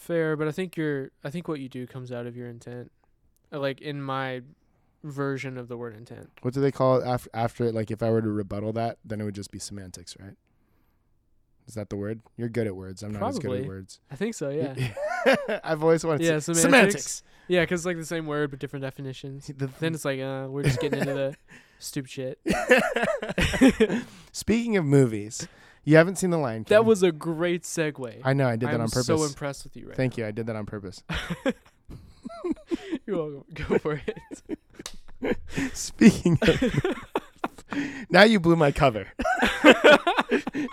Fair, 0.07 0.37
but 0.37 0.47
I 0.49 0.53
think 0.53 0.77
your 0.77 1.11
I 1.25 1.31
think 1.31 1.49
what 1.49 1.59
you 1.61 1.69
do 1.69 1.87
comes 1.87 2.13
out 2.13 2.27
of 2.27 2.37
your 2.37 2.49
intent. 2.49 2.93
Uh, 3.53 3.59
Like 3.59 3.81
in 3.81 4.01
my 4.01 4.43
version 5.05 5.57
of 5.59 5.69
the 5.69 5.77
word 5.77 5.95
intent. 5.97 6.31
What 6.43 6.55
do 6.55 6.61
they 6.61 6.73
call 6.73 7.01
it 7.01 7.07
after 7.07 7.31
after 7.35 7.65
it? 7.65 7.75
like 7.75 7.91
if 7.91 8.03
I 8.03 8.11
were 8.11 8.23
to 8.23 8.29
rebuttal 8.29 8.73
that, 8.75 8.99
then 9.05 9.21
it 9.21 9.25
would 9.25 9.35
just 9.35 9.51
be 9.51 9.59
semantics, 9.59 10.17
right? 10.21 10.37
Is 11.67 11.75
that 11.75 11.91
the 11.91 11.97
word? 11.97 12.21
You're 12.37 12.49
good 12.49 12.69
at 12.69 12.77
words. 12.77 13.03
I'm 13.03 13.11
not 13.13 13.23
as 13.29 13.39
good 13.41 13.63
at 13.63 13.67
words. 13.67 13.99
I 14.11 14.15
think 14.15 14.35
so, 14.35 14.51
yeah. 14.51 14.75
I've 15.65 15.83
always 15.83 16.05
wanted 16.05 16.23
Yeah, 16.25 16.35
to 16.35 16.41
say 16.41 16.53
semantics. 16.55 17.25
yeah, 17.49 17.67
cuz 17.67 17.85
like 17.85 17.97
the 17.97 18.07
same 18.07 18.27
word 18.27 18.51
but 18.51 18.61
different 18.61 18.85
definitions. 18.85 19.47
The- 19.57 19.71
Then 19.81 19.93
it's 19.95 20.05
like 20.05 20.21
uh 20.21 20.47
we're 20.49 20.63
just 20.63 20.79
getting 20.81 21.01
into 21.01 21.15
the 21.15 21.35
stupid 21.81 22.11
shit. 22.11 22.39
Speaking 24.33 24.77
of 24.77 24.85
movies, 24.85 25.49
you 25.87 25.97
haven't 25.97 26.17
seen 26.17 26.31
The 26.31 26.37
Lion 26.37 26.65
King. 26.65 26.75
That 26.75 26.85
was 26.85 27.03
a 27.03 27.13
great 27.13 27.63
segue. 27.63 28.21
I 28.25 28.33
know 28.35 28.49
I 28.49 28.57
did 28.57 28.69
that 28.69 28.75
I'm 28.75 28.83
on 28.83 28.89
purpose. 28.89 29.07
so 29.07 29.25
impressed 29.25 29.65
with 29.65 29.77
you 29.77 29.87
right 29.87 29.97
Thank 29.97 30.19
you. 30.19 30.27
I 30.27 30.33
did 30.33 30.47
that 30.47 30.57
on 30.57 30.67
purpose. 30.67 31.03
You're 33.07 33.17
welcome. 33.17 33.45
Go 33.55 33.79
for 33.79 34.03
it. 34.05 35.39
Speaking 35.73 36.39
of 36.43 36.97
Now 38.11 38.25
you 38.25 38.41
blew 38.41 38.57
my 38.57 38.73
cover. 38.73 39.07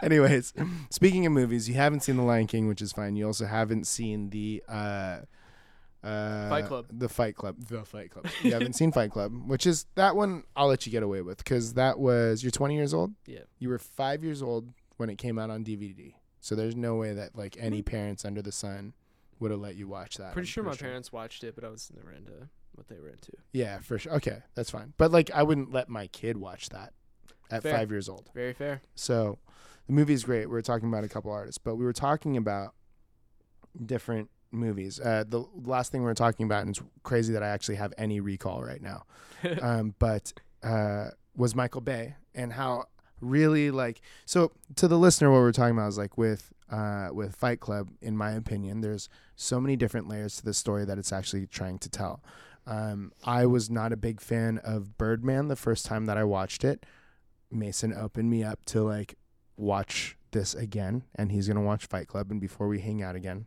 Anyways, 0.02 0.54
speaking 0.90 1.26
of 1.26 1.32
movies, 1.32 1.70
you 1.70 1.76
haven't 1.76 2.02
seen 2.02 2.18
The 2.18 2.24
Lion 2.24 2.48
King, 2.48 2.68
which 2.68 2.82
is 2.82 2.92
fine. 2.92 3.16
You 3.16 3.28
also 3.28 3.46
haven't 3.46 3.86
seen 3.86 4.32
the 4.32 4.64
uh 4.68 5.20
uh, 6.04 6.50
Fight 6.50 6.66
Club. 6.66 6.86
The 6.92 7.08
Fight 7.08 7.36
Club. 7.36 7.56
The 7.70 7.86
Fight 7.86 8.12
Club. 8.12 8.26
You 8.42 8.52
haven't 8.52 8.74
seen 8.74 8.92
Fight 8.92 9.12
Club, 9.12 9.32
which 9.48 9.66
is 9.66 9.86
that 9.96 10.16
one 10.16 10.44
I'll 10.56 10.68
let 10.68 10.86
you 10.86 10.92
get 10.92 11.02
away 11.02 11.22
with 11.22 11.38
because 11.38 11.76
that 11.76 11.98
was 11.98 12.44
you're 12.44 12.52
20 12.52 12.76
years 12.76 12.94
old. 12.94 13.14
Yeah. 13.26 13.40
You 13.60 13.70
were 13.70 13.80
five 13.80 14.24
years 14.24 14.42
old 14.42 14.74
when 14.98 15.10
it 15.10 15.18
came 15.18 15.40
out 15.40 15.50
on 15.50 15.64
DVD. 15.64 16.14
So 16.40 16.56
there's 16.56 16.76
no 16.76 16.96
way 16.96 17.14
that 17.14 17.36
like 17.36 17.58
any 17.60 17.82
parents 17.82 18.26
under 18.26 18.42
the 18.42 18.52
sun 18.52 18.94
would 19.40 19.52
have 19.52 19.60
let 19.60 19.76
you 19.76 19.88
watch 19.88 20.18
that. 20.18 20.34
Pretty 20.34 20.48
I'm 20.48 20.52
sure 20.52 20.64
my 20.64 20.76
parents 20.76 21.12
watched 21.12 21.44
it, 21.44 21.56
but 21.56 21.64
I 21.64 21.70
was 21.70 21.92
never 21.96 22.12
into 22.12 22.50
what 22.74 22.88
they 22.88 23.00
were 23.00 23.10
into. 23.10 23.32
Yeah, 23.52 23.80
for 23.80 23.98
sure. 23.98 24.14
Okay, 24.14 24.40
that's 24.56 24.70
fine. 24.70 24.94
But 24.98 25.12
like, 25.12 25.32
I 25.32 25.44
wouldn't 25.44 25.72
let 25.72 25.90
my 25.90 26.08
kid 26.08 26.38
watch 26.38 26.70
that 26.70 26.94
at 27.50 27.64
Fair. 27.64 27.78
five 27.78 27.92
years 27.92 28.10
old. 28.10 28.30
Very 28.34 28.54
fair. 28.54 28.82
So 28.96 29.40
the 29.88 29.94
movie 29.94 30.14
is 30.14 30.24
great. 30.24 30.48
We 30.48 30.54
were 30.54 30.62
talking 30.62 30.88
about 30.90 31.04
a 31.04 31.10
couple 31.10 31.32
artists, 31.32 31.58
but 31.58 31.76
we 31.76 31.86
were 31.86 31.94
talking 31.94 32.38
about 32.38 32.74
different 33.86 34.30
movies. 34.52 35.00
Uh, 35.00 35.24
the 35.28 35.46
last 35.64 35.92
thing 35.92 36.02
we 36.02 36.06
were 36.06 36.14
talking 36.14 36.46
about, 36.46 36.62
and 36.62 36.70
it's 36.70 36.82
crazy 37.04 37.34
that 37.34 37.44
I 37.44 37.50
actually 37.50 37.76
have 37.76 37.94
any 37.98 38.20
recall 38.20 38.64
right 38.64 38.82
now, 38.82 39.04
um, 39.62 39.96
but 40.00 40.34
uh, 40.64 41.08
was 41.36 41.56
Michael 41.56 41.82
Bay 41.82 42.16
and 42.34 42.54
how 42.54 42.86
really 43.24 43.72
like 43.72 44.02
so 44.26 44.52
to 44.76 44.88
the 44.88 44.98
listener 44.98 45.32
what 45.32 45.40
we're 45.40 45.52
talking 45.52 45.78
about 45.78 45.88
is 45.88 45.98
like 45.98 46.18
with 46.18 46.52
uh, 46.70 47.10
with 47.12 47.36
Fight 47.36 47.60
Club 47.60 47.92
in 48.02 48.18
my 48.18 48.32
opinion 48.32 48.82
there's 48.82 49.10
so 49.36 49.60
many 49.60 49.76
different 49.76 50.08
layers 50.08 50.36
to 50.38 50.44
the 50.44 50.54
story 50.54 50.86
that 50.86 50.98
it's 50.98 51.12
actually 51.14 51.46
trying 51.48 51.80
to 51.80 51.90
tell. 51.90 52.24
Um, 52.66 53.12
I 53.26 53.46
was 53.46 53.70
not 53.70 53.92
a 53.92 53.98
big 53.98 54.22
fan 54.22 54.58
of 54.60 54.98
Birdman 54.98 55.50
the 55.50 55.56
first 55.56 55.86
time 55.86 56.06
that 56.06 56.18
I 56.18 56.24
watched 56.24 56.64
it. 56.64 56.86
Mason 57.52 57.94
opened 57.94 58.30
me 58.30 58.44
up 58.44 58.64
to 58.66 58.82
like 58.82 59.16
watch 59.58 60.18
this 60.32 60.56
again 60.56 61.04
and 61.14 61.32
he's 61.32 61.48
gonna 61.48 61.62
watch 61.62 61.86
Fight 61.86 62.08
Club 62.08 62.32
and 62.32 62.42
before 62.42 62.68
we 62.68 62.80
hang 62.80 63.04
out 63.04 63.16
again 63.16 63.46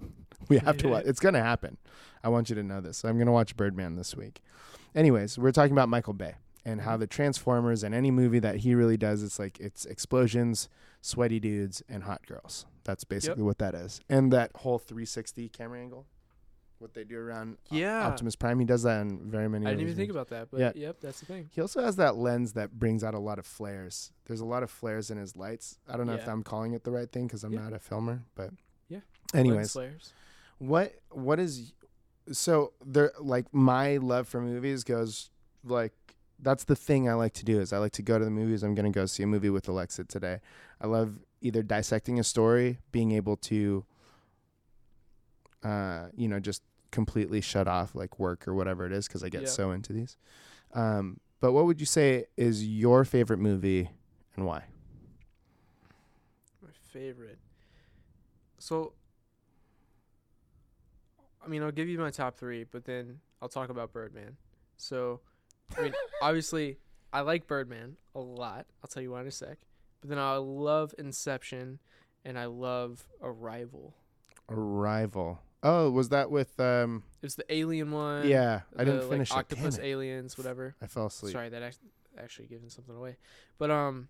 we 0.48 0.58
have 0.58 0.76
to 0.78 0.88
watch 0.88 1.04
it's 1.06 1.20
gonna 1.20 1.42
happen. 1.42 1.78
I 2.22 2.28
want 2.28 2.50
you 2.50 2.56
to 2.56 2.62
know 2.62 2.80
this. 2.80 3.04
I'm 3.04 3.18
gonna 3.18 3.32
watch 3.32 3.56
Birdman 3.56 3.96
this 3.96 4.14
week. 4.14 4.42
Anyways 4.94 5.38
we're 5.38 5.52
talking 5.52 5.72
about 5.72 5.88
Michael 5.88 6.12
Bay 6.12 6.34
and 6.66 6.80
how 6.80 6.92
mm-hmm. 6.92 7.00
the 7.00 7.06
Transformers 7.06 7.84
and 7.84 7.94
any 7.94 8.10
movie 8.10 8.40
that 8.40 8.56
he 8.56 8.74
really 8.74 8.96
does, 8.96 9.22
it's 9.22 9.38
like 9.38 9.60
it's 9.60 9.86
explosions, 9.86 10.68
sweaty 11.00 11.38
dudes, 11.38 11.80
and 11.88 12.02
hot 12.02 12.26
girls. 12.26 12.66
That's 12.82 13.04
basically 13.04 13.44
what 13.44 13.58
that 13.58 13.74
is. 13.74 14.00
And 14.08 14.32
that 14.32 14.50
whole 14.56 14.78
360 14.80 15.48
camera 15.50 15.80
angle, 15.80 16.06
what 16.80 16.92
they 16.92 17.04
do 17.04 17.18
around 17.18 17.58
Yeah. 17.70 18.06
Optimus 18.08 18.34
Prime, 18.34 18.58
he 18.58 18.64
does 18.64 18.82
that 18.82 19.00
in 19.00 19.30
very 19.30 19.48
many. 19.48 19.64
I 19.64 19.70
didn't 19.70 19.82
even 19.82 19.94
think 19.94 20.10
about 20.10 20.28
that, 20.28 20.50
but 20.50 20.58
Yeah. 20.58 20.72
yep, 20.74 21.00
that's 21.00 21.20
the 21.20 21.26
thing. 21.26 21.48
He 21.52 21.60
also 21.60 21.82
has 21.82 21.96
that 21.96 22.16
lens 22.16 22.54
that 22.54 22.76
brings 22.78 23.04
out 23.04 23.14
a 23.14 23.18
lot 23.20 23.38
of 23.38 23.46
flares. 23.46 24.12
There's 24.24 24.40
a 24.40 24.44
lot 24.44 24.64
of 24.64 24.70
flares 24.70 25.08
in 25.08 25.18
his 25.18 25.36
lights. 25.36 25.78
I 25.88 25.96
don't 25.96 26.06
know 26.06 26.14
if 26.14 26.26
I'm 26.28 26.42
calling 26.42 26.72
it 26.72 26.82
the 26.82 26.90
right 26.90 27.10
thing 27.10 27.28
because 27.28 27.44
I'm 27.44 27.52
Yeah. 27.52 27.62
not 27.62 27.72
a 27.74 27.78
filmer, 27.78 28.24
but 28.34 28.50
Yeah. 28.88 29.00
Anyways, 29.32 29.72
flares. 29.72 30.12
what 30.58 30.94
what 31.10 31.38
is 31.38 31.74
so 32.32 32.72
there 32.84 33.12
like 33.20 33.54
my 33.54 33.98
love 33.98 34.26
for 34.26 34.40
movies 34.40 34.82
goes 34.82 35.30
like 35.64 35.92
that's 36.40 36.64
the 36.64 36.76
thing 36.76 37.08
I 37.08 37.14
like 37.14 37.32
to 37.34 37.44
do 37.44 37.60
is 37.60 37.72
I 37.72 37.78
like 37.78 37.92
to 37.92 38.02
go 38.02 38.18
to 38.18 38.24
the 38.24 38.30
movies. 38.30 38.62
I'm 38.62 38.74
gonna 38.74 38.90
go 38.90 39.06
see 39.06 39.22
a 39.22 39.26
movie 39.26 39.50
with 39.50 39.68
Alexa 39.68 40.04
today. 40.04 40.40
I 40.80 40.86
love 40.86 41.18
either 41.40 41.62
dissecting 41.62 42.18
a 42.18 42.24
story, 42.24 42.78
being 42.92 43.12
able 43.12 43.36
to 43.36 43.84
uh, 45.62 46.08
you 46.16 46.28
know, 46.28 46.38
just 46.38 46.62
completely 46.92 47.40
shut 47.40 47.66
off 47.66 47.94
like 47.94 48.18
work 48.18 48.46
or 48.46 48.54
whatever 48.54 48.86
it 48.86 48.92
is 48.92 49.06
because 49.08 49.24
I 49.24 49.28
get 49.28 49.42
Yeah. 49.42 49.48
so 49.48 49.70
into 49.72 49.92
these. 49.92 50.16
Um, 50.74 51.18
but 51.40 51.52
what 51.52 51.64
would 51.66 51.80
you 51.80 51.86
say 51.86 52.26
is 52.36 52.64
your 52.66 53.04
favorite 53.04 53.38
movie 53.38 53.90
and 54.36 54.46
why? 54.46 54.64
My 56.62 56.68
favorite. 56.92 57.38
So, 58.58 58.92
I 61.44 61.48
mean, 61.48 61.62
I'll 61.62 61.72
give 61.72 61.88
you 61.88 61.98
my 61.98 62.10
top 62.10 62.36
three, 62.36 62.64
but 62.64 62.84
then 62.84 63.20
I'll 63.42 63.48
talk 63.48 63.68
about 63.68 63.92
Birdman. 63.92 64.36
So, 64.76 65.20
I 65.76 65.82
mean, 65.82 65.92
obviously, 66.22 66.78
I 67.12 67.20
like 67.20 67.46
Birdman 67.46 67.96
a 68.14 68.20
lot. 68.20 68.66
I'll 68.82 68.88
tell 68.88 69.02
you 69.02 69.12
why 69.12 69.20
in 69.20 69.26
a 69.26 69.30
sec. 69.30 69.58
But 70.00 70.10
then 70.10 70.18
I 70.18 70.36
love 70.36 70.94
Inception, 70.98 71.78
and 72.24 72.38
I 72.38 72.46
love 72.46 73.06
Arrival. 73.22 73.94
Arrival. 74.48 75.40
Oh, 75.62 75.90
was 75.90 76.10
that 76.10 76.30
with 76.30 76.58
um? 76.60 77.02
It 77.22 77.26
was 77.26 77.36
the 77.36 77.52
alien 77.52 77.90
one. 77.90 78.28
Yeah, 78.28 78.60
I 78.76 78.84
the, 78.84 78.92
didn't 78.92 79.10
finish 79.10 79.30
like, 79.30 79.38
it. 79.38 79.54
Octopus 79.54 79.78
it. 79.78 79.84
aliens, 79.84 80.38
whatever. 80.38 80.76
I 80.82 80.86
fell 80.86 81.06
asleep. 81.06 81.32
Sorry, 81.32 81.48
that 81.48 81.62
act- 81.62 81.78
actually 82.18 82.46
giving 82.46 82.68
something 82.68 82.94
away. 82.94 83.16
But 83.58 83.70
um, 83.70 84.08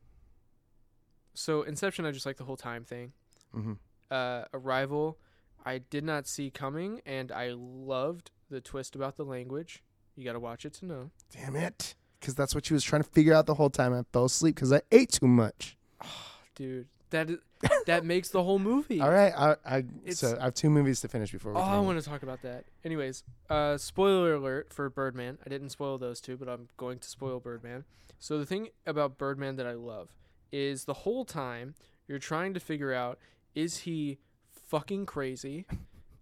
so 1.35 1.63
Inception, 1.63 2.05
I 2.05 2.11
just 2.11 2.27
like 2.27 2.37
the 2.37 2.45
whole 2.45 2.57
time 2.57 2.85
thing. 2.85 3.13
hmm 3.53 3.75
uh, 4.11 4.45
Arrival, 4.55 5.19
I 5.65 5.79
did 5.79 6.05
not 6.05 6.27
see 6.27 6.51
coming, 6.51 7.01
and 7.07 7.33
I 7.33 7.53
loved 7.57 8.31
the 8.51 8.61
twist 8.61 8.95
about 8.95 9.17
the 9.17 9.25
language. 9.25 9.83
You 10.17 10.25
got 10.25 10.33
to 10.33 10.41
watch 10.41 10.65
it 10.65 10.73
to 10.75 10.87
know. 10.87 11.11
Damn 11.33 11.57
it. 11.57 11.95
Because 12.21 12.35
that's 12.35 12.55
what 12.55 12.65
she 12.67 12.75
was 12.75 12.83
trying 12.83 13.03
to 13.03 13.09
figure 13.11 13.35
out 13.35 13.47
the 13.47 13.55
whole 13.55 13.71
time. 13.71 13.93
I 13.93 14.03
fell 14.13 14.25
asleep 14.25 14.55
because 14.55 14.73
I 14.73 14.81
ate 14.91 15.13
too 15.13 15.27
much. 15.29 15.77
Dude, 16.55 16.87
that 17.11 17.29
is, 17.31 17.39
that 17.87 18.05
makes 18.05 18.31
the 18.31 18.43
whole 18.43 18.59
movie. 18.59 19.01
All 19.01 19.11
right. 19.11 19.33
I, 19.37 19.57
I, 19.65 19.77
It's- 19.79 20.19
so 20.19 20.37
I 20.41 20.45
have 20.45 20.55
two 20.55 20.71
movies 20.71 21.01
to 21.03 21.09
finish 21.09 21.31
before 21.31 21.53
we 21.53 21.59
Oh, 21.59 21.63
I 21.63 21.79
want 21.81 22.03
to 22.03 22.09
talk 22.09 22.23
about 22.23 22.43
that. 22.43 22.65
Anyways, 22.85 23.23
uh, 23.51 23.77
spoiler 23.77 24.35
alert 24.35 24.73
for 24.73 24.89
Birdman. 24.89 25.39
I 25.45 25.51
didn't 25.51 25.71
spoil 25.71 25.99
those 25.99 26.21
two, 26.21 26.37
but 26.37 26.49
I'm 26.49 26.69
going 26.79 26.99
to 27.01 27.09
spoil 27.09 27.39
Birdman. 27.39 27.85
So 28.19 28.39
the 28.39 28.47
thing 28.47 28.69
about 28.87 29.19
Birdman 29.19 29.57
that 29.57 29.67
I 29.67 29.75
love 29.75 30.09
is 30.51 30.85
the 30.87 30.95
whole 30.95 31.27
time 31.27 31.75
you're 32.09 32.19
trying 32.19 32.55
to 32.55 32.61
figure 32.61 32.95
out 32.95 33.19
is 33.55 33.79
he 33.81 34.19
fucking 34.67 35.05
crazy 35.07 35.67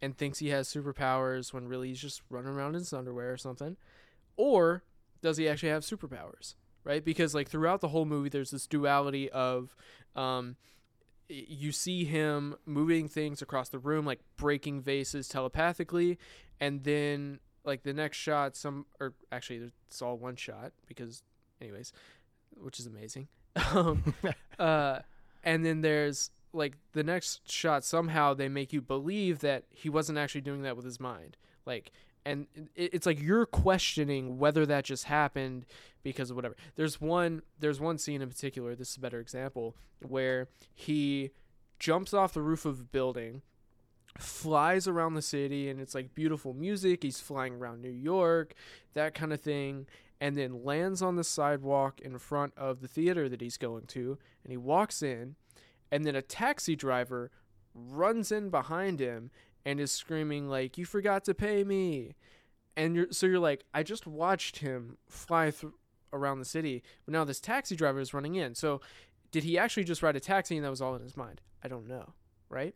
and 0.03 0.17
thinks 0.17 0.39
he 0.39 0.49
has 0.49 0.69
superpowers 0.69 1.53
when 1.53 1.69
really 1.69 1.89
he's 1.89 2.01
just 2.01 2.23
running 2.31 2.51
around 2.51 2.71
in 2.75 2.81
his 2.81 2.93
underwear 2.93 3.33
or 3.33 3.37
something, 3.37 3.77
or 4.37 4.83
does 5.23 5.37
he 5.37 5.49
actually 5.49 5.71
have 5.71 5.83
superpowers? 5.83 6.55
Right? 6.85 7.05
Because 7.05 7.35
like 7.35 7.49
throughout 7.49 7.81
the 7.81 7.89
whole 7.89 8.05
movie, 8.05 8.29
there's 8.29 8.51
this 8.51 8.67
duality 8.67 9.31
of 9.31 9.75
um, 10.15 10.57
you 11.29 11.73
see 11.73 12.05
him 12.05 12.57
moving 12.67 13.09
things 13.09 13.41
across 13.41 13.69
the 13.71 13.79
room 13.79 14.05
like 14.05 14.21
breaking 14.37 14.81
vases 14.83 15.29
telepathically 15.29 16.19
and 16.61 16.85
then 16.85 17.41
like 17.65 17.83
the 17.83 17.93
next 17.93 18.19
shot 18.19 18.55
some 18.57 18.87
or 19.01 19.15
actually 19.33 19.71
it's 19.89 20.03
all 20.03 20.19
one 20.19 20.37
shot 20.37 20.73
because 20.87 21.23
anyways 21.61 21.93
which 22.51 22.79
is 22.79 22.87
amazing 22.87 23.29
um, 23.73 24.15
uh, 24.59 24.99
and 25.43 25.65
then 25.65 25.81
there's 25.81 26.31
like 26.55 26.77
the 26.93 27.03
next 27.03 27.51
shot 27.51 27.85
somehow 27.85 28.35
they 28.35 28.49
make 28.49 28.73
you 28.73 28.81
believe 28.81 29.41
that 29.41 29.65
he 29.71 29.89
wasn't 29.89 30.19
actually 30.19 30.41
doing 30.41 30.63
that 30.63 30.77
with 30.77 30.85
his 30.85 31.01
mind. 31.01 31.37
Like 31.67 31.93
and 32.27 32.47
it's 32.75 33.05
like 33.05 33.21
you're 33.21 33.45
questioning 33.45 34.39
whether 34.39 34.65
that 34.65 34.85
just 34.85 35.05
happened 35.05 35.67
because 36.03 36.31
of 36.31 36.37
whatever. 36.37 36.57
There's 36.77 37.01
one 37.01 37.43
there's 37.59 37.81
one 37.81 37.99
scene 37.99 38.23
in 38.23 38.29
particular 38.29 38.75
this 38.75 38.91
is 38.91 38.97
a 38.97 39.01
better 39.01 39.21
example 39.21 39.77
where 40.01 40.49
he 40.75 41.31
jumps 41.79 42.15
off 42.15 42.33
the 42.33 42.43
roof 42.43 42.65
of 42.65 42.81
a 42.81 42.85
building 42.85 43.43
flies 44.19 44.87
around 44.87 45.15
the 45.15 45.23
city 45.23 45.69
and 45.69 45.81
it's 45.81 45.95
like 45.95 46.15
beautiful 46.15 46.55
music 46.55 47.03
he's 47.03 47.21
flying 47.21 47.55
around 47.55 47.83
new 47.83 47.91
york 47.91 48.55
that 48.93 49.13
kind 49.13 49.33
of 49.33 49.41
thing 49.41 49.87
and 50.21 50.37
then 50.37 50.65
lands 50.65 51.03
on 51.03 51.17
the 51.17 51.25
sidewalk 51.25 52.01
in 52.01 52.17
front 52.17 52.53
of 52.57 52.81
the 52.81 52.87
theater 52.87 53.29
that 53.29 53.41
he's 53.41 53.57
going 53.57 53.85
to 53.87 54.17
and 54.45 54.53
he 54.53 54.57
walks 54.57 55.03
in 55.03 55.35
and 55.91 56.05
then 56.05 56.17
a 56.17 56.23
taxi 56.23 56.77
driver 56.77 57.31
runs 57.75 58.31
in 58.31 58.51
behind 58.51 59.01
him 59.01 59.31
and 59.65 59.81
is 59.81 59.93
screaming 59.93 60.49
like 60.49 60.79
you 60.79 60.85
forgot 60.85 61.25
to 61.25 61.35
pay 61.35 61.65
me. 61.65 62.15
And 62.77 62.97
you're 62.97 63.07
so 63.13 63.27
you're 63.27 63.39
like 63.39 63.65
i 63.73 63.85
just 63.85 64.05
watched 64.07 64.59
him 64.59 64.99
fly 65.09 65.51
through 65.53 65.75
around 66.13 66.39
the 66.39 66.45
city 66.45 66.83
but 67.05 67.13
now 67.13 67.25
this 67.25 67.41
taxi 67.41 67.77
driver 67.77 68.01
is 68.01 68.15
running 68.15 68.35
in. 68.35 68.55
So 68.55 68.81
did 69.31 69.45
he 69.45 69.59
actually 69.59 69.85
just 69.85 70.03
ride 70.03 70.17
a 70.17 70.21
taxi 70.21 70.57
and 70.57 70.65
that 70.65 70.71
was 70.71 70.81
all 70.81 70.95
in 70.95 71.03
his 71.03 71.17
mind? 71.17 71.41
I 71.63 71.69
don't 71.69 71.89
know 71.89 72.15
right? 72.49 72.75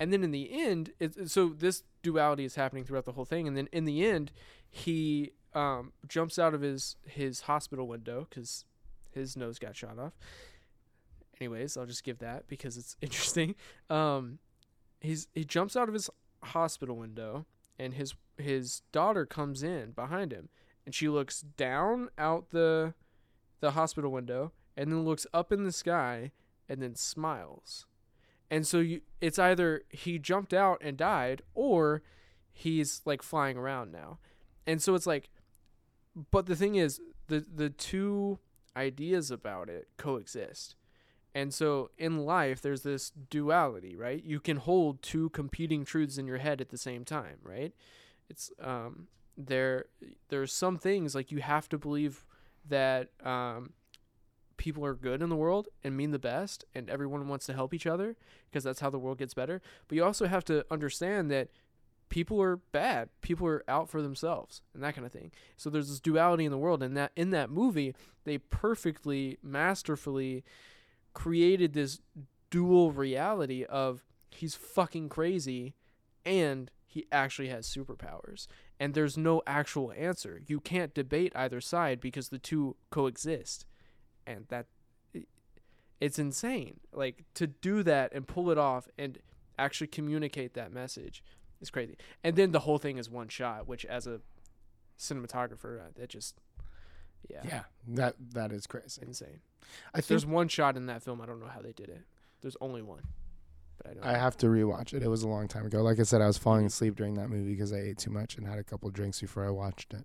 And 0.00 0.12
then 0.12 0.24
in 0.24 0.32
the 0.32 0.50
end 0.52 0.92
it, 0.98 1.30
so 1.30 1.50
this 1.50 1.84
duality 2.02 2.44
is 2.44 2.56
happening 2.56 2.84
throughout 2.84 3.04
the 3.04 3.12
whole 3.12 3.24
thing 3.24 3.46
and 3.46 3.56
then 3.56 3.68
in 3.72 3.84
the 3.84 4.04
end 4.04 4.32
he 4.68 5.32
um, 5.54 5.92
jumps 6.08 6.38
out 6.38 6.54
of 6.54 6.60
his 6.60 6.96
his 7.06 7.42
hospital 7.42 7.86
window 7.86 8.26
because 8.28 8.64
his 9.12 9.36
nose 9.36 9.58
got 9.58 9.76
shot 9.76 9.98
off 9.98 10.12
anyways 11.40 11.76
i'll 11.76 11.86
just 11.86 12.04
give 12.04 12.18
that 12.18 12.46
because 12.48 12.76
it's 12.76 12.96
interesting. 13.02 13.54
Um, 13.90 14.38
he's 15.00 15.28
he 15.34 15.44
jumps 15.44 15.76
out 15.76 15.88
of 15.88 15.94
his 15.94 16.08
hospital 16.42 16.96
window 16.96 17.46
and 17.78 17.94
his 17.94 18.14
his 18.38 18.82
daughter 18.92 19.26
comes 19.26 19.62
in 19.62 19.92
behind 19.92 20.32
him 20.32 20.48
and 20.84 20.94
she 20.94 21.08
looks 21.08 21.42
down 21.42 22.08
out 22.18 22.50
the 22.50 22.94
the 23.60 23.72
hospital 23.72 24.10
window 24.10 24.52
and 24.76 24.90
then 24.90 25.04
looks 25.04 25.26
up 25.32 25.52
in 25.52 25.64
the 25.64 25.72
sky 25.72 26.32
and 26.68 26.82
then 26.82 26.94
smiles. 26.94 27.86
And 28.50 28.66
so 28.66 28.78
you 28.80 29.02
it's 29.20 29.38
either 29.38 29.82
he 29.90 30.18
jumped 30.18 30.52
out 30.52 30.78
and 30.82 30.96
died 30.96 31.42
or 31.54 32.02
he's 32.52 33.02
like 33.04 33.22
flying 33.22 33.56
around 33.56 33.92
now. 33.92 34.18
And 34.66 34.80
so 34.82 34.94
it's 34.94 35.06
like 35.06 35.30
but 36.30 36.46
the 36.46 36.56
thing 36.56 36.74
is 36.74 37.00
the 37.28 37.44
the 37.54 37.70
two 37.70 38.38
ideas 38.76 39.30
about 39.30 39.68
it 39.68 39.88
coexist 39.96 40.76
and 41.34 41.52
so 41.52 41.90
in 41.98 42.24
life 42.24 42.60
there's 42.60 42.82
this 42.82 43.10
duality 43.30 43.96
right? 43.96 44.22
You 44.24 44.40
can 44.40 44.56
hold 44.56 45.02
two 45.02 45.30
competing 45.30 45.84
truths 45.84 46.18
in 46.18 46.26
your 46.26 46.38
head 46.38 46.60
at 46.60 46.70
the 46.70 46.78
same 46.78 47.04
time 47.04 47.38
right? 47.42 47.72
It's 48.28 48.50
um 48.60 49.08
there 49.36 49.86
there's 50.28 50.52
some 50.52 50.78
things 50.78 51.14
like 51.14 51.32
you 51.32 51.38
have 51.38 51.68
to 51.70 51.78
believe 51.78 52.24
that 52.68 53.10
um 53.24 53.72
people 54.62 54.84
are 54.84 54.94
good 54.94 55.22
in 55.22 55.28
the 55.28 55.36
world 55.36 55.66
and 55.82 55.96
mean 55.96 56.12
the 56.12 56.18
best 56.18 56.64
and 56.72 56.88
everyone 56.88 57.26
wants 57.26 57.46
to 57.46 57.52
help 57.52 57.74
each 57.74 57.86
other 57.86 58.16
because 58.48 58.62
that's 58.62 58.78
how 58.78 58.88
the 58.90 58.98
world 58.98 59.18
gets 59.18 59.34
better. 59.34 59.60
But 59.88 59.96
you 59.96 60.04
also 60.04 60.26
have 60.26 60.44
to 60.44 60.64
understand 60.70 61.32
that 61.32 61.48
people 62.08 62.40
are 62.40 62.56
bad. 62.56 63.08
People 63.22 63.48
are 63.48 63.64
out 63.66 63.88
for 63.88 64.02
themselves 64.02 64.62
and 64.72 64.82
that 64.84 64.94
kind 64.94 65.04
of 65.04 65.12
thing. 65.12 65.32
So 65.56 65.68
there's 65.68 65.88
this 65.88 65.98
duality 65.98 66.44
in 66.44 66.52
the 66.52 66.58
world 66.58 66.80
and 66.80 66.96
that 66.96 67.10
in 67.16 67.30
that 67.30 67.50
movie 67.50 67.94
they 68.22 68.38
perfectly 68.38 69.38
masterfully 69.42 70.44
created 71.14 71.72
this 71.72 72.00
dual 72.50 72.92
reality 72.92 73.64
of 73.64 74.04
he's 74.30 74.54
fucking 74.54 75.08
crazy 75.08 75.74
and 76.24 76.70
he 76.86 77.06
actually 77.10 77.48
has 77.48 77.66
superpowers. 77.66 78.46
And 78.78 78.94
there's 78.94 79.16
no 79.16 79.42
actual 79.46 79.92
answer. 79.96 80.42
You 80.46 80.60
can't 80.60 80.94
debate 80.94 81.32
either 81.34 81.60
side 81.60 82.00
because 82.00 82.28
the 82.28 82.38
two 82.38 82.76
coexist. 82.90 83.64
And 84.26 84.46
that 84.48 84.66
it's 86.00 86.18
insane. 86.18 86.80
Like 86.92 87.24
to 87.34 87.46
do 87.46 87.82
that 87.84 88.12
and 88.12 88.26
pull 88.26 88.50
it 88.50 88.58
off 88.58 88.88
and 88.98 89.18
actually 89.58 89.86
communicate 89.86 90.54
that 90.54 90.72
message 90.72 91.22
is 91.60 91.70
crazy. 91.70 91.96
And 92.24 92.36
then 92.36 92.50
the 92.50 92.60
whole 92.60 92.78
thing 92.78 92.98
is 92.98 93.08
one 93.08 93.28
shot 93.28 93.66
which 93.68 93.84
as 93.84 94.06
a 94.06 94.20
cinematographer 94.98 95.80
uh, 95.80 95.90
that 95.96 96.10
just 96.10 96.36
yeah, 97.28 97.40
Yeah, 97.44 97.62
that 97.88 98.14
that 98.32 98.52
is 98.52 98.66
crazy. 98.66 99.02
insane 99.06 99.40
I 99.94 99.98
think 99.98 100.08
there's 100.08 100.26
one 100.26 100.48
shot 100.48 100.76
in 100.76 100.86
that 100.86 101.02
film 101.02 101.20
i 101.20 101.26
don't 101.26 101.40
know 101.40 101.46
how 101.46 101.60
they 101.60 101.72
did 101.72 101.88
it 101.88 102.02
there's 102.40 102.56
only 102.60 102.82
one 102.82 103.02
but 103.78 103.90
i 103.90 103.94
don't 103.94 104.04
I 104.04 104.16
have 104.18 104.36
to 104.38 104.46
rewatch 104.46 104.92
it. 104.92 105.02
It 105.02 105.08
was 105.08 105.22
a 105.22 105.28
long 105.28 105.48
time 105.48 105.66
ago. 105.66 105.82
Like 105.82 105.98
I 105.98 106.04
said, 106.04 106.20
I 106.20 106.26
was 106.26 106.38
falling 106.38 106.60
mm-hmm. 106.60 106.66
asleep 106.68 106.94
during 106.96 107.14
that 107.14 107.28
movie 107.28 107.52
because 107.52 107.72
I 107.72 107.78
ate 107.78 107.98
too 107.98 108.10
much 108.10 108.36
and 108.36 108.46
had 108.46 108.58
a 108.58 108.62
couple 108.64 108.88
drinks 108.90 109.20
before 109.20 109.44
I 109.46 109.50
watched 109.50 109.92
it. 109.94 110.04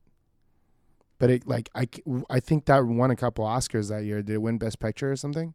But 1.20 1.30
it 1.30 1.47
like 1.47 1.70
I 1.76 2.39
think 2.39 2.65
that 2.65 2.86
won 2.86 3.11
a 3.11 3.15
couple 3.15 3.45
Oscars 3.45 3.89
that 3.89 4.03
year. 4.03 4.24
Did 4.24 4.36
it 4.36 4.41
win 4.41 4.57
Best 4.57 4.80
Picture 4.80 5.11
or 5.11 5.15
something? 5.15 5.53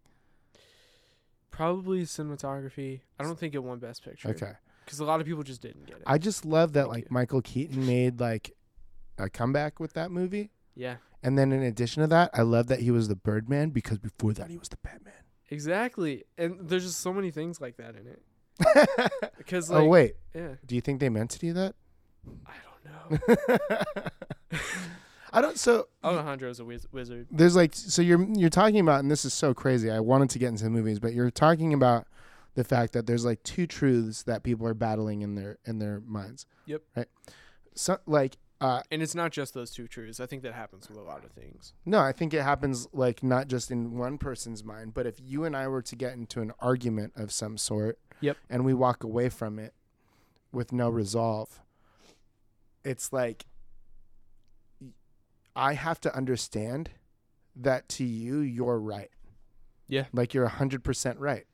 probably 1.53 2.03
cinematography 2.03 3.01
i 3.21 3.23
don't 3.23 3.39
think 3.39 3.55
it 3.55 3.63
won 3.63 3.79
best 3.79 4.03
picture 4.03 4.31
Okay. 4.31 4.53
because 4.85 4.99
a 5.01 5.05
lot 5.05 5.21
of 5.21 5.27
people 5.27 5.43
just 5.43 5.61
didn't 5.61 5.87
get 5.87 5.99
it 5.99 6.03
I 6.07 6.19
just 6.19 6.45
love 6.45 6.73
that 6.73 6.85
Thank 6.85 6.93
like 6.93 7.05
you. 7.05 7.09
Michael 7.11 7.43
Keaton 7.43 7.87
made 7.87 8.19
like 8.19 8.53
a 9.19 9.29
comeback 9.29 9.79
with 9.79 9.93
that 9.93 10.11
movie. 10.11 10.51
yeah 10.75 10.97
And 11.23 11.39
then 11.39 11.53
in 11.53 11.63
addition 11.63 12.01
to 12.03 12.07
that, 12.09 12.31
I 12.35 12.43
love 12.43 12.67
that 12.69 12.81
he 12.81 12.91
was 12.91 13.09
the 13.09 13.15
Birdman 13.17 13.71
because 13.71 13.99
before 13.99 14.33
that 14.35 14.51
he 14.51 14.57
was 14.59 14.69
the 14.69 14.77
Batman. 14.79 15.13
exactly 15.51 16.25
and 16.39 16.69
there's 16.69 16.85
just 16.85 17.01
so 17.01 17.13
many 17.13 17.31
things 17.31 17.61
like 17.61 17.77
that 17.77 17.95
in 17.95 18.07
it 18.07 18.23
because 19.39 19.71
oh, 19.71 19.75
like 19.75 19.83
oh 19.85 19.87
wait, 19.89 20.15
yeah 20.35 20.55
do 20.67 20.75
you 20.75 20.81
think 20.81 21.01
they 21.01 21.09
meant 21.09 21.31
to 21.31 21.39
do 21.39 21.53
that? 21.53 21.75
i 22.47 22.53
don't 22.65 23.21
know 23.29 23.59
I 25.35 25.41
don't. 25.41 25.59
So 25.59 25.89
oh, 26.05 26.11
alejandro's 26.11 26.61
a 26.61 26.65
wiz- 26.65 26.87
wizard 26.93 27.27
there's 27.31 27.57
like 27.57 27.75
so 27.75 28.03
you're 28.03 28.23
you're 28.35 28.51
talking 28.51 28.81
about 28.81 29.01
and 29.01 29.11
this 29.11 29.25
is 29.25 29.33
so 29.33 29.55
crazy 29.55 29.91
i 29.91 29.99
wanted 30.01 30.29
to 30.31 30.39
get 30.39 30.49
into 30.49 30.65
the 30.65 30.71
movies 30.71 30.99
but 30.99 31.15
you're 31.15 31.31
talking 31.31 31.73
about 31.73 32.07
the 32.55 32.65
fact 32.65 32.93
that 32.93 33.07
there's 33.07 33.25
like 33.25 33.43
two 33.43 33.67
truths 33.67 34.25
that 34.25 34.43
people 34.43 34.67
are 34.67 34.75
battling 34.75 35.23
in 35.23 35.35
their 35.35 35.59
in 35.65 35.79
their 35.79 36.01
minds 36.01 36.45
Yep. 36.67 36.83
right 36.97 37.07
so 37.75 37.99
like 38.07 38.37
uh 38.63 38.81
and 38.91 39.03
it's 39.03 39.15
not 39.15 39.31
just 39.33 39.53
those 39.55 39.71
two 39.71 39.87
truths 39.89 40.21
i 40.21 40.27
think 40.27 40.43
that 40.43 40.55
happens 40.55 40.89
with 40.89 40.97
a 40.97 41.03
lot 41.03 41.25
of 41.25 41.31
things 41.33 41.75
no 41.85 41.99
i 41.99 42.13
think 42.13 42.33
it 42.33 42.43
happens 42.43 42.87
like 42.93 43.23
not 43.23 43.49
just 43.49 43.71
in 43.71 43.97
one 43.99 44.17
person's 44.17 44.63
mind 44.65 44.95
but 44.95 45.07
if 45.07 45.17
you 45.21 45.45
and 45.45 45.55
i 45.57 45.67
were 45.69 45.83
to 45.83 45.97
get 45.97 46.13
into 46.15 46.41
an 46.41 46.53
argument 46.61 47.13
of 47.17 47.31
some 47.33 47.59
sort 47.59 47.99
Yep. 48.21 48.37
and 48.49 48.65
we 48.65 48.73
walk 48.73 49.03
away 49.05 49.29
from 49.29 49.59
it 49.59 49.75
with 50.53 50.73
no 50.73 50.89
resolve 50.89 51.61
it's 52.85 53.13
like 53.13 53.45
i 55.57 55.75
have 55.75 56.01
to 56.01 56.15
understand 56.17 56.91
that 57.57 57.89
to 57.89 58.05
you 58.05 58.39
you're 58.41 58.79
right 58.79 59.11
Yeah. 59.89 60.05
like 60.13 60.33
you're 60.35 60.49
100% 60.49 61.17
right 61.19 61.45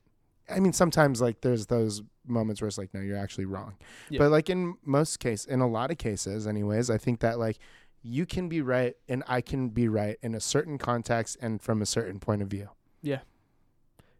i 0.49 0.59
mean 0.59 0.73
sometimes 0.73 1.21
like 1.21 1.41
there's 1.41 1.65
those 1.67 2.01
moments 2.27 2.61
where 2.61 2.67
it's 2.67 2.77
like 2.77 2.93
no 2.93 2.99
you're 3.01 3.17
actually 3.17 3.45
wrong 3.45 3.75
Yeah. 4.09 4.19
but 4.19 4.31
like 4.31 4.49
in 4.49 4.75
most 4.85 5.19
case 5.19 5.45
in 5.45 5.61
a 5.61 5.67
lot 5.67 5.91
of 5.91 5.97
cases 5.97 6.45
anyways 6.47 6.89
i 6.89 6.97
think 6.97 7.19
that 7.21 7.39
like 7.39 7.57
you 8.01 8.25
can 8.25 8.47
be 8.49 8.61
right 8.61 8.95
and 9.07 9.23
i 9.27 9.41
can 9.41 9.69
be 9.69 9.87
right 9.87 10.17
in 10.21 10.35
a 10.35 10.39
certain 10.39 10.77
context 10.77 11.37
and 11.41 11.61
from 11.61 11.81
a 11.81 11.85
certain 11.85 12.19
point 12.19 12.41
of 12.41 12.47
view 12.47 12.69
Yeah. 13.01 13.19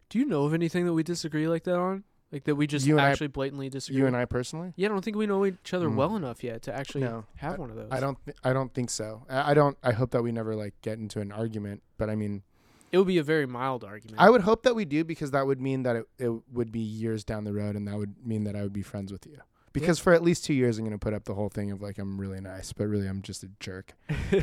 do 0.10 0.20
you 0.20 0.26
know 0.26 0.44
of 0.46 0.54
anything 0.54 0.86
that 0.86 0.94
we 0.94 1.04
disagree 1.04 1.48
like 1.48 1.64
that 1.64 1.78
on 1.78 2.04
Like 2.32 2.44
that 2.46 2.56
we 2.56 2.68
just 2.68 2.86
You 2.86 2.98
and 2.98 3.06
I- 3.06 3.10
actually 3.10 3.28
blatantly 3.28 3.70
disagree. 3.70 4.02
You 4.02 4.06
and 4.08 4.16
I 4.16 4.26
personally? 4.26 4.72
Yeah, 4.76 4.88
I 4.88 4.90
don't 4.92 5.04
think 5.04 5.18
we 5.18 5.26
know 5.26 5.46
each 5.48 5.74
other 5.74 5.88
Mm. 5.90 5.96
well 5.96 6.16
enough 6.16 6.44
yet 6.44 6.62
to 6.64 6.72
actually 6.76 7.02
No, 7.02 7.26
have 7.38 7.58
one 7.58 7.72
of 7.72 7.76
those. 7.76 7.90
I 7.92 8.00
don't. 8.00 8.18
Th- 8.24 8.38
I 8.44 8.54
don't 8.54 8.72
think 8.72 8.92
so. 8.92 9.24
I, 9.28 9.50
I 9.50 9.54
don't. 9.56 9.76
I 9.82 9.94
hope 9.94 10.12
that 10.12 10.22
we 10.22 10.32
never 10.32 10.56
like 10.56 10.76
get 10.84 11.00
into 11.00 11.22
an 11.22 11.32
argument. 11.32 11.82
But 11.98 12.12
I 12.12 12.16
mean, 12.16 12.44
It 12.92 12.98
would 12.98 13.08
be 13.08 13.18
a 13.18 13.24
very 13.24 13.46
mild 13.46 13.84
argument. 13.84 14.20
I 14.20 14.30
would 14.30 14.42
hope 14.42 14.64
that 14.64 14.76
we 14.76 14.86
do 14.86 15.04
because 15.04 15.32
that 15.32 15.46
would 15.46 15.62
mean 15.62 15.84
that 15.84 15.96
it, 15.96 16.06
it 16.18 16.32
would 16.52 16.72
be 16.72 16.80
years 16.80 17.24
down 17.24 17.44
the 17.44 17.54
road, 17.54 17.76
and 17.76 17.88
that 17.88 17.98
would 17.98 18.16
mean 18.26 18.46
that 18.46 18.56
I 18.56 18.64
would 18.64 18.74
be 18.74 18.82
friends 18.82 19.12
with 19.12 19.26
you. 19.28 19.38
Because 19.72 20.00
for 20.00 20.14
at 20.14 20.24
least 20.24 20.46
two 20.46 20.54
years, 20.54 20.78
I'm 20.78 20.86
going 20.86 20.98
to 20.98 21.04
put 21.04 21.14
up 21.14 21.26
the 21.26 21.36
whole 21.36 21.50
thing 21.50 21.72
of 21.72 21.82
like 21.82 22.00
I'm 22.00 22.20
really 22.20 22.42
nice, 22.42 22.74
but 22.74 22.88
really 22.88 23.08
I'm 23.08 23.22
just 23.22 23.44
a 23.44 23.50
jerk. 23.60 23.94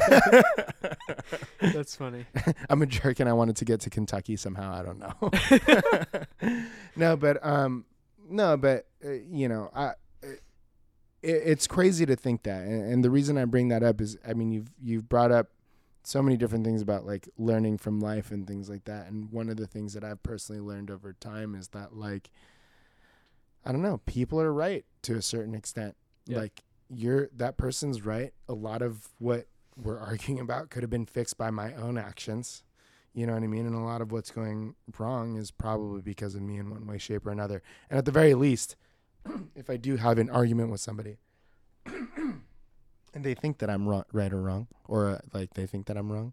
That's 1.61 1.97
funny. 1.97 2.27
I'm 2.71 2.81
a 2.83 2.87
jerk, 2.87 3.19
and 3.19 3.29
I 3.29 3.33
wanted 3.33 3.57
to 3.57 3.65
get 3.65 3.81
to 3.81 3.91
Kentucky 3.91 4.37
somehow. 4.37 4.73
I 4.73 4.83
don't 4.83 5.01
know. 5.01 6.61
no, 6.97 7.17
but 7.17 7.45
um, 7.45 7.87
no, 8.29 8.57
but 8.57 8.87
uh, 9.05 9.11
you 9.31 9.49
know, 9.49 9.71
I. 9.75 9.93
It's 11.23 11.67
crazy 11.67 12.07
to 12.07 12.15
think 12.15 12.45
that, 12.45 12.63
and, 12.63 12.93
and 12.93 13.05
the 13.05 13.11
reason 13.11 13.37
I 13.37 13.47
bring 13.47 13.67
that 13.69 13.83
up 13.83 14.01
is, 14.01 14.17
I 14.25 14.33
mean, 14.33 14.53
you've 14.53 14.71
you've 14.81 15.09
brought 15.09 15.33
up 15.33 15.49
so 16.07 16.23
many 16.23 16.37
different 16.37 16.65
things 16.65 16.83
about 16.83 17.05
like 17.05 17.29
learning 17.37 17.79
from 17.79 17.99
life 17.99 18.31
and 18.31 18.47
things 18.47 18.71
like 18.71 18.85
that, 18.85 19.09
and 19.09 19.33
one 19.33 19.49
of 19.49 19.57
the 19.57 19.67
things 19.67 19.93
that 19.95 20.05
I've 20.05 20.23
personally 20.23 20.61
learned 20.61 20.89
over 20.89 21.13
time 21.15 21.57
is 21.57 21.69
that 21.69 21.97
like, 21.97 22.31
I 23.65 23.73
don't 23.73 23.83
know, 23.83 24.01
people 24.07 24.41
are 24.41 24.53
right 24.53 24.85
to 25.03 25.17
a 25.17 25.23
certain 25.23 25.53
extent. 25.53 25.97
Yeah. 26.25 26.39
Like 26.39 26.63
you're 26.89 27.29
that 27.35 27.57
person's 27.57 28.07
right. 28.07 28.33
A 28.49 28.53
lot 28.53 28.83
of 28.83 29.09
what 29.19 29.49
we're 29.77 29.99
arguing 30.01 30.39
about 30.39 30.71
could 30.71 30.85
have 30.85 30.91
been 30.91 31.07
fixed 31.07 31.37
by 31.37 31.51
my 31.51 31.75
own 31.75 31.99
actions. 31.99 32.63
You 33.13 33.27
know 33.27 33.33
what 33.33 33.43
I 33.43 33.49
mean? 33.49 33.67
And 33.67 33.75
a 33.75 33.81
lot 33.81 34.01
of 34.01 34.13
what's 34.13 34.31
going 34.31 34.77
wrong 34.99 35.37
is 35.37 35.51
probably 35.51 36.03
because 36.03 36.37
of 36.37 36.43
me 36.43 36.59
in 36.59 36.71
one 36.71 36.87
way, 36.87 36.99
shape, 36.99 37.27
or 37.27 37.33
another. 37.33 37.63
And 37.91 37.99
at 37.99 38.05
the 38.05 38.13
very 38.13 38.35
least, 38.35 38.77
if 39.57 39.69
I 39.69 39.77
do 39.77 39.97
have 39.97 40.19
an 40.19 40.31
argument 40.31 40.71
with 40.71 40.81
somebody 40.81 41.17
and 43.17 43.25
they 43.25 43.35
think 43.35 43.59
that 43.59 43.71
I'm 43.71 43.89
wrong, 43.89 44.05
right 44.13 44.33
or 44.33 44.41
wrong, 44.43 44.69
or 44.87 45.09
uh, 45.09 45.19
like 45.33 45.55
they 45.55 45.67
think 45.67 45.87
that 45.87 45.97
I'm 45.97 46.13
wrong, 46.13 46.33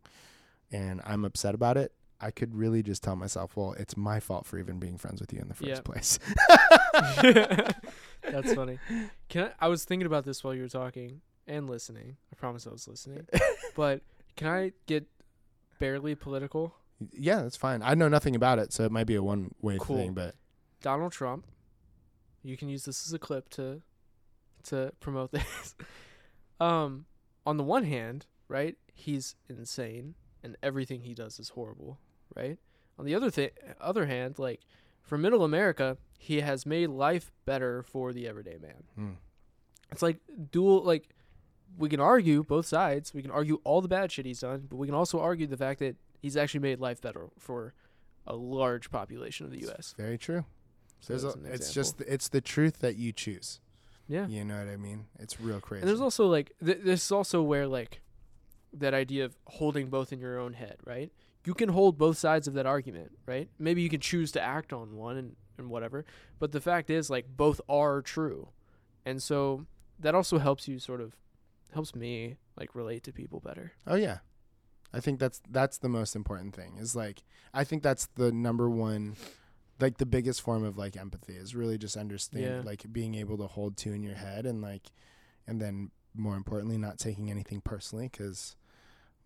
and 0.71 1.01
I'm 1.05 1.23
upset 1.25 1.55
about 1.55 1.77
it, 1.77 1.93
I 2.21 2.29
could 2.31 2.53
really 2.55 2.83
just 2.83 3.01
tell 3.03 3.15
myself, 3.15 3.55
well, 3.57 3.73
it's 3.79 3.95
my 3.97 4.19
fault 4.19 4.45
for 4.45 4.59
even 4.59 4.79
being 4.79 4.97
friends 4.97 5.19
with 5.21 5.31
you 5.33 5.39
in 5.39 5.47
the 5.47 5.53
first 5.53 5.69
Yeah. 5.69 5.81
place. 5.81 6.19
That's 8.31 8.53
funny. 8.53 8.79
Can 9.29 9.45
I, 9.59 9.65
I 9.65 9.67
was 9.67 9.85
thinking 9.85 10.05
about 10.05 10.25
this 10.25 10.43
while 10.43 10.53
you 10.53 10.61
were 10.61 10.69
talking 10.69 11.21
and 11.47 11.69
listening. 11.69 12.17
I 12.31 12.35
promise 12.35 12.65
I 12.67 12.71
was 12.71 12.87
listening. 12.87 13.27
but 13.75 14.01
can 14.35 14.47
I 14.47 14.71
get 14.85 15.05
barely 15.79 16.15
political? 16.15 16.75
yeah, 17.11 17.41
that's 17.41 17.57
fine. 17.57 17.81
I 17.83 17.95
know 17.95 18.07
nothing 18.07 18.35
about 18.35 18.59
it, 18.59 18.71
so 18.71 18.83
it 18.85 18.91
might 18.91 19.07
be 19.07 19.15
a 19.15 19.23
one 19.23 19.53
way 19.61 19.77
Cool. 19.79 19.97
thing, 19.97 20.13
but 20.13 20.35
Donald 20.81 21.11
Trump. 21.11 21.45
You 22.45 22.57
can 22.57 22.67
use 22.67 22.83
this 22.83 23.07
as 23.07 23.13
a 23.13 23.19
clip 23.19 23.47
to 23.51 23.81
to 24.63 24.91
promote 24.99 25.31
this. 25.31 25.75
Um, 26.63 27.05
on 27.45 27.57
the 27.57 27.63
one 27.63 27.83
hand, 27.83 28.25
right, 28.47 28.77
he's 28.93 29.35
insane 29.49 30.15
and 30.43 30.57
everything 30.63 31.01
he 31.01 31.13
does 31.13 31.39
is 31.39 31.49
horrible, 31.49 31.99
right? 32.35 32.57
On 32.97 33.05
the 33.05 33.15
other 33.15 33.31
th- 33.31 33.53
other 33.81 34.05
hand, 34.05 34.39
like 34.39 34.61
for 35.01 35.17
middle 35.17 35.43
America, 35.43 35.97
he 36.17 36.41
has 36.41 36.65
made 36.65 36.89
life 36.89 37.31
better 37.45 37.83
for 37.83 38.13
the 38.13 38.27
everyday 38.27 38.57
man. 38.57 38.83
Hmm. 38.95 39.11
It's 39.91 40.01
like 40.01 40.19
dual 40.51 40.83
like 40.83 41.09
we 41.77 41.89
can 41.89 41.99
argue 41.99 42.43
both 42.43 42.65
sides. 42.65 43.13
We 43.13 43.21
can 43.21 43.31
argue 43.31 43.59
all 43.63 43.81
the 43.81 43.87
bad 43.87 44.11
shit 44.11 44.25
he's 44.25 44.41
done, 44.41 44.67
but 44.69 44.77
we 44.77 44.87
can 44.87 44.95
also 44.95 45.19
argue 45.19 45.47
the 45.47 45.57
fact 45.57 45.79
that 45.79 45.95
he's 46.21 46.37
actually 46.37 46.61
made 46.61 46.79
life 46.79 47.01
better 47.01 47.27
for 47.37 47.73
a 48.25 48.35
large 48.35 48.89
population 48.89 49.45
of 49.45 49.51
the 49.51 49.67
US. 49.69 49.93
very 49.97 50.17
true. 50.17 50.45
So 50.99 51.15
a, 51.15 51.53
it's 51.53 51.73
just 51.73 51.99
it's 52.01 52.29
the 52.29 52.39
truth 52.39 52.79
that 52.79 52.95
you 52.95 53.11
choose. 53.11 53.59
Yeah. 54.13 54.27
You 54.27 54.45
know 54.45 54.57
what 54.59 54.71
I 54.71 54.77
mean? 54.77 55.07
It's 55.19 55.41
real 55.41 55.59
crazy. 55.59 55.81
And 55.81 55.89
there's 55.89 56.01
also 56.01 56.27
like 56.27 56.51
th- 56.63 56.81
this 56.83 57.03
is 57.05 57.11
also 57.11 57.41
where 57.41 57.67
like 57.67 58.01
that 58.71 58.93
idea 58.93 59.25
of 59.25 59.35
holding 59.45 59.89
both 59.89 60.13
in 60.13 60.19
your 60.19 60.39
own 60.39 60.53
head, 60.53 60.77
right? 60.85 61.11
You 61.45 61.55
can 61.55 61.69
hold 61.69 61.97
both 61.97 62.17
sides 62.17 62.47
of 62.47 62.53
that 62.53 62.67
argument, 62.67 63.11
right? 63.25 63.49
Maybe 63.57 63.81
you 63.81 63.89
can 63.89 63.99
choose 63.99 64.31
to 64.33 64.41
act 64.41 64.71
on 64.71 64.95
one 64.95 65.17
and, 65.17 65.35
and 65.57 65.69
whatever, 65.69 66.05
but 66.39 66.51
the 66.51 66.61
fact 66.61 66.91
is 66.91 67.09
like 67.09 67.25
both 67.35 67.59
are 67.67 68.01
true. 68.01 68.49
And 69.03 69.21
so 69.21 69.65
that 69.99 70.13
also 70.13 70.37
helps 70.37 70.67
you 70.67 70.77
sort 70.77 71.01
of 71.01 71.15
helps 71.73 71.95
me 71.95 72.37
like 72.55 72.75
relate 72.75 73.03
to 73.05 73.11
people 73.11 73.39
better. 73.39 73.73
Oh 73.87 73.95
yeah. 73.95 74.19
I 74.93 74.99
think 74.99 75.19
that's 75.19 75.41
that's 75.49 75.79
the 75.79 75.89
most 75.89 76.15
important 76.15 76.55
thing. 76.55 76.77
Is 76.79 76.95
like 76.95 77.23
I 77.51 77.63
think 77.63 77.81
that's 77.81 78.07
the 78.15 78.31
number 78.31 78.69
one 78.69 79.15
like 79.79 79.97
the 79.97 80.05
biggest 80.05 80.41
form 80.41 80.63
of 80.63 80.77
like 80.77 80.95
empathy 80.95 81.33
is 81.33 81.55
really 81.55 81.77
just 81.77 81.97
understand 81.97 82.43
Yeah. 82.43 82.61
like 82.63 82.85
being 82.91 83.15
able 83.15 83.37
to 83.37 83.47
hold 83.47 83.75
two 83.77 83.91
in 83.93 84.03
your 84.03 84.15
head 84.15 84.45
and 84.45 84.61
like 84.61 84.91
and 85.47 85.61
then 85.61 85.91
more 86.15 86.35
importantly 86.35 86.77
not 86.77 86.99
taking 86.99 87.29
anything 87.31 87.59
personally 87.61 88.07
cuz 88.09 88.55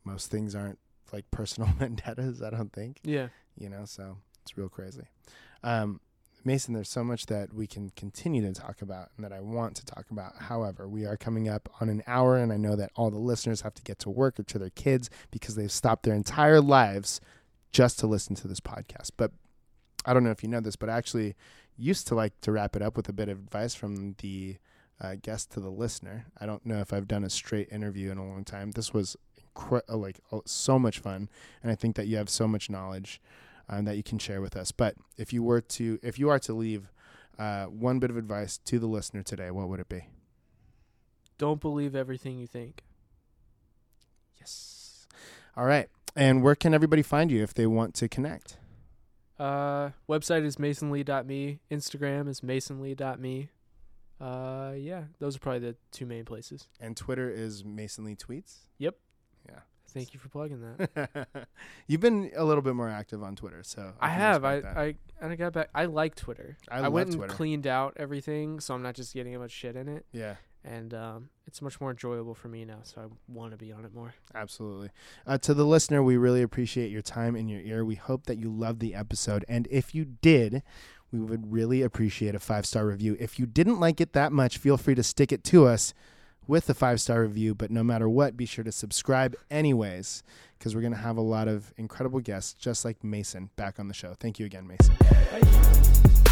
most 0.03 0.31
things 0.31 0.55
aren't 0.55 0.79
like 1.11 1.29
personal 1.31 1.69
vendettas, 1.77 2.41
I 2.41 2.49
don't 2.49 2.71
think 2.71 2.99
Yeah. 3.03 3.27
you 3.57 3.69
know 3.69 3.85
so 3.85 4.17
it's 4.41 4.57
real 4.57 4.69
crazy 4.69 5.07
um 5.63 5.99
mason 6.45 6.73
there's 6.73 6.87
so 6.89 7.03
much 7.03 7.25
that 7.25 7.53
we 7.53 7.67
can 7.67 7.89
continue 7.97 8.41
to 8.41 8.53
talk 8.53 8.81
about 8.81 9.09
and 9.17 9.25
that 9.25 9.33
i 9.33 9.41
want 9.41 9.75
to 9.75 9.83
talk 9.83 10.05
about 10.11 10.33
however 10.43 10.87
we 10.87 11.05
are 11.05 11.17
coming 11.17 11.49
up 11.49 11.67
on 11.81 11.89
an 11.89 12.01
hour 12.07 12.37
and 12.37 12.53
i 12.53 12.57
know 12.57 12.75
that 12.75 12.89
all 12.95 13.11
the 13.11 13.17
listeners 13.17 13.61
have 13.61 13.73
to 13.73 13.81
get 13.81 13.99
to 13.99 14.09
work 14.09 14.39
or 14.39 14.43
to 14.43 14.57
their 14.57 14.69
kids 14.69 15.09
because 15.31 15.55
they've 15.55 15.71
stopped 15.71 16.03
their 16.03 16.13
entire 16.13 16.61
lives 16.61 17.19
just 17.73 17.99
to 17.99 18.07
listen 18.07 18.33
to 18.35 18.47
this 18.47 18.61
podcast 18.61 19.09
but 19.17 19.31
i 20.05 20.13
don't 20.13 20.23
know 20.23 20.31
if 20.31 20.43
you 20.43 20.49
know 20.49 20.59
this 20.59 20.75
but 20.75 20.89
i 20.89 20.97
actually 20.97 21.35
used 21.77 22.07
to 22.07 22.15
like 22.15 22.39
to 22.41 22.51
wrap 22.51 22.75
it 22.75 22.81
up 22.81 22.97
with 22.97 23.07
a 23.09 23.13
bit 23.13 23.29
of 23.29 23.37
advice 23.37 23.75
from 23.75 24.15
the 24.19 24.57
uh, 24.99 25.15
guest 25.21 25.51
to 25.51 25.59
the 25.59 25.69
listener 25.69 26.25
i 26.39 26.45
don't 26.45 26.65
know 26.65 26.79
if 26.79 26.91
i've 26.91 27.07
done 27.07 27.23
a 27.23 27.29
straight 27.29 27.71
interview 27.71 28.11
in 28.11 28.17
a 28.17 28.27
long 28.27 28.43
time 28.43 28.71
this 28.71 28.93
was 28.93 29.15
incre- 29.57 29.81
uh, 29.89 29.97
like 29.97 30.19
so 30.45 30.79
much 30.79 30.99
fun 30.99 31.29
and 31.61 31.71
I 31.71 31.75
think 31.75 31.95
that 31.95 32.07
you 32.07 32.17
have 32.17 32.29
so 32.29 32.47
much 32.47 32.69
knowledge 32.69 33.21
um, 33.69 33.85
that 33.85 33.97
you 33.97 34.03
can 34.03 34.17
share 34.17 34.41
with 34.41 34.55
us. 34.55 34.71
But 34.71 34.95
if 35.17 35.33
you 35.33 35.43
were 35.43 35.61
to, 35.61 35.99
if 36.01 36.17
you 36.17 36.29
are 36.29 36.39
to 36.39 36.53
leave 36.53 36.91
uh, 37.37 37.65
one 37.65 37.99
bit 37.99 38.09
of 38.09 38.17
advice 38.17 38.57
to 38.65 38.79
the 38.79 38.87
listener 38.87 39.23
today, 39.23 39.51
what 39.51 39.67
would 39.69 39.79
it 39.79 39.89
be? 39.89 40.07
Don't 41.37 41.61
believe 41.61 41.95
everything 41.95 42.39
you 42.39 42.47
think. 42.47 42.83
Yes. 44.39 45.07
All 45.55 45.65
right. 45.65 45.89
And 46.15 46.41
where 46.41 46.55
can 46.55 46.73
everybody 46.73 47.03
find 47.03 47.29
you 47.29 47.43
if 47.43 47.53
they 47.53 47.67
want 47.67 47.93
to 47.95 48.07
connect? 48.07 48.57
Uh, 49.39 49.91
website 50.09 50.43
is 50.45 50.57
masonlee.me. 50.57 51.59
Instagram 51.71 52.27
is 52.27 52.41
masonlee.me. 52.41 53.49
Uh, 54.19 54.73
yeah, 54.75 55.03
those 55.19 55.35
are 55.35 55.39
probably 55.39 55.59
the 55.59 55.75
two 55.91 56.05
main 56.05 56.25
places. 56.25 56.67
And 56.79 56.97
Twitter 56.97 57.29
is 57.29 57.63
Mason 57.63 58.03
Lee 58.03 58.15
Tweets. 58.15 58.61
Yep. 58.79 58.95
Yeah. 59.47 59.59
Thank 59.89 60.13
you 60.13 60.19
for 60.19 60.29
plugging 60.29 60.61
that. 60.61 61.47
You've 61.87 62.01
been 62.01 62.31
a 62.35 62.43
little 62.43 62.63
bit 62.63 62.75
more 62.75 62.89
active 62.89 63.21
on 63.23 63.35
Twitter, 63.35 63.61
so 63.63 63.93
I 63.99 64.09
can 64.09 64.19
have. 64.19 64.43
I, 64.43 64.53
respect 64.55 64.75
that. 64.75 65.25
I 65.25 65.31
I 65.31 65.35
got 65.35 65.53
back. 65.53 65.69
I 65.73 65.85
like 65.85 66.15
Twitter. 66.15 66.57
I 66.69 66.79
I, 66.79 66.87
went 66.87 67.09
and 67.09 67.17
Twitter. 67.17 67.33
cleaned 67.33 67.67
out 67.67 67.93
everything, 67.97 68.59
so 68.59 68.73
I'm 68.73 68.81
not 68.81 68.95
just 68.95 69.13
getting 69.13 69.35
a 69.35 69.39
bunch 69.39 69.51
of 69.51 69.55
shit 69.55 69.75
in 69.75 69.87
it, 69.87 70.05
yeah. 70.11 70.35
And 70.63 70.93
um, 70.93 71.29
it's 71.45 71.61
much 71.61 71.79
more 71.79 71.91
enjoyable 71.91 72.33
for 72.33 72.47
me 72.47 72.65
now. 72.65 72.79
So 72.83 73.01
I 73.01 73.05
want 73.27 73.51
to 73.51 73.57
be 73.57 73.71
on 73.71 73.85
it 73.85 73.93
more. 73.93 74.13
Absolutely. 74.35 74.89
Uh, 75.25 75.37
to 75.39 75.53
the 75.53 75.65
listener, 75.65 76.03
we 76.03 76.17
really 76.17 76.41
appreciate 76.41 76.91
your 76.91 77.01
time 77.01 77.35
and 77.35 77.49
your 77.49 77.61
ear. 77.61 77.85
We 77.85 77.95
hope 77.95 78.25
that 78.25 78.37
you 78.37 78.49
loved 78.49 78.79
the 78.79 78.93
episode. 78.93 79.45
And 79.47 79.67
if 79.71 79.95
you 79.95 80.05
did, 80.05 80.63
we 81.11 81.19
would 81.19 81.51
really 81.51 81.81
appreciate 81.81 82.35
a 82.35 82.39
five 82.39 82.65
star 82.65 82.85
review. 82.85 83.15
If 83.19 83.39
you 83.39 83.45
didn't 83.45 83.79
like 83.79 84.01
it 84.01 84.13
that 84.13 84.31
much, 84.31 84.57
feel 84.57 84.77
free 84.77 84.95
to 84.95 85.03
stick 85.03 85.31
it 85.31 85.43
to 85.45 85.65
us 85.65 85.93
with 86.47 86.69
a 86.69 86.73
five 86.73 86.99
star 86.99 87.21
review. 87.21 87.55
But 87.55 87.71
no 87.71 87.83
matter 87.83 88.09
what, 88.09 88.35
be 88.35 88.45
sure 88.45 88.63
to 88.63 88.71
subscribe 88.71 89.35
anyways, 89.49 90.23
because 90.57 90.75
we're 90.75 90.81
going 90.81 90.93
to 90.93 90.99
have 90.99 91.17
a 91.17 91.21
lot 91.21 91.47
of 91.47 91.73
incredible 91.77 92.19
guests 92.19 92.53
just 92.53 92.83
like 92.83 93.03
Mason 93.03 93.49
back 93.55 93.79
on 93.79 93.87
the 93.87 93.93
show. 93.93 94.15
Thank 94.19 94.39
you 94.39 94.45
again, 94.45 94.67
Mason. 94.67 94.95
Bye. 94.99 96.23